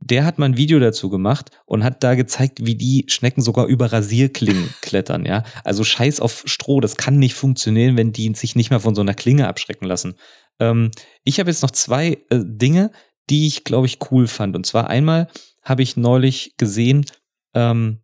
der 0.00 0.24
hat 0.24 0.38
mal 0.38 0.46
ein 0.46 0.56
Video 0.56 0.78
dazu 0.78 1.08
gemacht 1.08 1.50
und 1.66 1.82
hat 1.82 2.04
da 2.04 2.14
gezeigt, 2.14 2.64
wie 2.64 2.74
die 2.74 3.04
Schnecken 3.08 3.42
sogar 3.42 3.66
über 3.66 3.92
Rasierklingen 3.92 4.68
klettern, 4.82 5.24
ja. 5.24 5.44
Also 5.64 5.84
scheiß 5.84 6.20
auf 6.20 6.42
Stroh, 6.46 6.80
das 6.80 6.96
kann 6.96 7.18
nicht 7.18 7.34
funktionieren, 7.34 7.96
wenn 7.96 8.12
die 8.12 8.32
sich 8.34 8.54
nicht 8.54 8.70
mal 8.70 8.80
von 8.80 8.94
so 8.94 9.00
einer 9.00 9.14
Klinge 9.14 9.48
abschrecken 9.48 9.86
lassen. 9.86 10.14
Ähm, 10.60 10.90
ich 11.24 11.40
habe 11.40 11.50
jetzt 11.50 11.62
noch 11.62 11.70
zwei 11.70 12.18
äh, 12.30 12.40
Dinge, 12.44 12.90
die 13.30 13.46
ich, 13.46 13.64
glaube 13.64 13.86
ich, 13.86 13.98
cool 14.10 14.26
fand. 14.26 14.56
Und 14.56 14.66
zwar 14.66 14.88
einmal 14.88 15.28
habe 15.62 15.82
ich 15.82 15.96
neulich 15.96 16.54
gesehen, 16.58 17.06
ähm, 17.54 18.00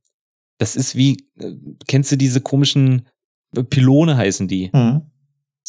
das 0.59 0.76
ist 0.76 0.97
wie, 0.97 1.28
äh, 1.38 1.55
kennst 1.86 2.12
du 2.12 2.16
diese 2.16 2.41
komischen 2.41 3.09
äh, 3.57 3.62
Pylone 3.62 4.16
heißen 4.16 4.49
die? 4.49 4.70
Mhm. 4.72 5.09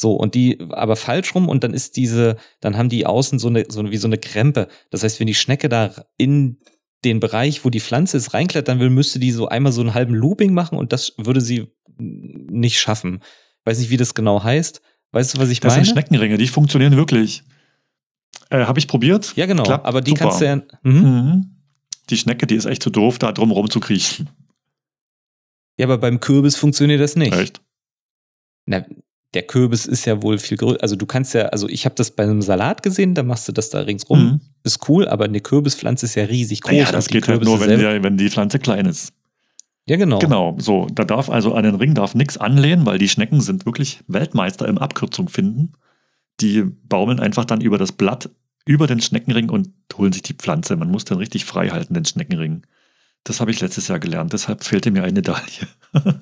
So, 0.02 0.14
und 0.14 0.34
die 0.34 0.58
aber 0.72 0.96
falsch 0.96 1.36
rum 1.36 1.48
und 1.48 1.64
dann 1.64 1.76
ist 1.76 1.96
diese, 1.96 2.38
dann 2.60 2.76
haben 2.76 2.90
die 2.90 3.06
außen 3.06 3.38
so 3.38 3.50
eine, 3.50 3.66
so 3.70 3.92
wie 3.92 3.98
so 3.98 4.08
eine 4.08 4.18
Krempe. 4.18 4.68
Das 4.90 5.04
heißt, 5.04 5.20
wenn 5.20 5.28
die 5.28 5.36
Schnecke 5.36 5.70
da 5.70 5.94
in 6.18 6.58
den 7.06 7.20
Bereich, 7.20 7.64
wo 7.64 7.70
die 7.70 7.80
Pflanze 7.80 8.18
ist, 8.18 8.34
reinklettern 8.34 8.80
will, 8.80 8.90
müsste 8.90 9.20
die 9.20 9.30
so 9.30 9.48
einmal 9.48 9.72
so 9.72 9.82
einen 9.82 9.94
halben 9.94 10.16
Looping 10.16 10.56
machen 10.56 10.80
und 10.80 10.92
das 10.92 11.14
würde 11.18 11.40
sie 11.40 11.68
nicht 12.00 12.80
schaffen. 12.80 13.22
Weiß 13.64 13.78
nicht, 13.78 13.92
wie 13.92 13.98
das 13.98 14.16
genau 14.16 14.44
heißt. 14.44 14.82
Weißt 15.12 15.36
du, 15.36 15.38
was 15.38 15.50
ich 15.52 15.60
das 15.60 15.74
meine? 15.74 15.82
Das 15.82 15.88
sind 15.88 15.94
Schneckenringe, 15.94 16.40
die 16.40 16.48
funktionieren 16.48 16.96
wirklich. 16.98 17.44
Äh, 18.50 18.66
Habe 18.66 18.80
ich 18.80 18.88
probiert. 18.88 19.34
Ja, 19.36 19.46
genau. 19.46 19.62
Klappt 19.62 19.86
aber 19.86 20.02
die 20.02 20.12
super. 20.12 20.24
kannst 20.24 20.42
du 20.42 20.46
ja. 20.46 20.56
Mhm. 20.82 20.94
Mhm. 20.94 21.56
Die 22.10 22.18
Schnecke, 22.18 22.48
die 22.48 22.56
ist 22.56 22.66
echt 22.66 22.82
zu 22.82 22.90
doof, 22.90 23.20
da 23.20 23.34
drum 23.34 23.52
rum 23.52 23.70
zu 23.70 23.80
kriechen. 23.80 24.32
Ja, 25.78 25.86
aber 25.86 26.00
beim 26.00 26.20
Kürbis 26.20 26.56
funktioniert 26.56 27.02
das 27.02 27.16
nicht. 27.16 27.36
Echt? 27.36 27.62
Na, 28.66 28.84
der 29.34 29.44
Kürbis 29.44 29.86
ist 29.86 30.06
ja 30.06 30.22
wohl 30.22 30.38
viel 30.38 30.58
größer. 30.58 30.82
Also 30.82 30.96
du 30.96 31.06
kannst 31.06 31.34
ja, 31.34 31.44
also 31.48 31.70
ich 31.70 31.86
habe 31.86 31.96
das 31.96 32.12
bei 32.12 32.24
einem 32.24 32.42
Salat 32.42 32.84
gesehen, 32.84 33.16
da 33.16 33.24
machst 33.24 33.48
du 33.48 33.52
das 33.52 33.70
da 33.70 33.80
ringsrum. 33.82 34.24
Mhm. 34.24 34.42
Ist 34.64 34.90
cool, 34.90 35.08
aber 35.08 35.26
eine 35.26 35.40
Kürbispflanze 35.40 36.06
ist 36.06 36.16
ja 36.16 36.26
riesig 36.26 36.62
groß. 36.62 36.74
Ja, 36.74 36.92
das 36.92 37.08
geht 37.08 37.28
halt 37.28 37.44
nur, 37.44 37.60
wenn 37.62 37.80
die, 37.80 38.04
wenn 38.04 38.18
die 38.18 38.30
Pflanze 38.30 38.60
klein 38.60 38.86
ist. 38.86 39.14
Ja, 39.86 39.98
genau. 39.98 40.20
Genau, 40.20 40.58
so. 40.60 40.88
Da 40.94 41.06
darf 41.06 41.30
also 41.30 41.54
an 41.54 41.64
den 41.64 41.76
Ring 41.76 41.96
darf 41.96 42.14
nichts 42.14 42.38
anlehnen, 42.38 42.86
weil 42.86 42.98
die 42.98 43.10
Schnecken 43.10 43.42
sind 43.42 43.66
wirklich 43.66 44.02
Weltmeister 44.08 44.68
im 44.68 44.78
Abkürzung 44.78 45.30
finden. 45.30 45.74
Die 46.40 46.64
baumeln 46.64 47.20
einfach 47.20 47.46
dann 47.46 47.62
über 47.62 47.78
das 47.78 47.92
Blatt, 47.92 48.30
über 48.66 48.86
den 48.86 49.02
Schneckenring 49.02 49.50
und 49.50 49.70
holen 49.96 50.14
sich 50.14 50.24
die 50.24 50.34
Pflanze. 50.34 50.76
Man 50.76 50.92
muss 50.92 51.06
dann 51.06 51.18
richtig 51.18 51.46
frei 51.46 51.70
halten, 51.70 51.94
den 51.94 52.06
Schneckenring. 52.06 52.64
Das 53.24 53.40
habe 53.40 53.52
ich 53.52 53.62
letztes 53.62 53.88
Jahr 53.88 54.00
gelernt, 54.00 54.34
deshalb 54.34 54.64
fehlte 54.64 54.92
mir 54.92 55.04
eine 55.04 55.14
Medaille. 55.14 55.68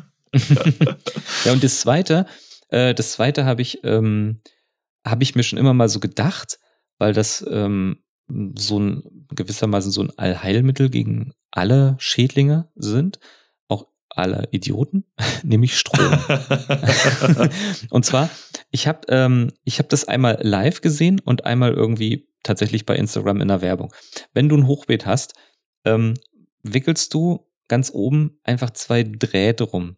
ja, 1.45 1.53
und 1.53 1.63
das 1.63 1.79
Zweite, 1.79 2.25
äh, 2.69 2.93
das 2.93 3.13
zweite 3.13 3.45
habe 3.45 3.61
ich, 3.61 3.83
ähm, 3.83 4.39
habe 5.05 5.23
ich 5.23 5.35
mir 5.35 5.43
schon 5.43 5.59
immer 5.59 5.73
mal 5.73 5.89
so 5.89 5.99
gedacht, 5.99 6.59
weil 6.97 7.13
das 7.13 7.45
ähm, 7.49 8.03
so 8.57 8.79
ein 8.79 9.25
gewissermaßen 9.31 9.91
so 9.91 10.01
ein 10.01 10.11
Allheilmittel 10.17 10.89
gegen 10.89 11.33
alle 11.51 11.95
Schädlinge 11.99 12.69
sind, 12.75 13.19
auch 13.67 13.87
alle 14.09 14.47
Idioten, 14.51 15.05
nämlich 15.43 15.77
Strom. 15.77 16.19
und 17.89 18.05
zwar, 18.05 18.29
ich 18.71 18.87
habe 18.87 19.01
ähm, 19.09 19.51
ich 19.63 19.79
habe 19.79 19.89
das 19.89 20.07
einmal 20.07 20.37
live 20.41 20.81
gesehen 20.81 21.19
und 21.19 21.45
einmal 21.45 21.73
irgendwie 21.73 22.29
tatsächlich 22.43 22.85
bei 22.85 22.95
Instagram 22.95 23.41
in 23.41 23.47
der 23.47 23.61
Werbung. 23.61 23.93
Wenn 24.33 24.49
du 24.49 24.55
ein 24.55 24.67
Hochbeet 24.67 25.05
hast, 25.05 25.33
ähm, 25.85 26.13
wickelst 26.63 27.13
du 27.13 27.47
ganz 27.67 27.91
oben 27.93 28.39
einfach 28.43 28.71
zwei 28.71 29.03
Drähte 29.03 29.63
rum 29.63 29.97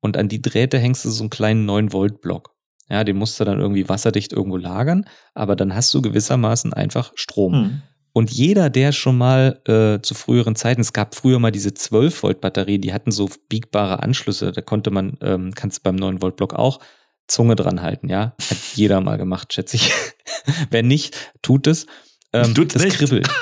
und 0.00 0.16
an 0.16 0.28
die 0.28 0.42
Drähte 0.42 0.78
hängst 0.78 1.04
du 1.04 1.10
so 1.10 1.22
einen 1.22 1.30
kleinen 1.30 1.68
9-Volt-Block. 1.68 2.54
Ja, 2.88 3.02
den 3.02 3.16
musst 3.16 3.40
du 3.40 3.44
dann 3.44 3.58
irgendwie 3.58 3.88
wasserdicht 3.88 4.32
irgendwo 4.32 4.56
lagern, 4.56 5.06
aber 5.34 5.56
dann 5.56 5.74
hast 5.74 5.92
du 5.92 6.02
gewissermaßen 6.02 6.72
einfach 6.72 7.12
Strom. 7.16 7.52
Hm. 7.52 7.82
Und 8.12 8.30
jeder, 8.30 8.70
der 8.70 8.92
schon 8.92 9.18
mal 9.18 9.60
äh, 9.66 10.00
zu 10.00 10.14
früheren 10.14 10.56
Zeiten, 10.56 10.80
es 10.80 10.94
gab 10.94 11.14
früher 11.14 11.38
mal 11.38 11.50
diese 11.50 11.74
12 11.74 12.22
Volt 12.22 12.40
Batterie, 12.40 12.78
die 12.78 12.94
hatten 12.94 13.10
so 13.10 13.28
biegbare 13.48 14.02
Anschlüsse, 14.02 14.52
da 14.52 14.62
konnte 14.62 14.90
man, 14.90 15.18
ähm, 15.20 15.52
kannst 15.54 15.78
du 15.78 15.82
beim 15.82 15.96
9 15.96 16.22
Volt 16.22 16.36
Block 16.36 16.54
auch 16.54 16.78
Zunge 17.26 17.56
dran 17.56 17.82
halten, 17.82 18.08
ja. 18.08 18.34
Hat 18.40 18.58
jeder 18.74 19.00
mal 19.00 19.18
gemacht, 19.18 19.52
schätze 19.52 19.76
ich. 19.76 19.92
Wer 20.70 20.82
nicht, 20.82 21.32
tut 21.42 21.66
es. 21.66 21.86
Ähm, 22.32 22.54
Tut's 22.54 22.74
das 22.74 22.84
nicht. 22.84 22.96
kribbelt. 22.96 23.28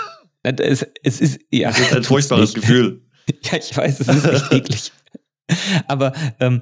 Es, 0.47 0.87
es 1.03 1.23
ist, 1.23 1.41
ja. 1.51 1.71
Das 1.71 1.81
ist 1.81 1.97
ein 1.97 2.05
furchtbares 2.05 2.53
Gefühl. 2.53 3.01
Ja, 3.45 3.57
ich 3.57 3.75
weiß, 3.75 4.01
es 4.01 4.09
ist 4.09 4.27
echt 4.27 4.53
eklig. 4.53 4.93
Aber 5.89 6.13
ähm, 6.41 6.61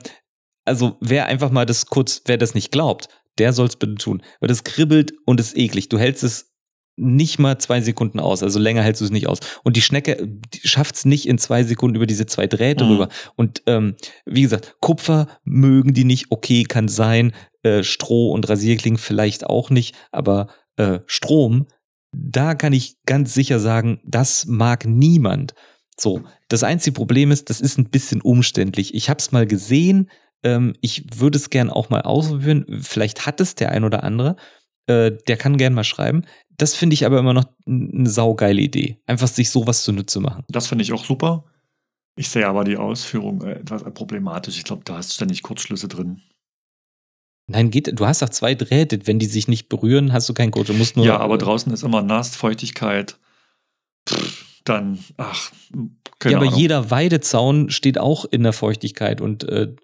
also 0.64 0.96
wer 1.00 1.26
einfach 1.26 1.50
mal 1.50 1.66
das 1.66 1.86
kurz, 1.86 2.22
wer 2.26 2.38
das 2.38 2.54
nicht 2.54 2.70
glaubt, 2.70 3.08
der 3.38 3.52
soll 3.52 3.66
es 3.66 3.76
bitte 3.76 3.94
tun. 3.94 4.22
Weil 4.40 4.48
das 4.48 4.64
kribbelt 4.64 5.12
und 5.24 5.40
ist 5.40 5.56
eklig. 5.56 5.88
Du 5.88 5.98
hältst 5.98 6.22
es 6.22 6.52
nicht 6.96 7.38
mal 7.38 7.58
zwei 7.58 7.80
Sekunden 7.80 8.20
aus. 8.20 8.42
Also 8.42 8.58
länger 8.58 8.82
hältst 8.82 9.00
du 9.00 9.06
es 9.06 9.10
nicht 9.10 9.26
aus. 9.26 9.40
Und 9.64 9.76
die 9.76 9.82
Schnecke 9.82 10.38
schafft 10.62 10.96
es 10.96 11.04
nicht 11.04 11.26
in 11.26 11.38
zwei 11.38 11.64
Sekunden 11.64 11.96
über 11.96 12.06
diese 12.06 12.26
zwei 12.26 12.46
Drähte 12.46 12.84
mhm. 12.84 12.90
rüber. 12.90 13.08
Und 13.34 13.62
ähm, 13.66 13.96
wie 14.26 14.42
gesagt, 14.42 14.76
Kupfer 14.80 15.26
mögen 15.44 15.94
die 15.94 16.04
nicht. 16.04 16.26
Okay, 16.30 16.64
kann 16.64 16.88
sein. 16.88 17.32
Äh, 17.62 17.82
Stroh 17.82 18.30
und 18.32 18.48
Rasierklingen 18.48 18.98
vielleicht 18.98 19.46
auch 19.46 19.70
nicht. 19.70 19.94
Aber 20.10 20.48
äh, 20.76 20.98
Strom, 21.06 21.66
da 22.12 22.54
kann 22.54 22.74
ich 22.74 22.96
ganz 23.06 23.32
sicher 23.32 23.58
sagen, 23.58 24.00
das 24.04 24.46
mag 24.46 24.84
niemand. 24.84 25.54
So, 25.98 26.22
das 26.48 26.62
einzige 26.62 26.94
Problem 26.94 27.30
ist, 27.30 27.50
das 27.50 27.60
ist 27.60 27.78
ein 27.78 27.90
bisschen 27.90 28.20
umständlich. 28.20 28.94
Ich 28.94 29.10
habe 29.10 29.18
es 29.18 29.32
mal 29.32 29.46
gesehen, 29.46 30.10
ähm, 30.42 30.74
ich 30.80 31.20
würde 31.20 31.38
es 31.38 31.50
gern 31.50 31.70
auch 31.70 31.90
mal 31.90 32.02
ausprobieren. 32.02 32.66
Vielleicht 32.82 33.26
hat 33.26 33.40
es 33.40 33.54
der 33.54 33.70
ein 33.70 33.84
oder 33.84 34.02
andere. 34.02 34.36
Äh, 34.86 35.12
der 35.28 35.36
kann 35.36 35.58
gern 35.58 35.74
mal 35.74 35.84
schreiben. 35.84 36.24
Das 36.50 36.74
finde 36.74 36.94
ich 36.94 37.06
aber 37.06 37.18
immer 37.18 37.34
noch 37.34 37.46
eine 37.66 38.08
saugeile 38.08 38.60
Idee. 38.60 38.98
Einfach 39.06 39.28
sich 39.28 39.50
sowas 39.50 39.84
zunutze 39.84 40.20
machen. 40.20 40.44
Das 40.48 40.66
finde 40.66 40.82
ich 40.82 40.92
auch 40.92 41.04
super. 41.04 41.44
Ich 42.16 42.28
sehe 42.28 42.46
aber 42.46 42.64
die 42.64 42.76
Ausführung 42.76 43.42
äh, 43.42 43.52
etwas 43.52 43.84
problematisch. 43.94 44.58
Ich 44.58 44.64
glaube, 44.64 44.82
da 44.84 44.96
hast 44.96 45.10
du 45.10 45.14
ständig 45.14 45.42
Kurzschlüsse 45.42 45.88
drin. 45.88 46.20
Nein, 47.48 47.70
geht, 47.70 47.98
du 47.98 48.06
hast 48.06 48.22
doch 48.22 48.28
zwei 48.28 48.54
Drähte. 48.54 49.06
Wenn 49.06 49.18
die 49.18 49.26
sich 49.26 49.48
nicht 49.48 49.68
berühren, 49.68 50.12
hast 50.12 50.28
du 50.28 50.34
keinen 50.34 50.50
Code. 50.50 50.72
Du 50.72 50.74
musst 50.74 50.96
nur. 50.96 51.06
Ja, 51.06 51.18
aber 51.18 51.38
draußen 51.38 51.72
ist 51.72 51.82
immer 51.82 52.02
nass, 52.02 52.36
Feuchtigkeit. 52.36 53.18
Pff, 54.08 54.51
dann, 54.64 54.98
ach, 55.16 55.52
keine 56.18 56.32
Ja, 56.32 56.38
aber 56.38 56.46
Ahnung. 56.48 56.58
jeder 56.58 56.90
Weidezaun 56.90 57.70
steht 57.70 57.98
auch 57.98 58.24
in 58.24 58.42
der 58.42 58.52
Feuchtigkeit 58.52 59.20
und 59.20 59.44
äh, 59.44 59.74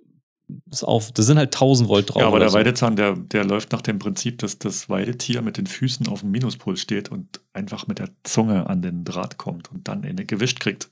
ist 0.71 0.83
auf. 0.85 1.13
Da 1.13 1.23
sind 1.23 1.37
halt 1.39 1.55
1000 1.55 1.89
Volt 1.89 2.11
drauf. 2.11 2.23
Ja, 2.23 2.29
aber 2.29 2.39
der 2.39 2.49
so. 2.49 2.59
Weidezaun, 2.59 2.97
der, 2.97 3.15
der 3.17 3.45
läuft 3.45 3.73
nach 3.73 3.83
dem 3.83 3.99
Prinzip, 3.99 4.39
dass 4.39 4.59
das 4.59 4.89
Weidetier 4.89 5.43
mit 5.43 5.59
den 5.59 5.67
Füßen 5.67 6.09
auf 6.09 6.21
dem 6.21 6.31
Minuspol 6.31 6.77
steht 6.77 7.11
und 7.11 7.41
einfach 7.53 7.87
mit 7.87 7.99
der 7.99 8.11
Zunge 8.23 8.67
an 8.69 8.81
den 8.83 9.05
Draht 9.05 9.37
kommt 9.37 9.71
und 9.71 9.89
dann 9.89 10.05
eine 10.05 10.25
gewischt 10.25 10.61
kriegt. 10.61 10.91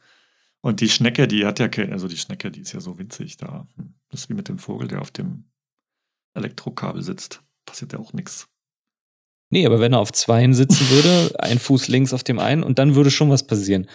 Und 0.61 0.81
die 0.81 0.89
Schnecke, 0.89 1.29
die 1.29 1.47
hat 1.47 1.59
ja, 1.59 1.69
also 1.91 2.09
die 2.09 2.17
Schnecke, 2.17 2.51
die 2.51 2.61
ist 2.61 2.73
ja 2.73 2.81
so 2.81 2.99
winzig 2.99 3.37
da. 3.37 3.67
Das 4.11 4.23
ist 4.23 4.29
wie 4.29 4.35
mit 4.35 4.49
dem 4.49 4.59
Vogel, 4.59 4.89
der 4.89 5.01
auf 5.01 5.11
dem 5.11 5.45
Elektrokabel 6.35 7.03
sitzt. 7.03 7.43
Passiert 7.65 7.93
ja 7.93 7.99
auch 7.99 8.13
nichts. 8.13 8.49
Nee, 9.51 9.65
aber 9.67 9.81
wenn 9.81 9.93
er 9.93 10.01
auf 10.01 10.13
zweien 10.13 10.55
sitzen 10.55 10.89
würde, 10.91 11.35
ein 11.39 11.59
Fuß 11.59 11.89
links 11.89 12.13
auf 12.13 12.25
dem 12.25 12.39
einen 12.39 12.63
und 12.63 12.79
dann 12.79 12.95
würde 12.95 13.11
schon 13.11 13.31
was 13.31 13.47
passieren. 13.47 13.89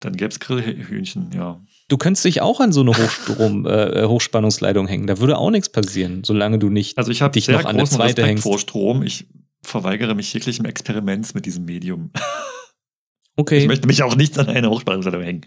Dann 0.00 0.16
gäbe 0.16 0.30
es 0.30 0.40
Grillhühnchen, 0.40 1.30
ja. 1.34 1.60
Du 1.88 1.98
könntest 1.98 2.24
dich 2.24 2.40
auch 2.40 2.60
an 2.60 2.72
so 2.72 2.80
eine 2.80 2.96
Hochstrom, 2.96 3.66
äh, 3.66 4.04
Hochspannungsleitung 4.04 4.86
hängen. 4.86 5.06
Da 5.06 5.18
würde 5.18 5.36
auch 5.36 5.50
nichts 5.50 5.68
passieren, 5.68 6.24
solange 6.24 6.58
du 6.58 6.70
nicht 6.70 6.96
also 6.96 7.10
ich 7.10 7.20
dich 7.20 7.48
noch 7.48 7.64
an 7.64 7.76
der 7.76 7.86
zweite 7.86 8.04
Respekt 8.04 8.28
hängst. 8.28 8.42
vor 8.44 8.58
Strom. 8.58 9.02
Ich 9.02 9.26
verweigere 9.62 10.14
mich 10.14 10.32
jeglichem 10.32 10.64
Experiment 10.64 11.34
mit 11.34 11.46
diesem 11.46 11.64
Medium. 11.64 12.10
Okay. 13.36 13.56
Ich 13.56 13.68
möchte 13.68 13.86
mich 13.86 14.02
auch 14.02 14.16
nicht 14.16 14.38
an 14.38 14.48
eine 14.48 14.68
Hochspannungsleitung 14.68 15.22
hängen. 15.22 15.46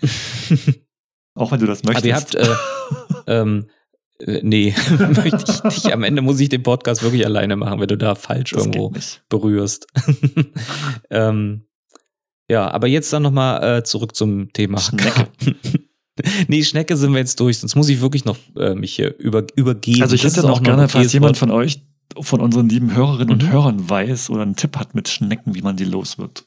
auch 1.36 1.52
wenn 1.52 1.60
du 1.60 1.68
das 1.68 1.84
möchtest. 1.84 2.06
Aber 2.06 2.08
ihr 2.08 2.16
habt, 2.16 2.34
äh, 3.28 3.42
ähm, 3.42 3.68
äh, 4.20 4.42
nee, 4.44 4.76
möchte 5.16 5.70
ich. 5.70 5.94
Am 5.94 6.04
Ende 6.04 6.22
muss 6.22 6.40
ich 6.40 6.50
den 6.50 6.64
Podcast 6.64 7.04
wirklich 7.04 7.26
alleine 7.26 7.56
machen, 7.56 7.80
wenn 7.80 7.88
du 7.88 7.98
da 7.98 8.16
falsch 8.16 8.52
das 8.52 8.66
irgendwo 8.66 8.94
berührst. 9.30 9.88
ähm, 11.10 11.66
ja, 12.50 12.70
aber 12.70 12.88
jetzt 12.88 13.12
dann 13.14 13.24
nochmal 13.24 13.78
äh, 13.78 13.84
zurück 13.84 14.16
zum 14.16 14.52
Thema 14.54 14.80
Schnecke. 14.80 15.28
nee, 16.48 16.64
Schnecke 16.64 16.98
sind 16.98 17.14
wir 17.14 17.20
jetzt 17.20 17.40
durch, 17.40 17.60
sonst 17.60 17.76
muss 17.76 17.90
ich 17.90 18.02
wirklich 18.02 18.26
noch 18.26 18.38
äh, 18.58 18.76
mich 18.76 18.96
hier 18.96 19.18
über, 19.18 19.46
übergeben. 19.56 20.02
Also 20.02 20.16
ich 20.16 20.24
hätte 20.24 20.42
noch 20.42 20.62
gerne, 20.62 20.88
falls 20.88 21.14
jemand 21.14 21.38
von 21.38 21.52
euch, 21.52 21.82
von 22.20 22.42
unseren 22.42 22.70
lieben 22.70 22.94
Hörerinnen 22.94 23.38
mhm. 23.38 23.44
und 23.44 23.52
Hörern 23.52 23.90
weiß 23.90 24.30
oder 24.30 24.44
einen 24.44 24.56
Tipp 24.56 24.78
hat 24.78 24.94
mit 24.94 25.08
Schnecken, 25.08 25.56
wie 25.56 25.62
man 25.62 25.78
die 25.78 25.86
los 25.86 26.18
wird. 26.18 26.46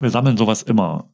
Wir 0.00 0.10
sammeln 0.10 0.36
sowas 0.36 0.62
immer. 0.62 1.08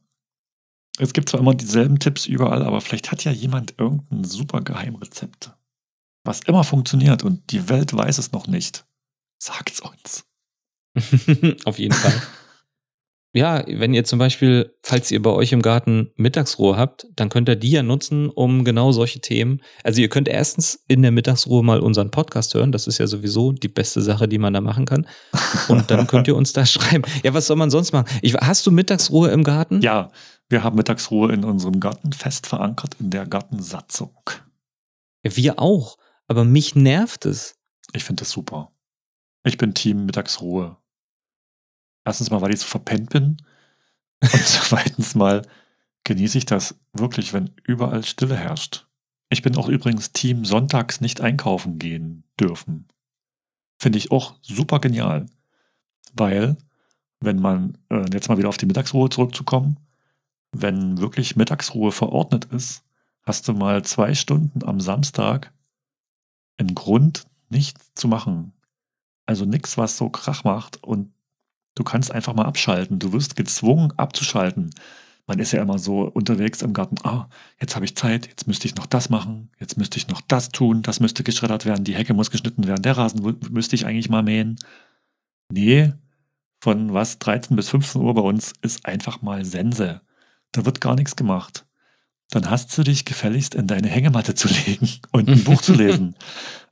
Es 0.99 1.13
gibt 1.13 1.29
zwar 1.29 1.39
immer 1.39 1.55
dieselben 1.55 1.97
Tipps 1.97 2.25
überall, 2.25 2.63
aber 2.63 2.81
vielleicht 2.81 3.11
hat 3.11 3.23
ja 3.23 3.31
jemand 3.31 3.75
irgendein 3.77 4.25
super 4.25 4.61
Geheimrezept, 4.61 5.51
was 6.25 6.41
immer 6.41 6.65
funktioniert 6.65 7.23
und 7.23 7.51
die 7.51 7.69
Welt 7.69 7.93
weiß 7.93 8.17
es 8.17 8.33
noch 8.33 8.47
nicht. 8.47 8.85
Sagt's 9.41 9.79
uns. 9.79 10.25
Auf 11.65 11.79
jeden 11.79 11.93
Fall. 11.95 12.21
Ja, 13.31 13.63
wenn 13.67 13.93
ihr 13.93 14.03
zum 14.05 14.17
Beispiel, 14.17 14.75
falls 14.81 15.11
ihr 15.11 15.21
bei 15.21 15.29
euch 15.29 15.51
im 15.51 15.61
Garten 15.61 16.11
Mittagsruhe 16.15 16.75
habt, 16.75 17.05
dann 17.15 17.29
könnt 17.29 17.47
ihr 17.47 17.55
die 17.55 17.69
ja 17.69 17.83
nutzen, 17.83 18.27
um 18.27 18.65
genau 18.65 18.91
solche 18.91 19.21
Themen. 19.21 19.61
Also 19.83 20.01
ihr 20.01 20.09
könnt 20.09 20.27
erstens 20.27 20.83
in 20.87 21.03
der 21.03 21.11
Mittagsruhe 21.11 21.63
mal 21.63 21.79
unseren 21.79 22.09
Podcast 22.09 22.55
hören. 22.55 22.71
Das 22.71 22.87
ist 22.87 22.97
ja 22.97 23.05
sowieso 23.05 23.51
die 23.51 23.67
beste 23.67 24.01
Sache, 24.01 24.27
die 24.27 24.39
man 24.39 24.53
da 24.53 24.61
machen 24.61 24.85
kann. 24.85 25.05
Und 25.67 25.91
dann 25.91 26.07
könnt 26.07 26.27
ihr 26.27 26.35
uns 26.35 26.53
da 26.53 26.65
schreiben. 26.65 27.03
Ja, 27.23 27.35
was 27.35 27.45
soll 27.45 27.55
man 27.55 27.69
sonst 27.69 27.93
machen? 27.93 28.07
Ich, 28.23 28.33
hast 28.33 28.65
du 28.65 28.71
Mittagsruhe 28.71 29.29
im 29.29 29.43
Garten? 29.43 29.81
Ja, 29.81 30.11
wir 30.49 30.63
haben 30.63 30.75
Mittagsruhe 30.75 31.31
in 31.31 31.43
unserem 31.43 31.79
Garten 31.79 32.11
fest 32.11 32.47
verankert 32.47 32.95
in 32.99 33.11
der 33.11 33.25
Gartensatzung. 33.27 34.29
Wir 35.23 35.59
auch. 35.59 35.97
Aber 36.27 36.43
mich 36.43 36.75
nervt 36.75 37.25
es. 37.25 37.55
Ich 37.93 38.03
finde 38.03 38.21
das 38.21 38.31
super. 38.31 38.71
Ich 39.43 39.57
bin 39.57 39.73
Team 39.73 40.05
Mittagsruhe. 40.05 40.77
Erstens 42.05 42.29
mal, 42.31 42.41
weil 42.41 42.53
ich 42.53 42.59
so 42.59 42.67
verpennt 42.67 43.09
bin. 43.11 43.37
Und 44.21 44.45
zweitens 44.45 45.15
mal 45.15 45.43
genieße 46.03 46.37
ich 46.39 46.45
das 46.45 46.75
wirklich, 46.93 47.33
wenn 47.33 47.51
überall 47.63 48.03
Stille 48.03 48.35
herrscht. 48.35 48.87
Ich 49.29 49.43
bin 49.43 49.55
auch 49.55 49.69
übrigens 49.69 50.11
Team 50.11 50.45
sonntags 50.45 51.01
nicht 51.01 51.21
einkaufen 51.21 51.77
gehen 51.77 52.23
dürfen. 52.39 52.87
Finde 53.77 53.99
ich 53.99 54.11
auch 54.11 54.35
super 54.41 54.79
genial. 54.79 55.27
Weil, 56.13 56.57
wenn 57.19 57.39
man, 57.39 57.77
äh, 57.89 58.05
jetzt 58.11 58.27
mal 58.27 58.37
wieder 58.37 58.49
auf 58.49 58.57
die 58.57 58.65
Mittagsruhe 58.65 59.09
zurückzukommen, 59.09 59.77
wenn 60.51 60.97
wirklich 60.99 61.35
Mittagsruhe 61.35 61.91
verordnet 61.91 62.45
ist, 62.45 62.83
hast 63.23 63.47
du 63.47 63.53
mal 63.53 63.83
zwei 63.83 64.15
Stunden 64.15 64.63
am 64.63 64.79
Samstag 64.79 65.53
einen 66.57 66.75
Grund, 66.75 67.25
nichts 67.49 67.93
zu 67.95 68.07
machen. 68.07 68.53
Also 69.25 69.45
nichts, 69.45 69.77
was 69.77 69.97
so 69.97 70.09
Krach 70.09 70.43
macht 70.43 70.83
und 70.83 71.11
du 71.75 71.83
kannst 71.83 72.11
einfach 72.11 72.33
mal 72.33 72.45
abschalten. 72.45 72.99
Du 72.99 73.13
wirst 73.13 73.35
gezwungen 73.35 73.93
abzuschalten. 73.97 74.71
Man 75.27 75.37
ist 75.37 75.51
ja 75.51 75.61
immer 75.61 75.77
so 75.77 76.01
unterwegs 76.01 76.63
im 76.63 76.73
Garten, 76.73 76.95
ah, 77.03 77.29
jetzt 77.61 77.75
habe 77.75 77.85
ich 77.85 77.95
Zeit, 77.95 78.27
jetzt 78.27 78.47
müsste 78.47 78.67
ich 78.67 78.75
noch 78.75 78.87
das 78.87 79.11
machen, 79.11 79.51
jetzt 79.59 79.77
müsste 79.77 79.97
ich 79.97 80.07
noch 80.07 80.21
das 80.21 80.49
tun, 80.49 80.81
das 80.81 80.99
müsste 80.99 81.23
geschreddert 81.23 81.67
werden, 81.67 81.83
die 81.83 81.93
Hecke 81.93 82.15
muss 82.15 82.31
geschnitten 82.31 82.65
werden, 82.65 82.81
der 82.81 82.97
Rasen 82.97 83.37
müsste 83.51 83.75
ich 83.75 83.85
eigentlich 83.85 84.09
mal 84.09 84.23
mähen. 84.23 84.57
Nee, 85.51 85.93
von 86.61 86.93
was 86.93 87.19
13 87.19 87.55
bis 87.55 87.69
15 87.69 88.01
Uhr 88.01 88.13
bei 88.15 88.21
uns 88.21 88.53
ist 88.63 88.85
einfach 88.87 89.21
mal 89.21 89.45
Sense. 89.45 90.01
Da 90.51 90.65
wird 90.65 90.81
gar 90.81 90.95
nichts 90.95 91.15
gemacht. 91.15 91.65
Dann 92.31 92.49
hast 92.49 92.77
du 92.77 92.83
dich 92.83 93.05
gefälligst 93.05 93.55
in 93.55 93.67
deine 93.67 93.87
Hängematte 93.87 94.35
zu 94.35 94.47
legen 94.65 94.89
und 95.11 95.29
ein 95.29 95.43
Buch 95.43 95.61
zu 95.61 95.73
lesen. 95.73 96.15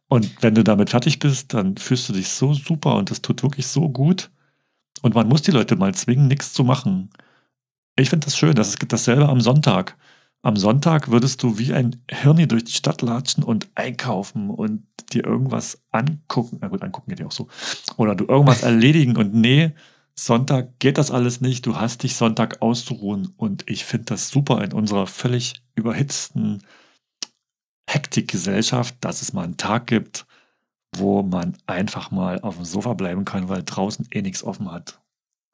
Und 0.08 0.42
wenn 0.42 0.56
du 0.56 0.64
damit 0.64 0.92
fertig 0.92 1.20
bist, 1.20 1.54
dann 1.54 1.78
fühlst 1.78 2.08
du 2.10 2.14
dich 2.14 2.30
so 2.30 2.54
super 2.54 2.96
und 2.96 3.12
das 3.12 3.22
tut 3.22 3.44
wirklich 3.44 3.68
so 3.68 3.90
gut. 3.90 4.30
Und 5.02 5.16
man 5.16 5.28
muss 5.28 5.42
die 5.42 5.52
Leute 5.52 5.76
mal 5.76 5.94
zwingen, 5.94 6.28
nichts 6.28 6.54
zu 6.54 6.64
machen. 6.64 7.10
Ich 7.96 8.10
finde 8.10 8.26
das 8.26 8.38
schön, 8.38 8.56
das 8.56 8.70
ist 8.70 8.80
dasselbe 8.88 9.28
am 9.28 9.42
Sonntag. 9.42 9.98
Am 10.44 10.56
Sonntag 10.56 11.10
würdest 11.10 11.44
du 11.44 11.58
wie 11.58 11.74
ein 11.74 12.02
Hirni 12.10 12.48
durch 12.48 12.64
die 12.64 12.72
Stadt 12.72 13.02
latschen 13.02 13.44
und 13.44 13.68
einkaufen 13.76 14.50
und 14.50 14.84
dir 15.12 15.26
irgendwas 15.26 15.82
angucken. 15.92 16.60
Na 16.62 16.68
gut, 16.68 16.84
angucken 16.84 17.10
geht 17.10 17.20
ja 17.20 17.26
auch 17.26 17.32
so. 17.32 17.48
Oder 17.98 18.16
du 18.16 18.26
irgendwas 18.26 18.64
erledigen 18.64 19.18
und 19.18 19.34
nee, 19.34 19.74
Sonntag 20.20 20.80
geht 20.80 20.98
das 20.98 21.12
alles 21.12 21.42
nicht. 21.42 21.66
Du 21.66 21.76
hast 21.76 22.04
dich 22.04 22.16
Sonntag 22.16 22.62
auszuruhen. 22.62 23.34
Und 23.38 23.70
ich 23.70 23.86
finde 23.86 24.06
das 24.06 24.30
super 24.30 24.64
in 24.64 24.74
unserer 24.74 25.08
völlig 25.08 25.62
überhitzten 25.76 26.64
Hektikgesellschaft, 27.90 28.96
dass 29.02 29.22
es 29.22 29.34
mal 29.34 29.44
einen 29.44 29.58
Tag 29.58 29.88
gibt, 29.88 30.26
wo 30.96 31.22
man 31.22 31.56
einfach 31.68 32.12
mal 32.12 32.42
auf 32.42 32.56
dem 32.56 32.66
Sofa 32.66 32.94
bleiben 32.94 33.26
kann, 33.26 33.48
weil 33.48 33.64
draußen 33.64 34.08
eh 34.12 34.22
nichts 34.22 34.44
offen 34.44 34.72
hat. 34.72 35.00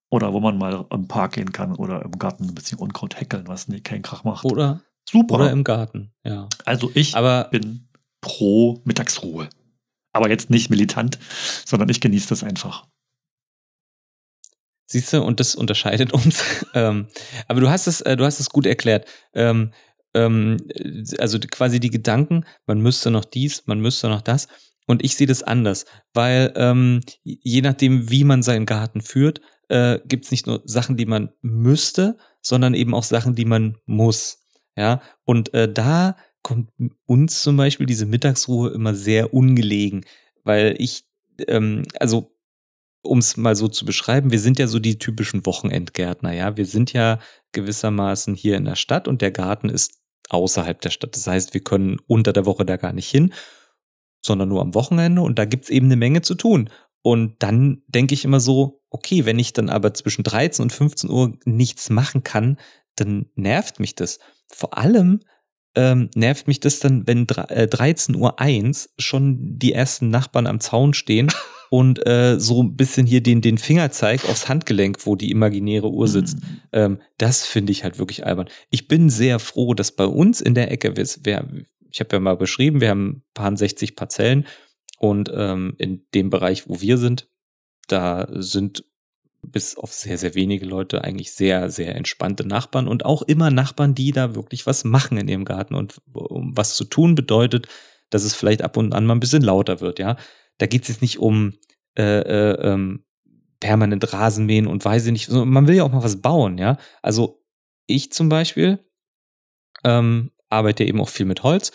Oder 0.09 0.31
wo 0.31 0.39
man 0.39 0.57
mal 0.57 0.85
im 0.91 1.07
Park 1.07 1.33
gehen 1.33 1.51
kann 1.51 1.75
oder 1.75 2.03
im 2.03 2.17
Garten 2.17 2.45
ein 2.45 2.55
bisschen 2.55 2.79
Unkraut 2.79 3.19
heckeln, 3.19 3.47
was 3.47 3.67
nie 3.67 3.81
keinen 3.81 4.03
Krach 4.03 4.23
macht. 4.23 4.45
Oder, 4.45 4.81
Super. 5.09 5.35
Oder 5.35 5.51
im 5.51 5.63
Garten, 5.63 6.11
ja. 6.23 6.47
Also 6.65 6.91
ich 6.93 7.15
Aber 7.15 7.45
bin 7.45 7.87
pro 8.21 8.79
Mittagsruhe. 8.85 9.49
Aber 10.13 10.29
jetzt 10.29 10.49
nicht 10.49 10.69
militant, 10.69 11.19
sondern 11.65 11.89
ich 11.89 11.99
genieße 11.99 12.29
das 12.29 12.43
einfach. 12.43 12.87
Siehst 14.93 15.11
du, 15.11 15.23
und 15.23 15.39
das 15.39 15.55
unterscheidet 15.55 16.13
uns. 16.13 16.43
ähm, 16.75 17.07
aber 17.47 17.61
du 17.61 17.69
hast 17.71 17.87
es, 17.87 18.01
äh, 18.01 18.15
du 18.15 18.25
hast 18.25 18.39
es 18.39 18.51
gut 18.51 18.67
erklärt. 18.67 19.07
Ähm, 19.33 19.71
ähm, 20.13 20.57
also 21.17 21.39
quasi 21.39 21.79
die 21.79 21.89
Gedanken, 21.89 22.45
man 22.67 22.79
müsste 22.79 23.09
noch 23.09 23.25
dies, 23.25 23.63
man 23.65 23.79
müsste 23.79 24.07
noch 24.07 24.21
das. 24.21 24.47
Und 24.85 25.03
ich 25.03 25.15
sehe 25.15 25.25
das 25.25 25.41
anders, 25.41 25.85
weil 26.13 26.53
ähm, 26.55 26.99
je 27.23 27.61
nachdem, 27.61 28.11
wie 28.11 28.23
man 28.23 28.43
seinen 28.43 28.67
Garten 28.67 29.01
führt, 29.01 29.41
äh, 29.67 29.97
gibt 30.05 30.25
es 30.25 30.31
nicht 30.31 30.45
nur 30.45 30.61
Sachen, 30.65 30.95
die 30.95 31.07
man 31.07 31.31
müsste, 31.41 32.19
sondern 32.43 32.75
eben 32.75 32.93
auch 32.93 33.01
Sachen, 33.01 33.33
die 33.33 33.45
man 33.45 33.77
muss. 33.87 34.45
Ja, 34.77 35.01
und 35.25 35.55
äh, 35.55 35.73
da 35.73 36.17
kommt 36.43 36.69
uns 37.07 37.41
zum 37.41 37.57
Beispiel 37.57 37.87
diese 37.87 38.05
Mittagsruhe 38.05 38.69
immer 38.69 38.93
sehr 38.93 39.33
ungelegen, 39.33 40.05
weil 40.43 40.75
ich, 40.77 41.05
ähm, 41.47 41.81
also 41.99 42.32
um 43.03 43.19
es 43.19 43.37
mal 43.37 43.55
so 43.55 43.67
zu 43.67 43.85
beschreiben, 43.85 44.31
wir 44.31 44.39
sind 44.39 44.57
ja 44.59 44.67
so 44.67 44.79
die 44.79 44.97
typischen 44.97 45.45
Wochenendgärtner, 45.45 46.33
ja. 46.33 46.57
Wir 46.57 46.65
sind 46.65 46.93
ja 46.93 47.19
gewissermaßen 47.51 48.33
hier 48.33 48.57
in 48.57 48.65
der 48.65 48.75
Stadt 48.75 49.07
und 49.07 49.21
der 49.21 49.31
Garten 49.31 49.69
ist 49.69 49.99
außerhalb 50.29 50.81
der 50.81 50.89
Stadt. 50.89 51.15
Das 51.15 51.27
heißt, 51.27 51.53
wir 51.53 51.61
können 51.61 51.97
unter 52.07 52.33
der 52.33 52.45
Woche 52.45 52.65
da 52.65 52.77
gar 52.77 52.93
nicht 52.93 53.09
hin, 53.09 53.33
sondern 54.25 54.49
nur 54.49 54.61
am 54.61 54.73
Wochenende 54.73 55.21
und 55.21 55.37
da 55.37 55.45
gibt's 55.45 55.69
eben 55.69 55.87
eine 55.87 55.97
Menge 55.97 56.21
zu 56.21 56.35
tun. 56.35 56.69
Und 57.01 57.35
dann 57.43 57.83
denke 57.87 58.13
ich 58.13 58.23
immer 58.23 58.39
so, 58.39 58.81
okay, 58.89 59.25
wenn 59.25 59.37
ich 59.37 59.51
dann 59.51 59.69
aber 59.69 59.93
zwischen 59.93 60.23
13 60.23 60.63
und 60.63 60.71
15 60.71 61.09
Uhr 61.09 61.37
nichts 61.43 61.89
machen 61.89 62.23
kann, 62.23 62.57
dann 62.95 63.25
nervt 63.35 63.79
mich 63.79 63.95
das. 63.95 64.19
Vor 64.47 64.77
allem 64.77 65.19
ähm, 65.75 66.09
nervt 66.15 66.47
mich 66.47 66.59
das 66.59 66.79
dann, 66.79 67.05
wenn 67.07 67.27
äh, 67.27 67.67
13 67.67 68.15
Uhr 68.15 68.39
1 68.39 68.93
schon 68.97 69.59
die 69.59 69.73
ersten 69.73 70.09
Nachbarn 70.09 70.47
am 70.47 70.59
Zaun 70.59 70.93
stehen 70.93 71.31
und 71.73 72.05
äh, 72.05 72.39
so 72.39 72.61
ein 72.61 72.75
bisschen 72.75 73.07
hier 73.07 73.23
den, 73.23 73.41
den 73.41 73.57
Fingerzeig 73.57 74.29
aufs 74.29 74.47
Handgelenk, 74.47 75.07
wo 75.07 75.15
die 75.15 75.31
imaginäre 75.31 75.89
Uhr 75.89 76.07
sitzt. 76.07 76.39
Mhm. 76.39 76.59
Ähm, 76.71 77.01
das 77.17 77.47
finde 77.47 77.71
ich 77.71 77.83
halt 77.83 77.97
wirklich 77.97 78.27
albern. 78.27 78.47
Ich 78.69 78.87
bin 78.87 79.09
sehr 79.09 79.39
froh, 79.39 79.73
dass 79.73 79.91
bei 79.91 80.05
uns 80.05 80.39
in 80.39 80.53
der 80.53 80.71
Ecke, 80.71 80.95
wir, 80.95 81.47
ich 81.89 81.99
habe 81.99 82.15
ja 82.15 82.19
mal 82.19 82.37
beschrieben, 82.37 82.79
wir 82.79 82.89
haben 82.89 83.07
ein 83.07 83.23
paar 83.33 83.57
60 83.57 83.95
Parzellen 83.95 84.45
Und 84.99 85.31
ähm, 85.33 85.73
in 85.79 86.05
dem 86.13 86.29
Bereich, 86.29 86.69
wo 86.69 86.79
wir 86.79 86.99
sind, 86.99 87.27
da 87.87 88.27
sind 88.29 88.85
bis 89.41 89.75
auf 89.75 89.91
sehr, 89.93 90.19
sehr 90.19 90.35
wenige 90.35 90.67
Leute 90.67 91.03
eigentlich 91.03 91.31
sehr, 91.31 91.71
sehr 91.71 91.95
entspannte 91.95 92.47
Nachbarn 92.47 92.87
und 92.87 93.03
auch 93.03 93.23
immer 93.23 93.49
Nachbarn, 93.49 93.95
die 93.95 94.11
da 94.11 94.35
wirklich 94.35 94.67
was 94.67 94.83
machen 94.83 95.17
in 95.17 95.27
ihrem 95.27 95.43
Garten. 95.43 95.73
Und 95.73 95.99
um 96.13 96.55
was 96.55 96.75
zu 96.75 96.83
tun 96.83 97.15
bedeutet, 97.15 97.67
dass 98.11 98.23
es 98.25 98.35
vielleicht 98.35 98.61
ab 98.61 98.77
und 98.77 98.93
an 98.93 99.07
mal 99.07 99.15
ein 99.15 99.19
bisschen 99.19 99.41
lauter 99.41 99.81
wird, 99.81 99.97
ja. 99.97 100.17
Da 100.63 100.67
geht 100.67 100.83
es 100.83 100.87
jetzt 100.87 101.01
nicht 101.01 101.19
um 101.19 101.55
äh, 101.99 102.21
äh, 102.21 102.71
ähm, 102.71 103.03
permanent 103.59 104.13
Rasenmähen 104.13 104.65
und 104.65 104.85
weiß 104.85 105.05
ich 105.07 105.11
nicht. 105.11 105.29
Man 105.29 105.67
will 105.67 105.75
ja 105.75 105.83
auch 105.83 105.91
mal 105.91 106.05
was 106.05 106.21
bauen, 106.21 106.57
ja. 106.57 106.77
Also 107.01 107.43
ich 107.85 108.13
zum 108.13 108.29
Beispiel 108.29 108.79
ähm, 109.83 110.31
arbeite 110.47 110.85
eben 110.85 111.01
auch 111.01 111.09
viel 111.09 111.25
mit 111.25 111.43
Holz. 111.43 111.73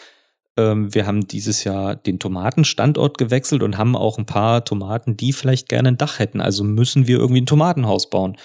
Ähm, 0.56 0.94
wir 0.94 1.06
haben 1.06 1.26
dieses 1.26 1.64
Jahr 1.64 1.96
den 1.96 2.18
Tomatenstandort 2.18 3.18
gewechselt 3.18 3.62
und 3.62 3.76
haben 3.76 3.94
auch 3.94 4.16
ein 4.16 4.24
paar 4.24 4.64
Tomaten, 4.64 5.18
die 5.18 5.34
vielleicht 5.34 5.68
gerne 5.68 5.88
ein 5.88 5.98
Dach 5.98 6.18
hätten. 6.18 6.40
Also 6.40 6.64
müssen 6.64 7.06
wir 7.06 7.18
irgendwie 7.18 7.42
ein 7.42 7.46
Tomatenhaus 7.46 8.08
bauen. 8.08 8.38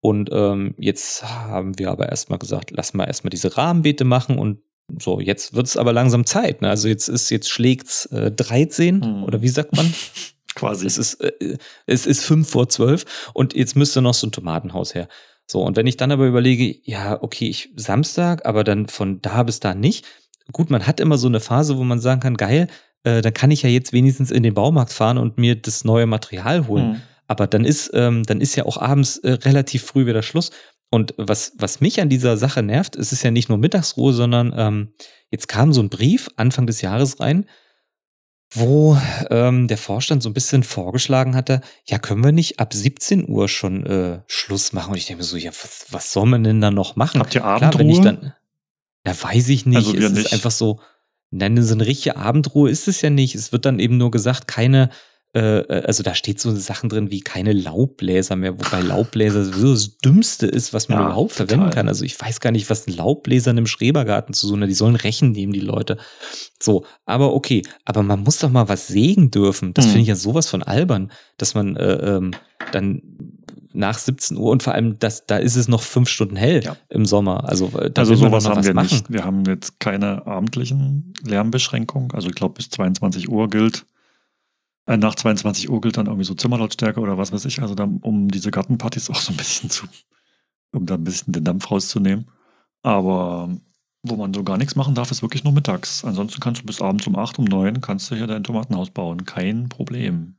Und 0.00 0.30
ähm, 0.32 0.74
jetzt 0.78 1.24
haben 1.28 1.78
wir 1.78 1.90
aber 1.90 2.08
erstmal 2.08 2.38
gesagt, 2.38 2.70
lass 2.70 2.94
mal 2.94 3.04
erstmal 3.04 3.28
diese 3.28 3.54
Rahmenbeete 3.54 4.04
machen 4.04 4.38
und 4.38 4.62
so, 4.98 5.20
jetzt 5.20 5.54
wird 5.54 5.66
es 5.66 5.76
aber 5.76 5.92
langsam 5.92 6.26
Zeit. 6.26 6.62
Ne? 6.62 6.68
Also 6.68 6.88
jetzt 6.88 7.08
ist, 7.08 7.30
jetzt 7.30 7.50
schlägt's 7.50 8.06
äh, 8.06 8.30
13 8.30 9.02
hm. 9.02 9.24
oder 9.24 9.42
wie 9.42 9.48
sagt 9.48 9.76
man? 9.76 9.92
Quasi. 10.54 10.86
Es 10.86 10.98
ist, 10.98 11.14
äh, 11.20 11.56
es 11.86 12.06
ist 12.06 12.24
5 12.24 12.48
vor 12.48 12.68
12 12.68 13.30
und 13.34 13.54
jetzt 13.54 13.76
müsste 13.76 14.02
noch 14.02 14.14
so 14.14 14.26
ein 14.26 14.32
Tomatenhaus 14.32 14.94
her. 14.94 15.08
So, 15.46 15.62
und 15.62 15.76
wenn 15.76 15.86
ich 15.86 15.96
dann 15.96 16.12
aber 16.12 16.26
überlege, 16.26 16.76
ja, 16.84 17.20
okay, 17.22 17.48
ich 17.48 17.70
Samstag, 17.74 18.46
aber 18.46 18.62
dann 18.62 18.86
von 18.86 19.20
da 19.20 19.42
bis 19.42 19.58
da 19.58 19.74
nicht. 19.74 20.06
Gut, 20.52 20.70
man 20.70 20.86
hat 20.86 21.00
immer 21.00 21.18
so 21.18 21.26
eine 21.26 21.40
Phase, 21.40 21.76
wo 21.76 21.84
man 21.84 22.00
sagen 22.00 22.20
kann, 22.20 22.36
geil, 22.36 22.68
äh, 23.02 23.20
dann 23.20 23.34
kann 23.34 23.50
ich 23.50 23.62
ja 23.62 23.68
jetzt 23.68 23.92
wenigstens 23.92 24.30
in 24.30 24.42
den 24.42 24.54
Baumarkt 24.54 24.92
fahren 24.92 25.18
und 25.18 25.38
mir 25.38 25.56
das 25.56 25.84
neue 25.84 26.06
Material 26.06 26.66
holen. 26.66 26.88
Mhm. 26.88 27.02
Aber 27.26 27.46
dann 27.46 27.64
ist, 27.64 27.90
ähm, 27.94 28.24
dann 28.24 28.40
ist 28.40 28.56
ja 28.56 28.66
auch 28.66 28.76
abends 28.76 29.18
äh, 29.18 29.32
relativ 29.32 29.84
früh 29.84 30.06
wieder 30.06 30.22
Schluss. 30.22 30.50
Und 30.90 31.14
was, 31.16 31.52
was 31.56 31.80
mich 31.80 32.00
an 32.00 32.08
dieser 32.08 32.36
Sache 32.36 32.62
nervt, 32.62 32.96
es 32.96 33.12
ist 33.12 33.22
ja 33.22 33.30
nicht 33.30 33.48
nur 33.48 33.58
Mittagsruhe, 33.58 34.12
sondern 34.12 34.52
ähm, 34.56 34.92
jetzt 35.30 35.46
kam 35.46 35.72
so 35.72 35.80
ein 35.80 35.88
Brief 35.88 36.28
Anfang 36.36 36.66
des 36.66 36.80
Jahres 36.80 37.20
rein, 37.20 37.46
wo 38.52 38.98
ähm, 39.30 39.68
der 39.68 39.78
Vorstand 39.78 40.24
so 40.24 40.28
ein 40.28 40.34
bisschen 40.34 40.64
vorgeschlagen 40.64 41.36
hatte, 41.36 41.60
ja, 41.84 42.00
können 42.00 42.24
wir 42.24 42.32
nicht 42.32 42.58
ab 42.58 42.74
17 42.74 43.28
Uhr 43.28 43.48
schon 43.48 43.86
äh, 43.86 44.22
Schluss 44.26 44.72
machen? 44.72 44.90
Und 44.90 44.98
ich 44.98 45.06
denke 45.06 45.22
mir 45.22 45.24
so, 45.24 45.36
ja, 45.36 45.50
was, 45.52 45.86
was 45.90 46.12
soll 46.12 46.26
man 46.26 46.42
denn 46.42 46.60
da 46.60 46.72
noch 46.72 46.96
machen? 46.96 47.20
Habt 47.20 47.36
ihr 47.36 47.44
Abendruhe? 47.44 47.70
Klar, 47.70 47.78
wenn 47.78 47.90
ich 47.90 48.00
dann, 48.00 48.34
ja, 49.06 49.22
weiß 49.22 49.48
ich 49.50 49.66
nicht. 49.66 49.76
Also 49.76 49.94
es 49.94 50.04
ist 50.04 50.12
nicht. 50.12 50.32
einfach 50.32 50.50
so, 50.50 50.80
nein, 51.30 51.62
so 51.62 51.74
eine 51.74 51.86
richtige 51.86 52.16
Abendruhe 52.16 52.68
ist 52.68 52.88
es 52.88 53.00
ja 53.02 53.10
nicht. 53.10 53.36
Es 53.36 53.52
wird 53.52 53.64
dann 53.64 53.78
eben 53.78 53.96
nur 53.96 54.10
gesagt, 54.10 54.48
keine 54.48 54.90
also 55.32 56.02
da 56.02 56.14
steht 56.14 56.40
so 56.40 56.54
Sachen 56.54 56.88
drin 56.88 57.10
wie 57.10 57.20
keine 57.20 57.52
Laubbläser 57.52 58.34
mehr, 58.34 58.58
wobei 58.58 58.80
Laubbläser 58.80 59.44
sowieso 59.44 59.72
das 59.74 59.98
Dümmste 59.98 60.46
ist, 60.46 60.74
was 60.74 60.88
man 60.88 60.98
ja, 60.98 61.06
überhaupt 61.06 61.36
total. 61.36 61.46
verwenden 61.46 61.70
kann. 61.72 61.88
Also 61.88 62.04
ich 62.04 62.20
weiß 62.20 62.40
gar 62.40 62.50
nicht, 62.50 62.68
was 62.68 62.86
ein 62.88 62.96
Laubbläser 62.96 63.52
in 63.52 63.58
einem 63.58 63.66
Schrebergarten 63.66 64.34
zu 64.34 64.48
tun 64.48 64.62
hat. 64.62 64.68
Die 64.68 64.74
sollen 64.74 64.96
Rechen 64.96 65.30
nehmen, 65.30 65.52
die 65.52 65.60
Leute. 65.60 65.98
So, 66.58 66.84
aber 67.06 67.32
okay, 67.34 67.62
aber 67.84 68.02
man 68.02 68.24
muss 68.24 68.38
doch 68.38 68.50
mal 68.50 68.68
was 68.68 68.88
sägen 68.88 69.30
dürfen. 69.30 69.72
Das 69.72 69.86
mhm. 69.86 69.90
finde 69.90 70.02
ich 70.02 70.08
ja 70.08 70.16
sowas 70.16 70.48
von 70.48 70.62
albern, 70.62 71.12
dass 71.38 71.54
man 71.54 71.76
äh, 71.76 72.16
ähm, 72.16 72.32
dann 72.72 73.02
nach 73.72 73.98
17 73.98 74.36
Uhr 74.36 74.50
und 74.50 74.62
vor 74.62 74.74
allem, 74.74 74.98
das, 74.98 75.26
da 75.26 75.36
ist 75.36 75.56
es 75.56 75.68
noch 75.68 75.82
fünf 75.82 76.08
Stunden 76.08 76.36
hell 76.36 76.62
ja. 76.64 76.76
im 76.88 77.04
Sommer. 77.04 77.48
Also, 77.48 77.66
äh, 77.78 77.90
da 77.90 78.02
also 78.02 78.14
sowas 78.14 78.48
haben 78.48 78.64
wir 78.64 78.74
machen. 78.74 78.88
nicht. 78.90 79.12
Wir 79.12 79.24
haben 79.24 79.44
jetzt 79.44 79.78
keine 79.78 80.26
abendlichen 80.26 81.14
Lärmbeschränkungen. 81.24 82.10
Also 82.12 82.28
ich 82.28 82.34
glaube, 82.34 82.54
bis 82.54 82.70
22 82.70 83.28
Uhr 83.28 83.48
gilt 83.48 83.78
äh, 83.78 83.89
nach 84.86 85.14
22 85.14 85.70
Uhr 85.70 85.80
gilt 85.80 85.96
dann 85.96 86.06
irgendwie 86.06 86.24
so 86.24 86.34
Zimmerlautstärke 86.34 87.00
oder 87.00 87.18
was 87.18 87.32
weiß 87.32 87.44
ich. 87.44 87.62
Also 87.62 87.74
dann, 87.74 87.98
um 87.98 88.28
diese 88.28 88.50
Gartenpartys 88.50 89.10
auch 89.10 89.20
so 89.20 89.32
ein 89.32 89.36
bisschen 89.36 89.70
zu, 89.70 89.86
um 90.72 90.86
da 90.86 90.94
ein 90.94 91.04
bisschen 91.04 91.32
den 91.32 91.44
Dampf 91.44 91.70
rauszunehmen. 91.70 92.30
Aber 92.82 93.50
wo 94.02 94.16
man 94.16 94.32
so 94.32 94.42
gar 94.42 94.56
nichts 94.56 94.76
machen 94.76 94.94
darf, 94.94 95.10
ist 95.10 95.22
wirklich 95.22 95.44
nur 95.44 95.52
mittags. 95.52 96.04
Ansonsten 96.04 96.40
kannst 96.40 96.62
du 96.62 96.66
bis 96.66 96.80
abends 96.80 97.06
um 97.06 97.16
8, 97.16 97.38
um 97.38 97.44
9 97.44 97.80
kannst 97.80 98.10
du 98.10 98.16
hier 98.16 98.26
dein 98.26 98.44
Tomatenhaus 98.44 98.90
bauen. 98.90 99.24
Kein 99.26 99.68
Problem. 99.68 100.36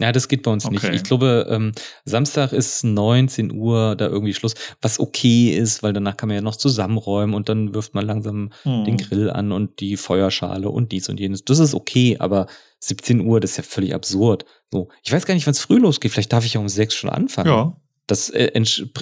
Ja, 0.00 0.10
das 0.10 0.26
geht 0.26 0.42
bei 0.42 0.50
uns 0.50 0.64
okay. 0.64 0.74
nicht. 0.74 0.94
Ich 0.94 1.04
glaube, 1.04 1.46
ähm, 1.48 1.70
Samstag 2.04 2.52
ist 2.52 2.82
19 2.82 3.52
Uhr 3.52 3.94
da 3.94 4.08
irgendwie 4.08 4.34
Schluss, 4.34 4.54
was 4.82 4.98
okay 4.98 5.56
ist, 5.56 5.84
weil 5.84 5.92
danach 5.92 6.16
kann 6.16 6.28
man 6.28 6.34
ja 6.34 6.42
noch 6.42 6.56
zusammenräumen 6.56 7.34
und 7.34 7.48
dann 7.48 7.74
wirft 7.74 7.94
man 7.94 8.04
langsam 8.04 8.50
hm. 8.64 8.84
den 8.84 8.96
Grill 8.96 9.30
an 9.30 9.52
und 9.52 9.78
die 9.78 9.96
Feuerschale 9.96 10.68
und 10.68 10.90
dies 10.90 11.08
und 11.08 11.20
jenes. 11.20 11.44
Das 11.44 11.60
ist 11.60 11.74
okay, 11.74 12.16
aber 12.18 12.48
17 12.80 13.20
Uhr, 13.20 13.38
das 13.38 13.52
ist 13.52 13.56
ja 13.58 13.62
völlig 13.62 13.94
absurd. 13.94 14.44
So, 14.72 14.88
ich 15.04 15.12
weiß 15.12 15.26
gar 15.26 15.34
nicht, 15.34 15.46
wann 15.46 15.52
es 15.52 15.60
früh 15.60 15.78
losgeht. 15.78 16.10
Vielleicht 16.10 16.32
darf 16.32 16.44
ich 16.44 16.54
ja 16.54 16.60
um 16.60 16.68
sechs 16.68 16.94
schon 16.94 17.10
anfangen. 17.10 17.48
Ja. 17.48 17.76
Das, 18.06 18.28
äh, 18.28 18.50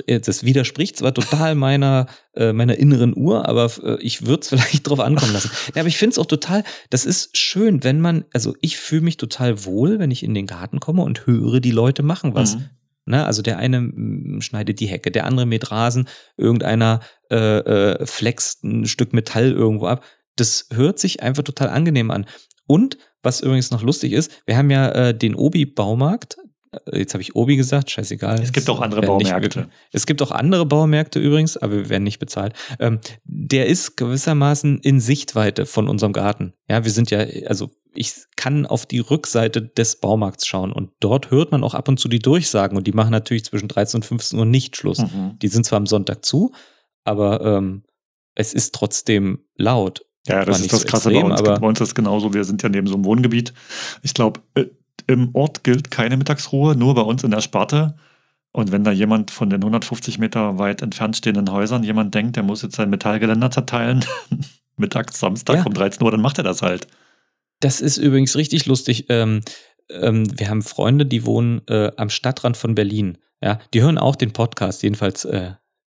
äh, 0.07 0.21
das 0.21 0.45
widerspricht 0.45 0.97
zwar 0.97 1.13
total 1.13 1.55
meiner, 1.57 2.07
äh, 2.35 2.53
meiner 2.53 2.77
inneren 2.79 3.17
Uhr, 3.17 3.49
aber 3.49 3.71
äh, 3.83 4.01
ich 4.01 4.27
würde 4.27 4.43
es 4.43 4.49
vielleicht 4.51 4.89
drauf 4.89 5.01
ankommen 5.01 5.33
lassen. 5.33 5.51
Ja, 5.75 5.83
aber 5.83 5.89
ich 5.89 5.97
finde 5.97 6.13
es 6.13 6.19
auch 6.19 6.27
total, 6.27 6.63
das 6.91 7.05
ist 7.05 7.37
schön, 7.37 7.83
wenn 7.83 8.01
man, 8.01 8.25
also 8.33 8.55
ich 8.61 8.77
fühle 8.77 9.03
mich 9.03 9.17
total 9.17 9.65
wohl, 9.65 9.99
wenn 9.99 10.11
ich 10.11 10.23
in 10.23 10.35
den 10.35 10.47
Garten 10.47 10.79
komme 10.79 11.03
und 11.03 11.27
höre, 11.27 11.61
die 11.61 11.73
Leute 11.73 12.03
machen 12.03 12.35
was. 12.35 12.57
Mhm. 12.57 12.71
Ne, 13.05 13.27
also 13.27 13.43
der 13.43 13.59
eine 13.59 14.41
schneidet 14.41 14.79
die 14.79 14.87
Hecke, 14.87 15.11
der 15.11 15.27
andere 15.27 15.45
mäht 15.45 15.73
Rasen, 15.73 16.07
irgendeiner 16.37 17.01
äh, 17.33 17.59
äh, 17.59 18.07
flext 18.07 18.63
ein 18.63 18.87
Stück 18.87 19.13
Metall 19.13 19.51
irgendwo 19.51 19.87
ab. 19.87 20.05
Das 20.37 20.69
hört 20.73 21.01
sich 21.01 21.21
einfach 21.21 21.43
total 21.43 21.71
angenehm 21.71 22.13
an. 22.13 22.27
Und 22.69 22.99
was 23.23 23.41
übrigens 23.41 23.73
noch 23.73 23.83
lustig 23.83 24.13
ist, 24.13 24.31
wir 24.47 24.57
haben 24.57 24.71
ja 24.71 24.89
äh, 24.91 25.19
den 25.19 25.35
Obi-Baumarkt, 25.35 26.37
jetzt 26.93 27.15
habe 27.15 27.23
ich 27.23 27.35
Obi 27.35 27.57
gesagt, 27.57 27.91
scheißegal. 27.91 28.41
Es 28.41 28.53
gibt 28.53 28.69
auch 28.71 28.81
andere 28.81 29.03
Baumärkte. 29.03 29.61
Nicht, 29.61 29.71
es 29.93 30.07
gibt 30.07 30.23
auch 30.23 30.31
andere 30.31 30.67
Baumärkte 30.67 31.19
übrigens, 31.19 31.57
aber 31.57 31.73
wir 31.75 31.89
werden 31.89 32.05
nicht 32.05 32.19
bezahlt. 32.19 32.55
Ähm, 32.79 33.01
der 33.25 33.67
ist 33.67 33.97
gewissermaßen 33.97 34.79
in 34.81 35.01
Sichtweite 35.01 35.67
von 35.67 35.89
unserem 35.89 36.13
Garten. 36.13 36.55
Ja, 36.69 36.85
wir 36.85 36.91
sind 36.91 37.11
ja, 37.11 37.27
also 37.47 37.71
ich 37.95 38.15
kann 38.37 38.65
auf 38.67 38.87
die 38.87 39.01
Rückseite 39.01 39.63
des 39.63 40.01
Baumarkts 40.01 40.47
schauen 40.47 40.73
und 40.73 40.91
dort 41.01 41.31
hört 41.31 41.53
man 41.53 41.63
auch 41.63 41.75
ab 41.75 41.89
und 41.89 42.01
zu 42.01 42.09
die 42.09 42.21
Durchsagen 42.21 42.77
und 42.77 42.87
die 42.87 42.93
machen 42.93 43.11
natürlich 43.11 43.45
zwischen 43.45 43.69
13 43.69 43.99
und 43.99 44.05
15 44.05 44.39
Uhr 44.39 44.47
nicht 44.47 44.77
Schluss. 44.77 44.99
Mhm. 44.99 45.39
Die 45.41 45.49
sind 45.49 45.67
zwar 45.67 45.77
am 45.77 45.87
Sonntag 45.87 46.25
zu, 46.25 46.53
aber 47.05 47.43
ähm, 47.43 47.85
es 48.35 48.55
ist 48.55 48.75
trotzdem 48.75 49.45
laut. 49.57 50.07
Ja, 50.27 50.45
das 50.45 50.61
ist 50.61 50.73
das 50.73 50.83
so 50.83 50.89
Krasse 50.89 51.11
extrem, 51.11 51.29
bei 51.29 51.35
uns. 51.35 51.61
bei 51.61 51.67
uns 51.67 51.81
ist 51.81 51.89
es 51.89 51.95
genauso. 51.95 52.33
Wir 52.33 52.45
sind 52.45 52.63
ja 52.63 52.69
neben 52.69 52.87
so 52.87 52.95
einem 52.95 53.05
Wohngebiet. 53.05 53.53
Ich 54.03 54.15
glaube, 54.15 54.41
äh, 54.55 54.67
im 55.13 55.35
Ort 55.35 55.65
gilt 55.65 55.91
keine 55.91 56.17
Mittagsruhe, 56.17 56.77
nur 56.77 56.95
bei 56.95 57.03
uns 57.03 57.23
in 57.25 57.31
der 57.31 57.41
Sparte. 57.41 57.95
Und 58.53 58.71
wenn 58.71 58.85
da 58.85 58.93
jemand 58.93 59.31
von 59.31 59.49
den 59.49 59.63
150 59.63 60.19
Meter 60.19 60.59
weit 60.59 60.83
entfernt 60.83 61.17
stehenden 61.17 61.51
Häusern 61.51 61.85
jemand 61.85 62.15
denkt, 62.15 62.37
der 62.37 62.43
muss 62.43 62.63
jetzt 62.63 62.77
sein 62.77 62.91
Metallgeländer 62.91 63.51
zerteilen, 63.51 64.05
mittags, 64.77 65.19
Samstag 65.19 65.57
ja. 65.57 65.65
um 65.65 65.73
13 65.73 66.03
Uhr, 66.03 66.11
dann 66.11 66.21
macht 66.21 66.39
er 66.39 66.45
das 66.45 66.61
halt. 66.61 66.87
Das 67.61 67.81
ist 67.81 67.97
übrigens 67.97 68.37
richtig 68.37 68.67
lustig. 68.67 69.07
Ähm, 69.09 69.41
ähm, 69.91 70.39
wir 70.39 70.51
haben 70.51 70.63
Freunde, 70.63 71.07
die 71.07 71.25
wohnen 71.25 71.63
äh, 71.69 71.93
am 71.97 72.11
Stadtrand 72.11 72.57
von 72.57 72.75
Berlin. 72.75 73.19
Ja, 73.41 73.59
die 73.73 73.83
hören 73.83 73.99
auch 73.99 74.17
den 74.17 74.33
Podcast, 74.33 74.83
jedenfalls 74.83 75.25
äh, 75.25 75.53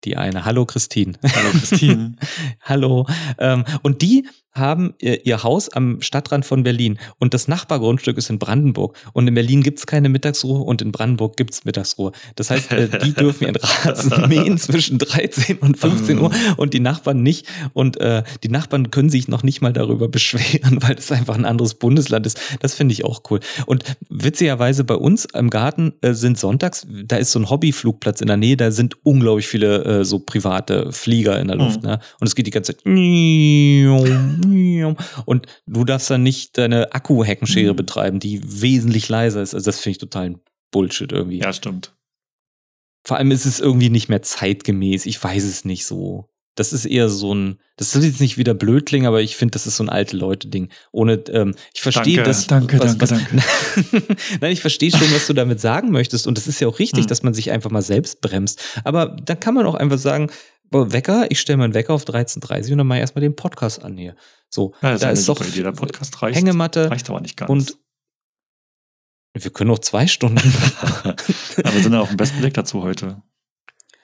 die 0.05 0.17
eine. 0.17 0.45
Hallo 0.45 0.67
Christine. 0.67 1.15
Hallo 1.23 1.51
Christine. 1.51 2.17
Hallo. 2.61 3.07
Ähm, 3.39 3.65
und 3.83 4.03
die 4.03 4.29
haben 4.55 4.95
ihr, 5.01 5.27
ihr, 5.27 5.43
Haus 5.43 5.69
am 5.69 6.01
Stadtrand 6.01 6.47
von 6.47 6.63
Berlin 6.63 6.99
und 7.19 7.35
das 7.35 7.49
Nachbargrundstück 7.49 8.17
ist 8.17 8.31
in 8.31 8.39
Brandenburg. 8.39 8.97
Und 9.13 9.27
in 9.27 9.35
Berlin 9.35 9.63
gibt's 9.63 9.87
keine 9.87 10.09
Mittagsruhe 10.09 10.61
und 10.61 10.81
in 10.81 10.93
Brandenburg 10.93 11.37
gibt's 11.37 11.65
Mittagsruhe. 11.65 12.13
Das 12.37 12.51
heißt, 12.51 12.73
äh, 12.73 12.89
die 13.01 13.13
dürfen 13.15 13.45
ihren 13.45 13.57
Rasen 13.57 14.29
mähen 14.29 14.57
zwischen 14.59 14.99
13 14.99 15.59
und 15.59 15.77
15 15.77 16.19
Uhr 16.19 16.31
und 16.57 16.73
die 16.73 16.81
Nachbarn 16.81 17.23
nicht. 17.23 17.47
Und 17.73 18.01
äh, 18.01 18.23
die 18.43 18.49
Nachbarn 18.49 18.91
können 18.91 19.11
sich 19.11 19.27
noch 19.27 19.43
nicht 19.43 19.61
mal 19.61 19.73
darüber 19.73 20.09
beschweren, 20.09 20.79
weil 20.83 20.95
das 20.95 21.11
einfach 21.11 21.35
ein 21.35 21.45
anderes 21.45 21.75
Bundesland 21.75 22.27
ist. 22.27 22.41
Das 22.61 22.75
finde 22.75 22.93
ich 22.93 23.05
auch 23.05 23.23
cool. 23.31 23.41
Und 23.67 23.85
witzigerweise 24.09 24.85
bei 24.85 24.95
uns 24.95 25.25
im 25.25 25.51
Garten 25.51 25.95
äh, 26.01 26.13
sind 26.13 26.39
sonntags, 26.39 26.87
da 26.89 27.17
ist 27.17 27.33
so 27.33 27.41
ein 27.41 27.51
Hobbyflugplatz 27.51 28.21
in 28.21 28.29
der 28.29 28.37
Nähe, 28.37 28.57
da 28.57 28.71
sind 28.71 28.97
unglaublich 29.03 29.49
viele 29.49 29.85
äh, 29.85 30.05
so 30.05 30.21
private 30.21 30.93
Flieger 30.93 31.41
in 31.41 31.49
der 31.49 31.57
Luft. 31.57 31.83
Mhm. 31.83 31.89
Ne? 31.89 31.99
Und 32.21 32.29
es 32.29 32.35
geht 32.37 32.47
die 32.47 32.51
ganze 32.51 32.77
Zeit 32.77 32.85
und 35.25 35.47
du 35.67 35.85
darfst 35.85 36.11
dann 36.11 36.23
nicht 36.23 36.57
deine 36.59 36.93
Akku-Heckenschere 36.93 37.73
mhm. 37.73 37.77
betreiben, 37.77 38.21
die 38.21 38.41
wesentlich 38.45 39.09
leiser 39.09 39.43
ist. 39.43 39.55
Also 39.55 39.67
das 39.67 39.81
finde 39.81 39.93
ich 39.93 39.99
total 39.99 40.35
Bullshit 40.71 41.13
irgendwie. 41.13 41.39
Ja, 41.39 41.53
stimmt. 41.53 41.95
Vor 43.07 43.19
allem 43.19 43.31
ist 43.31 43.45
es 43.45 43.61
irgendwie 43.61 43.91
nicht 43.91 44.09
mehr 44.09 44.23
zeitgemäß. 44.23 45.07
Ich 45.07 45.23
weiß 45.23 45.45
es 45.45 45.65
nicht 45.65 45.85
so. 45.85 46.31
Das 46.57 46.73
ist 46.73 46.85
eher 46.85 47.09
so 47.09 47.35
ein, 47.35 47.59
das 47.77 47.91
soll 47.91 48.05
jetzt 48.05 48.21
nicht 48.21 48.39
wieder 48.39 48.55
blöd 48.55 48.87
klingen, 48.87 49.07
aber 49.07 49.21
ich 49.21 49.35
finde, 49.35 49.53
das 49.53 49.67
ist 49.67 49.77
so 49.77 49.85
ein 49.85 49.89
alte 49.89 50.17
Leute-Ding. 50.17 50.71
Ohne, 50.93 51.15
ähm, 51.31 51.55
ich 51.75 51.83
verstehe 51.83 52.23
das. 52.23 52.47
Danke, 52.47 52.79
was, 52.79 52.97
danke, 52.97 53.03
was, 53.03 53.91
danke. 53.91 54.17
Nein, 54.41 54.53
ich 54.53 54.61
verstehe 54.61 54.93
schon, 54.93 55.13
was 55.13 55.27
du 55.27 55.33
damit 55.33 55.61
sagen 55.61 55.91
möchtest. 55.91 56.29
Und 56.29 56.39
es 56.39 56.47
ist 56.47 56.61
ja 56.61 56.69
auch 56.69 56.79
richtig, 56.79 57.03
hm. 57.03 57.07
dass 57.09 57.25
man 57.25 57.35
sich 57.35 57.51
einfach 57.51 57.71
mal 57.71 57.83
selbst 57.83 58.21
bremst. 58.21 58.63
Aber 58.85 59.17
dann 59.25 59.41
kann 59.41 59.55
man 59.55 59.67
auch 59.67 59.75
einfach 59.75 59.99
sagen, 59.99 60.31
Wecker, 60.71 61.31
ich 61.31 61.41
stelle 61.41 61.59
meinen 61.59 61.75
Wecker 61.75 61.95
auf 61.95 62.05
13.30 62.05 62.73
und 62.73 62.79
dann 62.79 62.87
mache 62.87 62.99
ich 62.99 63.03
erstmal 63.03 63.23
den 63.23 63.37
Podcast 63.37 63.85
an 63.85 63.97
hier. 63.97 64.17
So, 64.49 64.75
ja, 64.83 64.97
da 64.99 65.11
ist 65.11 65.29
doch 65.29 65.41
Idee. 65.41 65.63
Der 65.63 65.73
Podcast 65.73 66.21
reicht, 66.23 66.37
Hängematte 66.39 66.91
reicht 66.91 67.09
aber 67.11 67.21
nicht 67.21 67.37
ganz. 67.37 67.51
Und 67.51 67.79
Wir 69.35 69.51
können 69.51 69.71
noch 69.71 69.81
zwei 69.81 70.07
Stunden. 70.07 70.39
Aber 71.05 71.75
wir 71.75 71.83
sind 71.83 71.93
ja 71.93 72.01
auf 72.01 72.09
dem 72.09 72.17
besten 72.17 72.43
Weg 72.43 72.55
dazu 72.55 72.83
heute. 72.83 73.23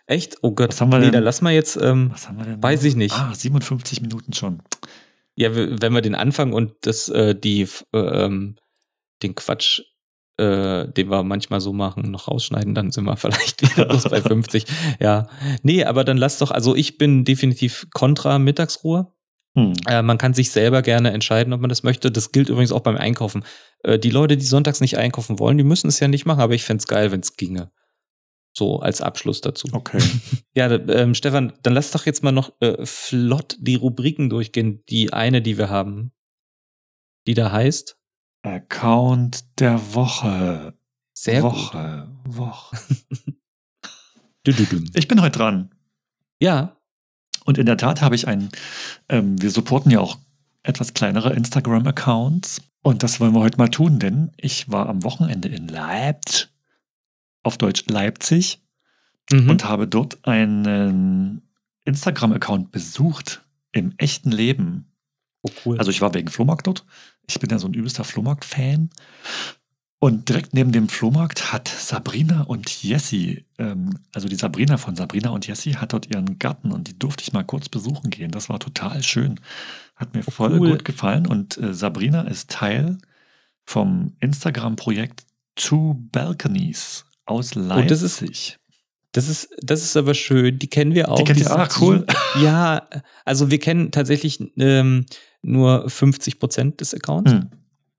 Echt? 0.06 0.38
Oh 0.42 0.50
Gott. 0.50 0.70
Was 0.70 0.80
haben 0.80 0.90
wir 0.90 0.98
nee, 0.98 1.04
denn? 1.04 1.12
dann 1.12 1.22
lass 1.22 1.40
mal 1.40 1.52
jetzt, 1.52 1.76
ähm, 1.76 2.10
Was 2.12 2.26
haben 2.26 2.38
wir 2.38 2.44
denn? 2.44 2.60
weiß 2.60 2.82
ich 2.82 2.96
nicht. 2.96 3.14
Ah, 3.14 3.32
57 3.32 4.00
Minuten 4.00 4.32
schon. 4.32 4.60
Ja, 5.36 5.54
wenn 5.54 5.92
wir 5.92 6.00
den 6.00 6.16
Anfang 6.16 6.52
und 6.52 6.74
das, 6.80 7.08
äh, 7.08 7.36
die, 7.36 7.68
äh, 7.92 7.98
ähm, 7.98 8.56
den 9.22 9.36
Quatsch, 9.36 9.82
äh, 10.40 10.90
den 10.90 11.10
wir 11.10 11.22
manchmal 11.22 11.60
so 11.60 11.72
machen, 11.74 12.10
noch 12.10 12.28
rausschneiden, 12.28 12.74
dann 12.74 12.90
sind 12.90 13.04
wir 13.04 13.16
vielleicht 13.18 13.62
wieder 13.62 13.84
bloß 13.84 14.04
bei 14.04 14.22
50. 14.22 14.64
Ja. 14.98 15.28
Nee, 15.62 15.84
aber 15.84 16.04
dann 16.04 16.16
lass 16.16 16.38
doch, 16.38 16.50
also 16.50 16.74
ich 16.74 16.96
bin 16.98 17.24
definitiv 17.24 17.86
kontra 17.92 18.38
Mittagsruhe. 18.38 19.12
Hm. 19.54 19.74
Äh, 19.86 20.02
man 20.02 20.16
kann 20.16 20.32
sich 20.32 20.50
selber 20.50 20.80
gerne 20.80 21.10
entscheiden, 21.10 21.52
ob 21.52 21.60
man 21.60 21.68
das 21.68 21.82
möchte. 21.82 22.10
Das 22.10 22.32
gilt 22.32 22.48
übrigens 22.48 22.72
auch 22.72 22.80
beim 22.80 22.96
Einkaufen. 22.96 23.44
Äh, 23.82 23.98
die 23.98 24.10
Leute, 24.10 24.36
die 24.36 24.44
sonntags 24.44 24.80
nicht 24.80 24.96
einkaufen 24.96 25.38
wollen, 25.38 25.58
die 25.58 25.64
müssen 25.64 25.88
es 25.88 26.00
ja 26.00 26.08
nicht 26.08 26.24
machen, 26.24 26.40
aber 26.40 26.54
ich 26.54 26.64
fänd's 26.64 26.86
geil, 26.86 27.10
wenn 27.10 27.20
es 27.20 27.36
ginge. 27.36 27.70
So 28.56 28.80
als 28.80 29.00
Abschluss 29.00 29.40
dazu. 29.40 29.68
Okay. 29.72 30.00
Ja, 30.52 30.68
ähm, 30.68 31.14
Stefan, 31.14 31.52
dann 31.62 31.74
lass 31.74 31.92
doch 31.92 32.06
jetzt 32.06 32.24
mal 32.24 32.32
noch 32.32 32.52
äh, 32.58 32.84
flott 32.84 33.56
die 33.60 33.76
Rubriken 33.76 34.28
durchgehen. 34.28 34.82
Die 34.88 35.12
eine, 35.12 35.42
die 35.42 35.58
wir 35.58 35.70
haben, 35.70 36.10
die 37.28 37.34
da 37.34 37.52
heißt. 37.52 37.99
Account 38.42 39.44
der 39.58 39.94
Woche. 39.94 40.74
Sehr 41.12 41.42
gut. 41.42 41.52
Woche. 41.52 42.08
Woche. 42.24 42.76
Du, 44.44 44.52
du. 44.52 44.82
Ich 44.94 45.06
bin 45.06 45.20
heute 45.20 45.38
dran. 45.38 45.70
Ja, 46.40 46.76
Und 47.44 47.58
in 47.58 47.66
der 47.66 47.76
Tat 47.76 48.00
habe 48.00 48.14
ich 48.14 48.26
einen, 48.26 48.48
ähm, 49.10 49.40
wir 49.40 49.50
supporten 49.50 49.92
ja 49.92 50.00
auch 50.00 50.18
etwas 50.62 50.94
kleinere 50.94 51.34
Instagram-Accounts. 51.34 52.62
Und 52.82 53.02
das 53.02 53.20
wollen 53.20 53.34
wir 53.34 53.40
heute 53.40 53.58
mal 53.58 53.68
tun, 53.68 53.98
denn 53.98 54.32
ich 54.38 54.70
war 54.70 54.88
am 54.88 55.04
Wochenende 55.04 55.48
in 55.48 55.68
Leipzig, 55.68 56.48
auf 57.42 57.58
Deutsch 57.58 57.84
Leipzig, 57.88 58.62
mhm. 59.30 59.50
und 59.50 59.64
habe 59.64 59.86
dort 59.86 60.26
einen 60.26 61.42
Instagram-Account 61.84 62.72
besucht 62.72 63.44
im 63.72 63.92
echten 63.98 64.30
Leben. 64.30 64.90
oh, 65.42 65.50
cool. 65.64 65.78
Also 65.78 65.90
ich 65.90 66.00
war 66.00 66.14
wegen 66.14 66.28
Flohmarkt 66.28 66.66
dort. 66.66 66.86
Ich 67.30 67.40
bin 67.40 67.48
ja 67.50 67.58
so 67.58 67.68
ein 67.68 67.74
übelster 67.74 68.04
Flohmarkt-Fan. 68.04 68.90
Und 70.02 70.28
direkt 70.30 70.54
neben 70.54 70.72
dem 70.72 70.88
Flohmarkt 70.88 71.52
hat 71.52 71.68
Sabrina 71.68 72.42
und 72.42 72.82
Jessie, 72.82 73.44
ähm, 73.58 73.98
also 74.14 74.28
die 74.28 74.34
Sabrina 74.36 74.78
von 74.78 74.96
Sabrina 74.96 75.28
und 75.30 75.46
Jessie, 75.46 75.76
hat 75.76 75.92
dort 75.92 76.06
ihren 76.10 76.38
Garten 76.38 76.72
und 76.72 76.88
die 76.88 76.98
durfte 76.98 77.22
ich 77.22 77.32
mal 77.34 77.44
kurz 77.44 77.68
besuchen 77.68 78.08
gehen. 78.10 78.30
Das 78.30 78.48
war 78.48 78.58
total 78.58 79.02
schön. 79.02 79.38
Hat 79.96 80.14
mir 80.14 80.22
voll 80.22 80.58
cool. 80.58 80.70
gut 80.70 80.84
gefallen. 80.86 81.26
Und 81.26 81.58
äh, 81.58 81.74
Sabrina 81.74 82.22
ist 82.22 82.50
Teil 82.50 82.96
vom 83.66 84.14
Instagram-Projekt 84.20 85.24
Two 85.54 85.94
Balconies 86.12 87.04
aus 87.26 87.54
Leipzig. 87.54 87.84
Oh, 87.84 87.88
das 87.88 88.02
ist- 88.02 88.56
Das 89.12 89.28
ist, 89.28 89.50
das 89.60 89.82
ist 89.82 89.96
aber 89.96 90.14
schön. 90.14 90.58
Die 90.58 90.68
kennen 90.68 90.94
wir 90.94 91.10
auch. 91.10 91.22
kennt 91.24 91.40
ihr? 91.40 91.50
Ah, 91.50 91.68
cool. 91.80 92.06
Ja, 92.40 92.88
also 93.26 93.50
wir 93.50 93.58
kennen 93.58 93.90
tatsächlich 93.90 94.38
ähm, 94.56 95.04
nur 95.42 95.88
50 95.88 96.38
Prozent 96.38 96.80
des 96.80 96.94
Accounts. 96.94 97.32
Hm. 97.32 97.50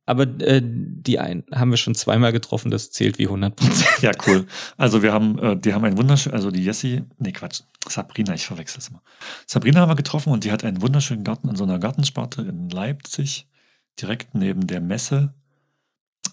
Aber 0.06 0.24
äh, 0.42 0.62
die 0.64 1.20
einen 1.20 1.44
haben 1.54 1.72
wir 1.72 1.78
schon 1.78 1.96
zweimal 1.96 2.32
getroffen. 2.32 2.72
Das 2.72 2.92
zählt 2.92 3.20
wie 3.20 3.28
100 3.28 3.56
Prozent. 3.56 4.02
Ja, 4.02 4.12
cool. 4.28 4.46
Also 4.78 5.04
wir 5.04 5.14
haben, 5.14 5.38
äh, 5.40 5.58
die 5.58 5.74
haben 5.74 5.86
ein 5.86 5.98
wunderschön, 5.98 6.34
also 6.34 6.52
die 6.52 6.64
Jessie, 6.64 7.04
nee 7.20 7.32
Quatsch, 7.32 7.62
Sabrina, 7.88 8.34
ich 8.34 8.46
verwechsel 8.46 8.80
es 8.80 8.90
immer. 8.90 9.02
Sabrina 9.46 9.80
haben 9.80 9.90
wir 9.90 9.96
getroffen 9.96 10.34
und 10.34 10.44
die 10.44 10.52
hat 10.52 10.64
einen 10.64 10.82
wunderschönen 10.82 11.24
Garten 11.24 11.50
in 11.50 11.56
so 11.56 11.64
einer 11.64 11.80
Gartensparte 11.80 12.42
in 12.42 12.70
Leipzig, 12.70 13.48
direkt 14.02 14.34
neben 14.34 14.66
der 14.68 14.82
Messe, 14.82 15.34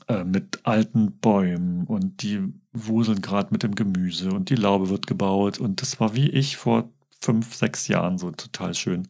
äh, 0.08 0.24
mit 0.24 0.60
alten 0.64 1.18
Bäumen 1.18 1.84
und 1.84 2.22
die 2.22 2.40
wuseln 2.72 3.20
gerade 3.20 3.50
mit 3.52 3.62
dem 3.62 3.74
Gemüse 3.74 4.30
und 4.30 4.48
die 4.48 4.54
Laube 4.54 4.88
wird 4.88 5.06
gebaut 5.06 5.58
und 5.58 5.82
das 5.82 6.00
war 6.00 6.14
wie 6.14 6.28
ich 6.28 6.56
vor 6.56 6.90
fünf, 7.20 7.54
sechs 7.54 7.88
Jahren 7.88 8.16
so 8.18 8.30
total 8.30 8.74
schön. 8.74 9.08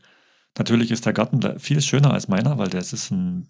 Natürlich 0.59 0.91
ist 0.91 1.07
der 1.07 1.13
Garten 1.13 1.59
viel 1.59 1.81
schöner 1.81 2.13
als 2.13 2.29
meiner, 2.29 2.59
weil 2.59 2.69
das 2.69 2.93
ist 2.93 3.11
ein, 3.11 3.47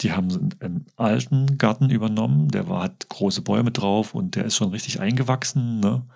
die 0.00 0.12
haben 0.12 0.50
einen 0.60 0.86
alten 0.96 1.58
Garten 1.58 1.90
übernommen, 1.90 2.48
der 2.48 2.68
war, 2.68 2.82
hat 2.84 3.08
große 3.08 3.42
Bäume 3.42 3.70
drauf 3.70 4.14
und 4.14 4.34
der 4.34 4.46
ist 4.46 4.56
schon 4.56 4.70
richtig 4.70 5.00
eingewachsen. 5.00 5.80
Ne? 5.80 6.06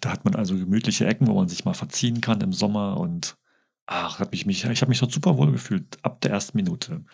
Da 0.00 0.10
hat 0.10 0.24
man 0.24 0.34
also 0.34 0.54
gemütliche 0.54 1.06
Ecken, 1.06 1.26
wo 1.26 1.34
man 1.34 1.48
sich 1.48 1.64
mal 1.64 1.74
verziehen 1.74 2.20
kann 2.20 2.40
im 2.42 2.52
Sommer 2.52 2.98
und 2.98 3.36
ach, 3.86 4.20
hat 4.20 4.32
mich, 4.32 4.44
mich, 4.44 4.64
ich 4.64 4.80
habe 4.82 4.90
mich 4.90 5.00
dort 5.00 5.12
super 5.12 5.38
wohl 5.38 5.50
gefühlt, 5.50 5.98
ab 6.02 6.20
der 6.20 6.32
ersten 6.32 6.58
Minute. 6.58 7.04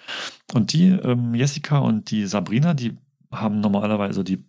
Und 0.53 0.73
die, 0.73 0.89
ähm, 0.89 1.35
Jessica 1.35 1.79
und 1.79 2.11
die 2.11 2.27
Sabrina, 2.27 2.75
die 2.75 2.97
haben 3.31 3.61
normalerweise, 3.61 4.25
die 4.25 4.45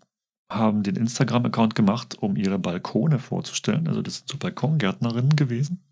haben 0.50 0.84
den 0.84 0.96
Instagram-Account 0.96 1.76
gemacht, 1.76 2.18
um 2.20 2.36
ihre 2.36 2.58
Balkone 2.60 3.20
vorzustellen. 3.20 3.88
Also 3.88 4.02
das 4.02 4.18
sind 4.18 4.30
so 4.30 4.38
Balkongärtnerinnen 4.38 5.36
gewesen, 5.36 5.84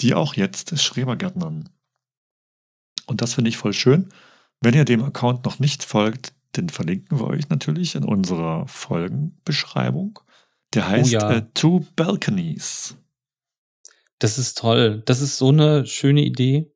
die 0.00 0.14
auch 0.14 0.34
jetzt 0.34 0.78
Schrebergärtnern. 0.78 1.68
Und 3.06 3.22
das 3.22 3.34
finde 3.34 3.48
ich 3.48 3.56
voll 3.56 3.72
schön. 3.72 4.08
Wenn 4.60 4.74
ihr 4.74 4.84
dem 4.84 5.02
Account 5.02 5.44
noch 5.44 5.58
nicht 5.58 5.84
folgt, 5.84 6.32
den 6.56 6.68
verlinken 6.68 7.18
wir 7.18 7.26
euch 7.26 7.48
natürlich 7.48 7.94
in 7.94 8.04
unserer 8.04 8.66
Folgenbeschreibung. 8.68 10.18
Der 10.74 10.88
heißt 10.88 11.12
ja. 11.12 11.30
äh, 11.30 11.46
Two 11.54 11.86
Balconies. 11.96 12.96
Das 14.18 14.38
ist 14.38 14.58
toll. 14.58 15.02
Das 15.06 15.20
ist 15.20 15.38
so 15.38 15.48
eine 15.48 15.86
schöne 15.86 16.22
Idee. 16.22 16.70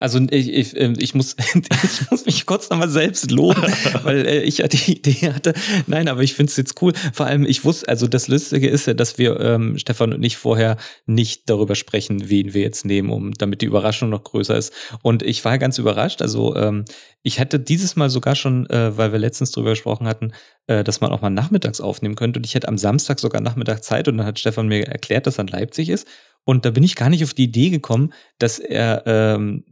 Also 0.00 0.18
ich, 0.30 0.48
ich, 0.48 0.80
ähm, 0.80 0.94
ich, 0.98 1.14
muss, 1.14 1.36
ich 1.54 2.10
muss 2.10 2.24
mich 2.24 2.46
kurz 2.46 2.70
nochmal 2.70 2.88
selbst 2.88 3.30
loben, 3.30 3.62
weil 4.02 4.26
äh, 4.26 4.42
ich 4.42 4.58
ja 4.58 4.66
die 4.66 4.92
Idee 4.92 5.32
hatte. 5.32 5.52
Nein, 5.86 6.08
aber 6.08 6.22
ich 6.22 6.32
finde 6.32 6.50
es 6.50 6.56
jetzt 6.56 6.80
cool. 6.80 6.94
Vor 7.12 7.26
allem, 7.26 7.44
ich 7.44 7.64
wusste, 7.64 7.86
also 7.88 8.08
das 8.08 8.26
Lustige 8.26 8.68
ist 8.68 8.86
ja, 8.86 8.94
dass 8.94 9.18
wir, 9.18 9.38
ähm, 9.38 9.78
Stefan 9.78 10.14
und 10.14 10.22
ich, 10.22 10.38
vorher 10.38 10.78
nicht 11.04 11.50
darüber 11.50 11.74
sprechen, 11.74 12.30
wen 12.30 12.54
wir 12.54 12.62
jetzt 12.62 12.86
nehmen, 12.86 13.10
um 13.10 13.32
damit 13.34 13.60
die 13.60 13.66
Überraschung 13.66 14.08
noch 14.08 14.24
größer 14.24 14.56
ist. 14.56 14.72
Und 15.02 15.22
ich 15.22 15.44
war 15.44 15.58
ganz 15.58 15.76
überrascht. 15.76 16.22
Also 16.22 16.56
ähm, 16.56 16.86
ich 17.22 17.38
hatte 17.38 17.60
dieses 17.60 17.94
Mal 17.94 18.08
sogar 18.08 18.34
schon, 18.34 18.68
äh, 18.70 18.96
weil 18.96 19.12
wir 19.12 19.18
letztens 19.18 19.50
drüber 19.50 19.70
gesprochen 19.70 20.06
hatten, 20.06 20.32
äh, 20.66 20.82
dass 20.82 21.02
man 21.02 21.12
auch 21.12 21.20
mal 21.20 21.28
nachmittags 21.28 21.82
aufnehmen 21.82 22.14
könnte. 22.14 22.38
Und 22.38 22.46
ich 22.46 22.54
hätte 22.54 22.68
am 22.68 22.78
Samstag 22.78 23.20
sogar 23.20 23.42
Nachmittag 23.42 23.84
Zeit 23.84 24.08
und 24.08 24.16
dann 24.16 24.26
hat 24.26 24.38
Stefan 24.38 24.68
mir 24.68 24.86
erklärt, 24.86 25.26
dass 25.26 25.38
er 25.38 25.42
in 25.42 25.48
Leipzig 25.48 25.90
ist. 25.90 26.08
Und 26.44 26.64
da 26.64 26.70
bin 26.70 26.82
ich 26.82 26.96
gar 26.96 27.10
nicht 27.10 27.22
auf 27.22 27.34
die 27.34 27.44
Idee 27.44 27.70
gekommen, 27.70 28.12
dass 28.38 28.58
er 28.58 29.02
ähm, 29.06 29.64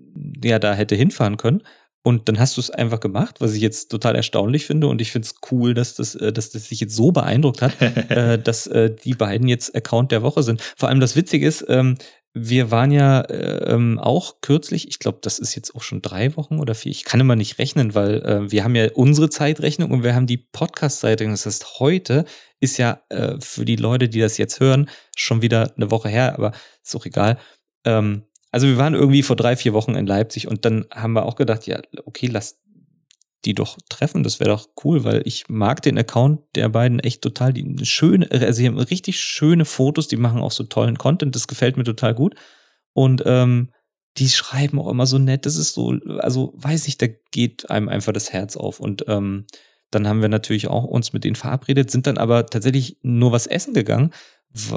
ja 0.43 0.59
da 0.59 0.75
hätte 0.75 0.95
hinfahren 0.95 1.37
können. 1.37 1.63
Und 2.03 2.29
dann 2.29 2.39
hast 2.39 2.57
du 2.57 2.61
es 2.61 2.71
einfach 2.71 3.01
gemacht, 3.01 3.41
was 3.41 3.55
ich 3.55 3.61
jetzt 3.61 3.91
total 3.91 4.15
erstaunlich 4.15 4.65
finde. 4.65 4.87
Und 4.87 5.01
ich 5.03 5.13
finde 5.13 5.27
es 5.27 5.35
cool, 5.51 5.75
dass 5.75 5.95
das, 5.95 6.15
äh, 6.15 6.33
dass 6.33 6.51
das 6.51 6.69
sich 6.69 6.81
jetzt 6.81 6.95
so 6.95 7.13
beeindruckt 7.13 7.61
hat, 7.61 7.81
äh, 8.11 8.39
dass 8.39 8.67
äh, 8.67 8.95
die 8.95 9.15
beiden 9.15 9.49
jetzt 9.49 9.75
Account 9.75 10.13
der 10.13 10.23
Woche 10.23 10.43
sind. 10.43 10.63
Vor 10.77 10.89
allem 10.89 11.01
das 11.01 11.17
Witzige 11.17 11.47
ist, 11.47 11.67
ähm, 11.69 11.97
wir 12.35 12.71
waren 12.71 12.91
ja 12.91 13.21
äh, 13.23 13.73
ähm, 13.73 13.99
auch 13.99 14.41
kürzlich, 14.41 14.89
ich 14.89 14.99
glaube, 14.99 15.19
das 15.23 15.39
ist 15.39 15.55
jetzt 15.55 15.75
auch 15.75 15.83
schon 15.83 16.03
drei 16.03 16.37
Wochen 16.37 16.59
oder 16.59 16.75
vier, 16.75 16.93
ich 16.93 17.05
kann 17.05 17.21
immer 17.21 17.37
nicht 17.37 17.59
rechnen, 17.59 17.95
weil 17.95 18.23
äh, 18.23 18.51
wir 18.51 18.65
haben 18.65 18.75
ja 18.75 18.89
unsere 18.95 19.31
Zeitrechnung 19.31 19.91
und 19.91 20.03
wir 20.03 20.15
haben 20.15 20.27
die 20.27 20.37
Podcast-Zeitrechnung. 20.37 21.35
Das 21.35 21.47
heißt, 21.47 21.81
heute 21.81 22.25
ist 22.61 22.77
ja 22.77 23.01
äh, 23.09 23.37
für 23.41 23.65
die 23.65 23.77
Leute, 23.77 24.09
die 24.09 24.21
das 24.21 24.39
jetzt 24.39 24.61
hören, 24.61 24.89
schon 25.17 25.43
wieder 25.43 25.73
eine 25.77 25.91
Woche 25.91 26.09
her, 26.09 26.35
aber 26.35 26.53
ist 26.83 26.95
auch 26.95 27.07
egal. 27.07 27.39
Ähm, 27.85 28.25
also 28.51 28.67
wir 28.67 28.79
waren 28.79 28.95
irgendwie 28.95 29.23
vor 29.23 29.37
drei, 29.37 29.57
vier 29.57 29.73
Wochen 29.73 29.95
in 29.95 30.07
Leipzig 30.07 30.49
und 30.49 30.65
dann 30.65 30.87
haben 30.95 31.13
wir 31.13 31.27
auch 31.27 31.37
gedacht, 31.37 31.67
ja, 31.67 31.81
okay, 32.05 32.29
lass 32.29 32.61
die 33.45 33.55
doch 33.55 33.79
treffen, 33.89 34.23
das 34.23 34.41
wäre 34.41 34.51
doch 34.51 34.69
cool, 34.85 35.05
weil 35.05 35.23
ich 35.25 35.49
mag 35.49 35.81
den 35.83 35.97
Account 35.97 36.41
der 36.57 36.69
beiden 36.69 36.99
echt 37.01 37.23
total, 37.23 37.53
die 37.53 37.87
schöne, 37.87 38.29
also 38.31 38.53
sie 38.53 38.67
haben 38.67 38.79
richtig 38.79 39.21
schöne 39.21 39.65
Fotos, 39.65 40.09
die 40.09 40.17
machen 40.17 40.41
auch 40.41 40.51
so 40.51 40.65
tollen 40.65 40.99
Content, 40.99 41.35
das 41.35 41.47
gefällt 41.47 41.77
mir 41.77 41.85
total 41.85 42.15
gut. 42.15 42.35
Und 42.95 43.23
ähm, 43.27 43.71
die 44.17 44.29
schreiben 44.29 44.81
auch 44.81 44.89
immer 44.89 45.07
so 45.07 45.19
nett, 45.19 45.47
das 45.47 45.57
ist 45.57 45.75
so, 45.75 45.95
also 46.19 46.53
weiß 46.57 46.89
ich, 46.89 46.99
da 46.99 47.07
geht 47.31 47.71
einem 47.71 47.89
einfach 47.89 48.13
das 48.13 48.33
Herz 48.33 48.57
auf. 48.57 48.81
Und 48.81 49.05
ähm, 49.07 49.47
dann 49.91 50.09
haben 50.09 50.21
wir 50.21 50.29
natürlich 50.29 50.69
auch 50.69 50.85
uns 50.85 51.13
mit 51.13 51.25
denen 51.25 51.37
verabredet, 51.37 51.91
sind 51.91 52.07
dann 52.07 52.19
aber 52.19 52.47
tatsächlich 52.47 52.99
nur 53.03 53.33
was 53.33 53.47
essen 53.47 53.75
gegangen 53.75 54.11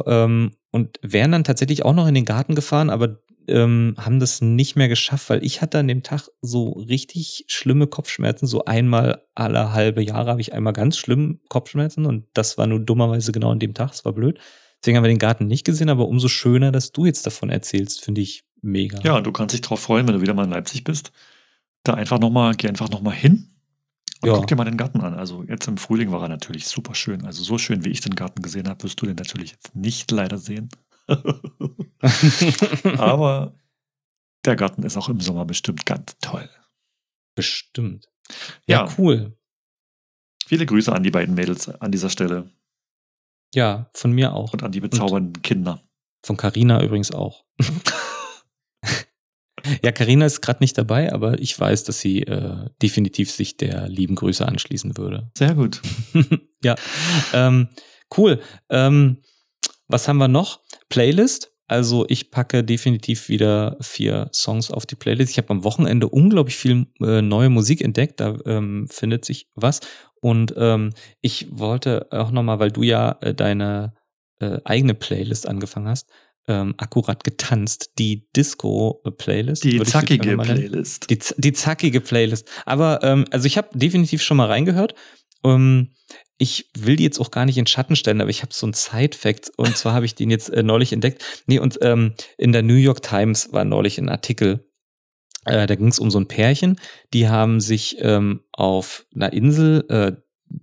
ähm, 0.05 0.51
und 0.71 0.99
wären 1.01 1.31
dann 1.31 1.43
tatsächlich 1.43 1.83
auch 1.83 1.93
noch 1.93 2.07
in 2.07 2.13
den 2.13 2.25
Garten 2.25 2.55
gefahren, 2.55 2.89
aber 2.89 3.19
ähm, 3.47 3.95
haben 3.97 4.19
das 4.19 4.41
nicht 4.41 4.75
mehr 4.75 4.87
geschafft, 4.87 5.29
weil 5.29 5.43
ich 5.43 5.61
hatte 5.61 5.79
an 5.79 5.87
dem 5.87 6.03
Tag 6.03 6.27
so 6.41 6.71
richtig 6.71 7.45
schlimme 7.47 7.87
Kopfschmerzen. 7.87 8.47
So 8.47 8.65
einmal 8.65 9.23
alle 9.35 9.73
halbe 9.73 10.03
Jahre 10.03 10.29
habe 10.31 10.41
ich 10.41 10.53
einmal 10.53 10.73
ganz 10.73 10.97
schlimm 10.97 11.39
Kopfschmerzen 11.49 12.05
und 12.05 12.25
das 12.33 12.57
war 12.57 12.67
nur 12.67 12.79
dummerweise 12.79 13.31
genau 13.31 13.51
an 13.51 13.59
dem 13.59 13.73
Tag. 13.73 13.91
Das 13.91 14.05
war 14.05 14.13
blöd. 14.13 14.39
Deswegen 14.81 14.97
haben 14.97 15.03
wir 15.03 15.09
den 15.09 15.19
Garten 15.19 15.47
nicht 15.47 15.65
gesehen, 15.65 15.89
aber 15.89 16.07
umso 16.07 16.27
schöner, 16.27 16.71
dass 16.71 16.91
du 16.91 17.05
jetzt 17.05 17.25
davon 17.25 17.49
erzählst, 17.49 18.03
finde 18.03 18.21
ich 18.21 18.43
mega. 18.61 18.99
Ja, 19.03 19.21
du 19.21 19.31
kannst 19.31 19.53
dich 19.53 19.61
drauf 19.61 19.79
freuen, 19.79 20.07
wenn 20.07 20.15
du 20.15 20.21
wieder 20.21 20.33
mal 20.33 20.45
in 20.45 20.49
Leipzig 20.49 20.83
bist. 20.83 21.11
Da 21.83 21.93
einfach 21.93 22.19
nochmal, 22.19 22.55
geh 22.55 22.67
einfach 22.67 22.89
nochmal 22.89 23.15
hin 23.15 23.49
und 24.21 24.29
Ja. 24.29 24.35
guck 24.35 24.47
dir 24.47 24.55
mal 24.55 24.65
den 24.65 24.77
Garten 24.77 25.01
an. 25.01 25.13
Also 25.15 25.43
jetzt 25.47 25.67
im 25.67 25.77
Frühling 25.77 26.11
war 26.11 26.21
er 26.23 26.29
natürlich 26.29 26.67
super 26.67 26.95
schön. 26.95 27.25
Also 27.25 27.43
so 27.43 27.57
schön, 27.57 27.83
wie 27.85 27.89
ich 27.89 28.01
den 28.01 28.15
Garten 28.15 28.41
gesehen 28.41 28.67
habe, 28.67 28.83
wirst 28.83 29.01
du 29.01 29.05
den 29.05 29.15
natürlich 29.15 29.51
jetzt 29.51 29.75
nicht 29.75 30.09
leider 30.11 30.37
sehen. 30.37 30.69
Aber 32.97 33.55
der 34.45 34.55
Garten 34.55 34.83
ist 34.83 34.97
auch 34.97 35.09
im 35.09 35.19
Sommer 35.19 35.45
bestimmt 35.45 35.85
ganz 35.85 36.17
toll. 36.21 36.49
Bestimmt. 37.35 38.07
Ja, 38.65 38.85
Ja, 38.85 38.93
cool. 38.97 39.37
Viele 40.45 40.65
Grüße 40.65 40.91
an 40.91 41.03
die 41.03 41.11
beiden 41.11 41.35
Mädels 41.35 41.69
an 41.69 41.91
dieser 41.91 42.09
Stelle. 42.09 42.51
Ja, 43.53 43.89
von 43.93 44.11
mir 44.11 44.33
auch. 44.33 44.53
Und 44.53 44.63
an 44.63 44.71
die 44.71 44.79
bezaubernden 44.79 45.35
Und 45.35 45.43
Kinder. 45.43 45.81
Von 46.23 46.37
Carina 46.37 46.83
übrigens 46.83 47.11
auch. 47.11 47.45
ja, 49.83 49.91
Carina 49.91 50.25
ist 50.25 50.41
gerade 50.41 50.61
nicht 50.61 50.77
dabei, 50.77 51.11
aber 51.11 51.39
ich 51.39 51.57
weiß, 51.59 51.83
dass 51.83 51.99
sie 51.99 52.23
äh, 52.23 52.69
definitiv 52.81 53.31
sich 53.31 53.57
der 53.57 53.87
lieben 53.89 54.15
Grüße 54.15 54.45
anschließen 54.45 54.97
würde. 54.97 55.31
Sehr 55.37 55.55
gut. 55.55 55.81
ja, 56.63 56.75
ähm, 57.33 57.69
cool. 58.17 58.41
Ähm, 58.69 59.21
was 59.91 60.07
haben 60.07 60.17
wir 60.17 60.27
noch? 60.27 60.61
Playlist. 60.89 61.51
Also 61.67 62.05
ich 62.09 62.31
packe 62.31 62.65
definitiv 62.65 63.29
wieder 63.29 63.77
vier 63.79 64.29
Songs 64.33 64.71
auf 64.71 64.85
die 64.85 64.95
Playlist. 64.95 65.31
Ich 65.31 65.37
habe 65.37 65.51
am 65.51 65.63
Wochenende 65.63 66.09
unglaublich 66.09 66.57
viel 66.57 66.87
äh, 66.99 67.21
neue 67.21 67.49
Musik 67.49 67.81
entdeckt. 67.81 68.19
Da 68.19 68.37
ähm, 68.45 68.87
findet 68.89 69.23
sich 69.23 69.47
was. 69.55 69.79
Und 70.19 70.53
ähm, 70.57 70.91
ich 71.21 71.47
wollte 71.49 72.07
auch 72.11 72.31
nochmal, 72.31 72.59
weil 72.59 72.71
du 72.71 72.83
ja 72.83 73.17
äh, 73.21 73.33
deine 73.33 73.93
äh, 74.39 74.59
eigene 74.65 74.93
Playlist 74.93 75.47
angefangen 75.47 75.87
hast, 75.87 76.09
ähm, 76.47 76.73
akkurat 76.77 77.23
getanzt, 77.23 77.91
die 77.97 78.27
Disco-Playlist. 78.35 79.63
Die 79.63 79.81
zackige 79.83 80.37
Playlist. 80.37 81.09
Die, 81.09 81.19
die 81.37 81.53
zackige 81.53 82.01
Playlist. 82.01 82.49
Aber 82.65 82.99
ähm, 83.03 83.25
also 83.31 83.45
ich 83.45 83.57
habe 83.57 83.69
definitiv 83.73 84.21
schon 84.21 84.37
mal 84.37 84.47
reingehört. 84.47 84.93
Ich 86.41 86.71
will 86.75 86.95
die 86.95 87.03
jetzt 87.03 87.19
auch 87.19 87.29
gar 87.29 87.45
nicht 87.45 87.59
in 87.59 87.67
Schatten 87.67 87.95
stellen, 87.95 88.19
aber 88.19 88.31
ich 88.31 88.41
habe 88.41 88.51
so 88.51 88.65
einen 88.65 88.73
Side-Fact 88.73 89.51
und 89.57 89.77
zwar 89.77 89.93
habe 89.93 90.07
ich 90.07 90.15
den 90.15 90.31
jetzt 90.31 90.49
äh, 90.49 90.63
neulich 90.63 90.91
entdeckt. 90.91 91.23
Nee, 91.45 91.59
und 91.59 91.77
ähm, 91.83 92.15
in 92.35 92.51
der 92.51 92.63
New 92.63 92.73
York 92.73 93.03
Times 93.03 93.53
war 93.53 93.63
neulich 93.63 93.99
ein 93.99 94.09
Artikel, 94.09 94.67
äh, 95.45 95.67
da 95.67 95.75
ging 95.75 95.89
es 95.89 95.99
um 95.99 96.09
so 96.09 96.19
ein 96.19 96.27
Pärchen, 96.27 96.79
die 97.13 97.29
haben 97.29 97.59
sich 97.59 97.97
ähm, 97.99 98.41
auf 98.53 99.05
einer 99.13 99.31
Insel, 99.33 99.85
äh, 99.89 100.13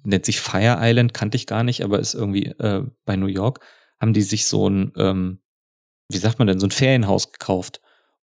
nennt 0.02 0.24
sich 0.26 0.40
Fire 0.40 0.78
Island, 0.80 1.14
kannte 1.14 1.36
ich 1.36 1.46
gar 1.46 1.62
nicht, 1.62 1.84
aber 1.84 2.00
ist 2.00 2.14
irgendwie 2.14 2.46
äh, 2.46 2.82
bei 3.04 3.14
New 3.14 3.28
York, 3.28 3.60
haben 4.00 4.14
die 4.14 4.22
sich 4.22 4.46
so 4.46 4.68
ein, 4.68 4.90
ähm, 4.96 5.38
wie 6.08 6.18
sagt 6.18 6.40
man 6.40 6.48
denn, 6.48 6.58
so 6.58 6.66
ein 6.66 6.72
Ferienhaus 6.72 7.30
gekauft. 7.30 7.80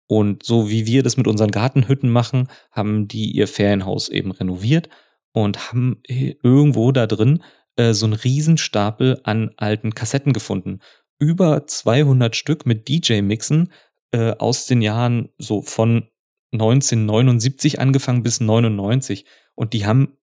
Und 0.08 0.42
so 0.42 0.70
wie 0.70 0.86
wir 0.86 1.04
das 1.04 1.16
mit 1.16 1.28
unseren 1.28 1.52
Gartenhütten 1.52 2.10
machen, 2.10 2.48
haben 2.72 3.06
die 3.06 3.30
ihr 3.30 3.46
Ferienhaus 3.46 4.08
eben 4.08 4.32
renoviert 4.32 4.88
und 5.34 5.68
haben 5.68 6.00
irgendwo 6.06 6.92
da 6.92 7.06
drin 7.06 7.42
äh, 7.76 7.92
so 7.92 8.06
einen 8.06 8.14
Riesenstapel 8.14 9.20
an 9.24 9.50
alten 9.56 9.94
Kassetten 9.94 10.32
gefunden. 10.32 10.78
Über 11.18 11.66
200 11.66 12.34
Stück 12.36 12.66
mit 12.66 12.88
DJ-Mixen 12.88 13.72
äh, 14.12 14.30
aus 14.38 14.66
den 14.66 14.80
Jahren 14.80 15.28
so 15.36 15.60
von 15.60 16.08
1979 16.52 17.80
angefangen 17.80 18.22
bis 18.22 18.40
99. 18.40 19.26
Und 19.56 19.72
die 19.72 19.84
haben 19.86 20.16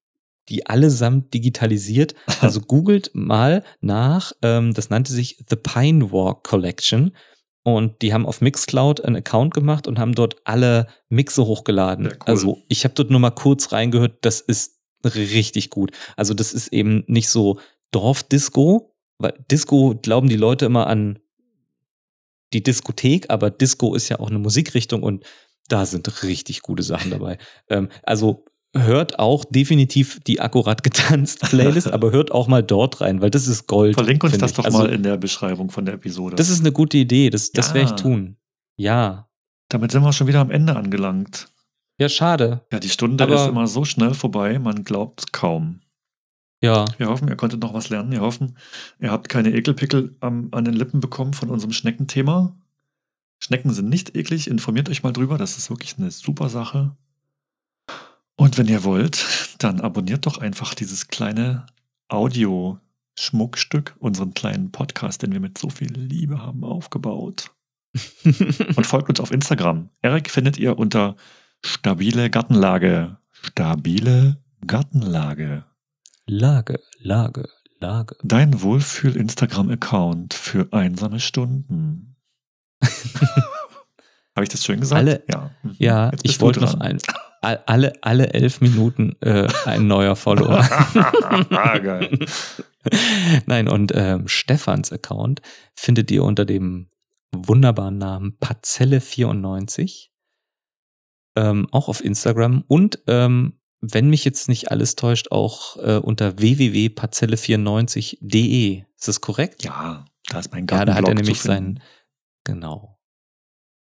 die 0.49 0.66
allesamt 0.66 1.34
digitalisiert. 1.34 2.16
Also 2.41 2.62
googelt 2.62 3.12
mal 3.14 3.64
nach, 3.82 4.32
ähm, 4.41 4.74
das 4.74 4.89
nannte 4.89 5.14
sich 5.14 5.43
The 5.49 5.57
Pine 5.57 6.12
Walk 6.12 6.43
Collection. 6.43 7.16
Und 7.64 8.01
die 8.01 8.14
haben 8.14 8.26
auf 8.26 8.41
Mixcloud 8.41 9.01
einen 9.01 9.18
Account 9.18 9.53
gemacht 9.53 9.88
und 9.88 9.99
haben 9.99 10.16
dort 10.16 10.38
alle 10.45 10.88
Mixe 11.09 11.45
hochgeladen. 11.45 12.05
Ja, 12.05 12.12
cool. 12.12 12.20
Also 12.26 12.64
ich 12.70 12.86
habe 12.86 12.95
dort 12.95 13.12
nur 13.12 13.20
mal 13.20 13.30
kurz 13.32 13.72
reingehört, 13.72 14.20
das 14.22 14.39
ist 14.41 14.81
richtig 15.04 15.70
gut. 15.70 15.91
Also 16.16 16.34
das 16.34 16.54
ist 16.54 16.70
eben 16.70 17.04
nicht 17.08 17.30
so 17.30 17.60
Dorfdisco, 17.91 18.95
weil 19.18 19.34
Disco 19.49 19.95
glauben 20.02 20.30
die 20.30 20.36
Leute 20.36 20.66
immer 20.66 20.88
an 20.88 21.20
die 22.54 22.64
Diskothek, 22.64 23.30
aber 23.30 23.49
Disco 23.49 23.95
ist 23.95 24.10
ja 24.10 24.20
auch 24.20 24.30
eine 24.30 24.39
Musikrichtung 24.39 25.04
und 25.04 25.24
da 25.68 25.86
sind 25.86 26.24
richtig 26.24 26.62
gute 26.62 26.84
Sachen 26.84 27.12
dabei. 27.12 27.38
ähm, 27.70 27.89
also 28.04 28.45
hört 28.74 29.20
auch 29.20 29.43
definitiv 29.45 30.20
die 30.22 30.39
akkurat 30.39 30.84
getanzt 30.84 31.41
Playlist, 31.41 31.88
aber 31.91 32.12
hört 32.12 32.32
auch 32.32 32.47
mal 32.47 32.64
dort 32.64 33.02
rein, 33.02 33.22
weil 33.22 33.30
das 33.30 33.47
ist 33.47 33.68
Gold. 33.68 33.95
Verlink 33.95 34.24
uns 34.24 34.38
das 34.38 34.52
ich. 34.52 34.58
doch 34.58 34.66
also, 34.66 34.80
mal 34.80 34.89
in 34.91 35.04
der 35.04 35.18
Beschreibung 35.18 35.70
von 35.70 35.86
der 35.86 35.95
Episode. 35.95 36.36
Das 36.36 36.49
ist 36.49 36.62
eine 36.62 36.72
gute 36.72 36.97
Idee, 36.97 37.30
das, 37.30 37.52
das 37.52 37.70
ja. 37.70 37.74
werde 37.76 37.89
ich 37.89 38.02
tun. 38.02 38.38
Ja. 38.78 39.28
Damit 39.70 39.91
sind 39.91 40.04
wir 40.04 40.14
schon 40.14 40.28
wieder 40.28 40.39
am 40.39 40.52
Ende 40.52 40.76
angelangt. 40.76 41.47
Ja, 42.02 42.10
schade. 42.10 42.66
Ja, 42.72 42.80
die 42.80 42.89
Stunde 42.89 43.24
Aber 43.24 43.36
ist 43.36 43.47
immer 43.47 43.68
so 43.68 43.86
schnell 43.86 44.16
vorbei, 44.16 44.58
man 44.58 44.84
glaubt 44.84 45.34
kaum. 45.34 45.82
Ja. 46.60 46.86
Wir 46.97 47.10
hoffen, 47.10 47.28
ihr 47.28 47.36
konntet 47.36 47.62
noch 47.62 47.76
was 47.76 47.89
lernen. 47.89 48.12
Wir 48.12 48.22
hoffen, 48.22 48.58
ihr 48.99 49.12
habt 49.12 49.30
keine 49.30 49.52
Ekelpickel 49.52 50.16
am, 50.20 50.47
an 50.52 50.66
den 50.66 50.74
Lippen 50.74 50.99
bekommen 50.99 51.36
von 51.36 51.52
unserem 51.52 51.74
Schneckenthema. 51.74 52.56
Schnecken 53.38 53.72
sind 53.72 53.88
nicht 53.89 54.16
eklig. 54.16 54.47
Informiert 54.47 54.89
euch 54.89 55.04
mal 55.04 55.14
drüber. 55.14 55.38
Das 55.38 55.60
ist 55.60 55.70
wirklich 55.70 55.95
eine 55.99 56.10
super 56.10 56.49
Sache. 56.49 56.97
Und 58.36 58.58
wenn 58.58 58.68
ihr 58.68 58.84
wollt, 58.84 59.56
dann 59.60 59.80
abonniert 59.80 60.26
doch 60.26 60.39
einfach 60.39 60.74
dieses 60.74 61.08
kleine 61.08 61.68
Audio-Schmuckstück, 62.08 63.95
unseren 63.99 64.34
kleinen 64.34 64.72
Podcast, 64.72 65.22
den 65.22 65.34
wir 65.34 65.39
mit 65.39 65.60
so 65.60 65.70
viel 65.70 65.93
Liebe 65.93 66.41
haben 66.41 66.64
aufgebaut. 66.64 67.52
Und 68.24 68.88
folgt 68.88 69.10
uns 69.10 69.20
auf 69.20 69.30
Instagram. 69.30 69.89
Erik 70.02 70.32
findet 70.32 70.58
ihr 70.58 70.80
unter 70.80 71.16
Stabile 71.64 72.30
Gartenlage. 72.30 73.18
Stabile 73.32 74.38
Gartenlage. 74.66 75.64
Lage, 76.28 76.80
Lage, 76.99 77.49
Lage. 77.80 78.16
Dein 78.24 78.62
Wohlfühl-Instagram-Account 78.62 80.34
für 80.34 80.68
einsame 80.72 81.20
Stunden. 81.20 82.16
Habe 84.36 84.43
ich 84.43 84.49
das 84.49 84.64
schön 84.64 84.80
gesagt? 84.80 84.99
Alle, 84.99 85.24
ja, 85.30 85.51
mhm. 85.64 85.76
ja 85.78 86.12
ich 86.24 86.39
wollte 86.39 86.62
noch 86.62 86.80
ein, 86.80 86.99
alle, 87.41 87.93
alle 88.01 88.34
elf 88.34 88.62
Minuten 88.62 89.16
äh, 89.22 89.47
ein 89.66 89.88
neuer 89.88 90.16
Follower. 90.16 90.64
Geil. 91.49 92.18
Nein, 93.45 93.68
und 93.68 93.91
ähm, 93.95 94.28
Stefans 94.28 94.91
Account 94.91 95.41
findet 95.76 96.12
ihr 96.12 96.24
unter 96.24 96.45
dem 96.45 96.89
wunderbaren 97.34 97.97
Namen 97.97 98.38
Parzelle94 98.39 100.11
ähm, 101.36 101.68
auch 101.72 101.88
auf 101.88 102.04
Instagram 102.04 102.64
und 102.68 103.00
ähm, 103.08 103.54
wenn 103.82 104.10
mich 104.10 104.26
jetzt 104.26 104.48
nicht 104.48 104.72
alles 104.72 104.96
täuscht, 104.96 105.32
auch 105.32 105.78
äh, 105.78 105.98
unter 105.98 106.38
www.parzelle94.de. 106.38 108.84
Ist 108.96 109.08
das 109.08 109.22
korrekt? 109.22 109.64
Ja, 109.64 110.06
da 110.30 110.40
ist 110.40 110.52
mein 110.52 110.68
Garten. 110.68 110.82
Ja, 110.82 110.86
da 110.86 110.94
hat 110.96 111.08
er 111.08 111.16
nämlich 111.16 111.42
sein, 111.42 111.82
genau. 112.44 113.00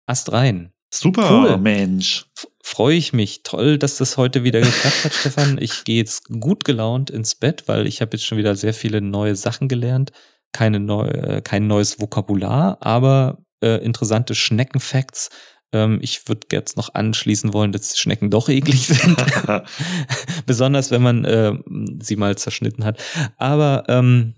Ast 0.07 0.31
rein. 0.31 0.71
Super, 0.93 1.31
cool. 1.31 1.57
Mensch. 1.57 2.27
Freue 2.63 2.95
ich 2.95 3.11
mich. 3.13 3.43
Toll, 3.43 3.77
dass 3.77 3.97
das 3.97 4.17
heute 4.17 4.43
wieder 4.43 4.61
geklappt 4.61 5.05
hat, 5.05 5.13
Stefan. 5.13 5.57
Ich 5.59 5.83
gehe 5.83 5.97
jetzt 5.97 6.27
gut 6.39 6.63
gelaunt 6.63 7.09
ins 7.09 7.35
Bett, 7.35 7.67
weil 7.67 7.87
ich 7.87 8.01
habe 8.01 8.11
jetzt 8.13 8.25
schon 8.25 8.37
wieder 8.37 8.55
sehr 8.55 8.73
viele 8.73 9.01
neue 9.01 9.35
Sachen 9.35 9.67
gelernt. 9.67 10.11
Keine 10.53 10.79
neu, 10.79 11.07
äh, 11.07 11.41
kein 11.41 11.67
neues 11.67 11.99
Vokabular, 11.99 12.77
aber 12.81 13.43
äh, 13.61 13.83
interessante 13.83 14.35
Schneckenfacts 14.35 15.29
ähm, 15.73 15.99
ich 16.01 16.27
würde 16.27 16.47
jetzt 16.51 16.77
noch 16.77 16.93
anschließen 16.93 17.53
wollen, 17.53 17.71
dass 17.71 17.97
Schnecken 17.97 18.29
doch 18.29 18.49
eklig 18.49 18.87
sind. 18.87 19.17
Besonders 20.45 20.91
wenn 20.91 21.01
man 21.01 21.25
äh, 21.25 21.53
sie 22.01 22.15
mal 22.15 22.37
zerschnitten 22.37 22.83
hat. 22.83 23.01
Aber 23.37 23.85
ähm, 23.87 24.35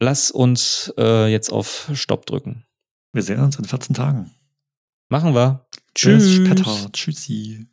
lass 0.00 0.30
uns 0.30 0.92
äh, 0.98 1.30
jetzt 1.30 1.50
auf 1.50 1.90
Stopp 1.94 2.26
drücken. 2.26 2.64
Wir 3.12 3.22
sehen 3.22 3.40
uns 3.40 3.56
in 3.56 3.64
14 3.64 3.94
Tagen. 3.94 4.32
Machen 5.08 5.34
wir. 5.34 5.66
Tschüss. 5.94 6.24
Tschüss. 6.24 6.88
Tschüssi. 6.92 7.64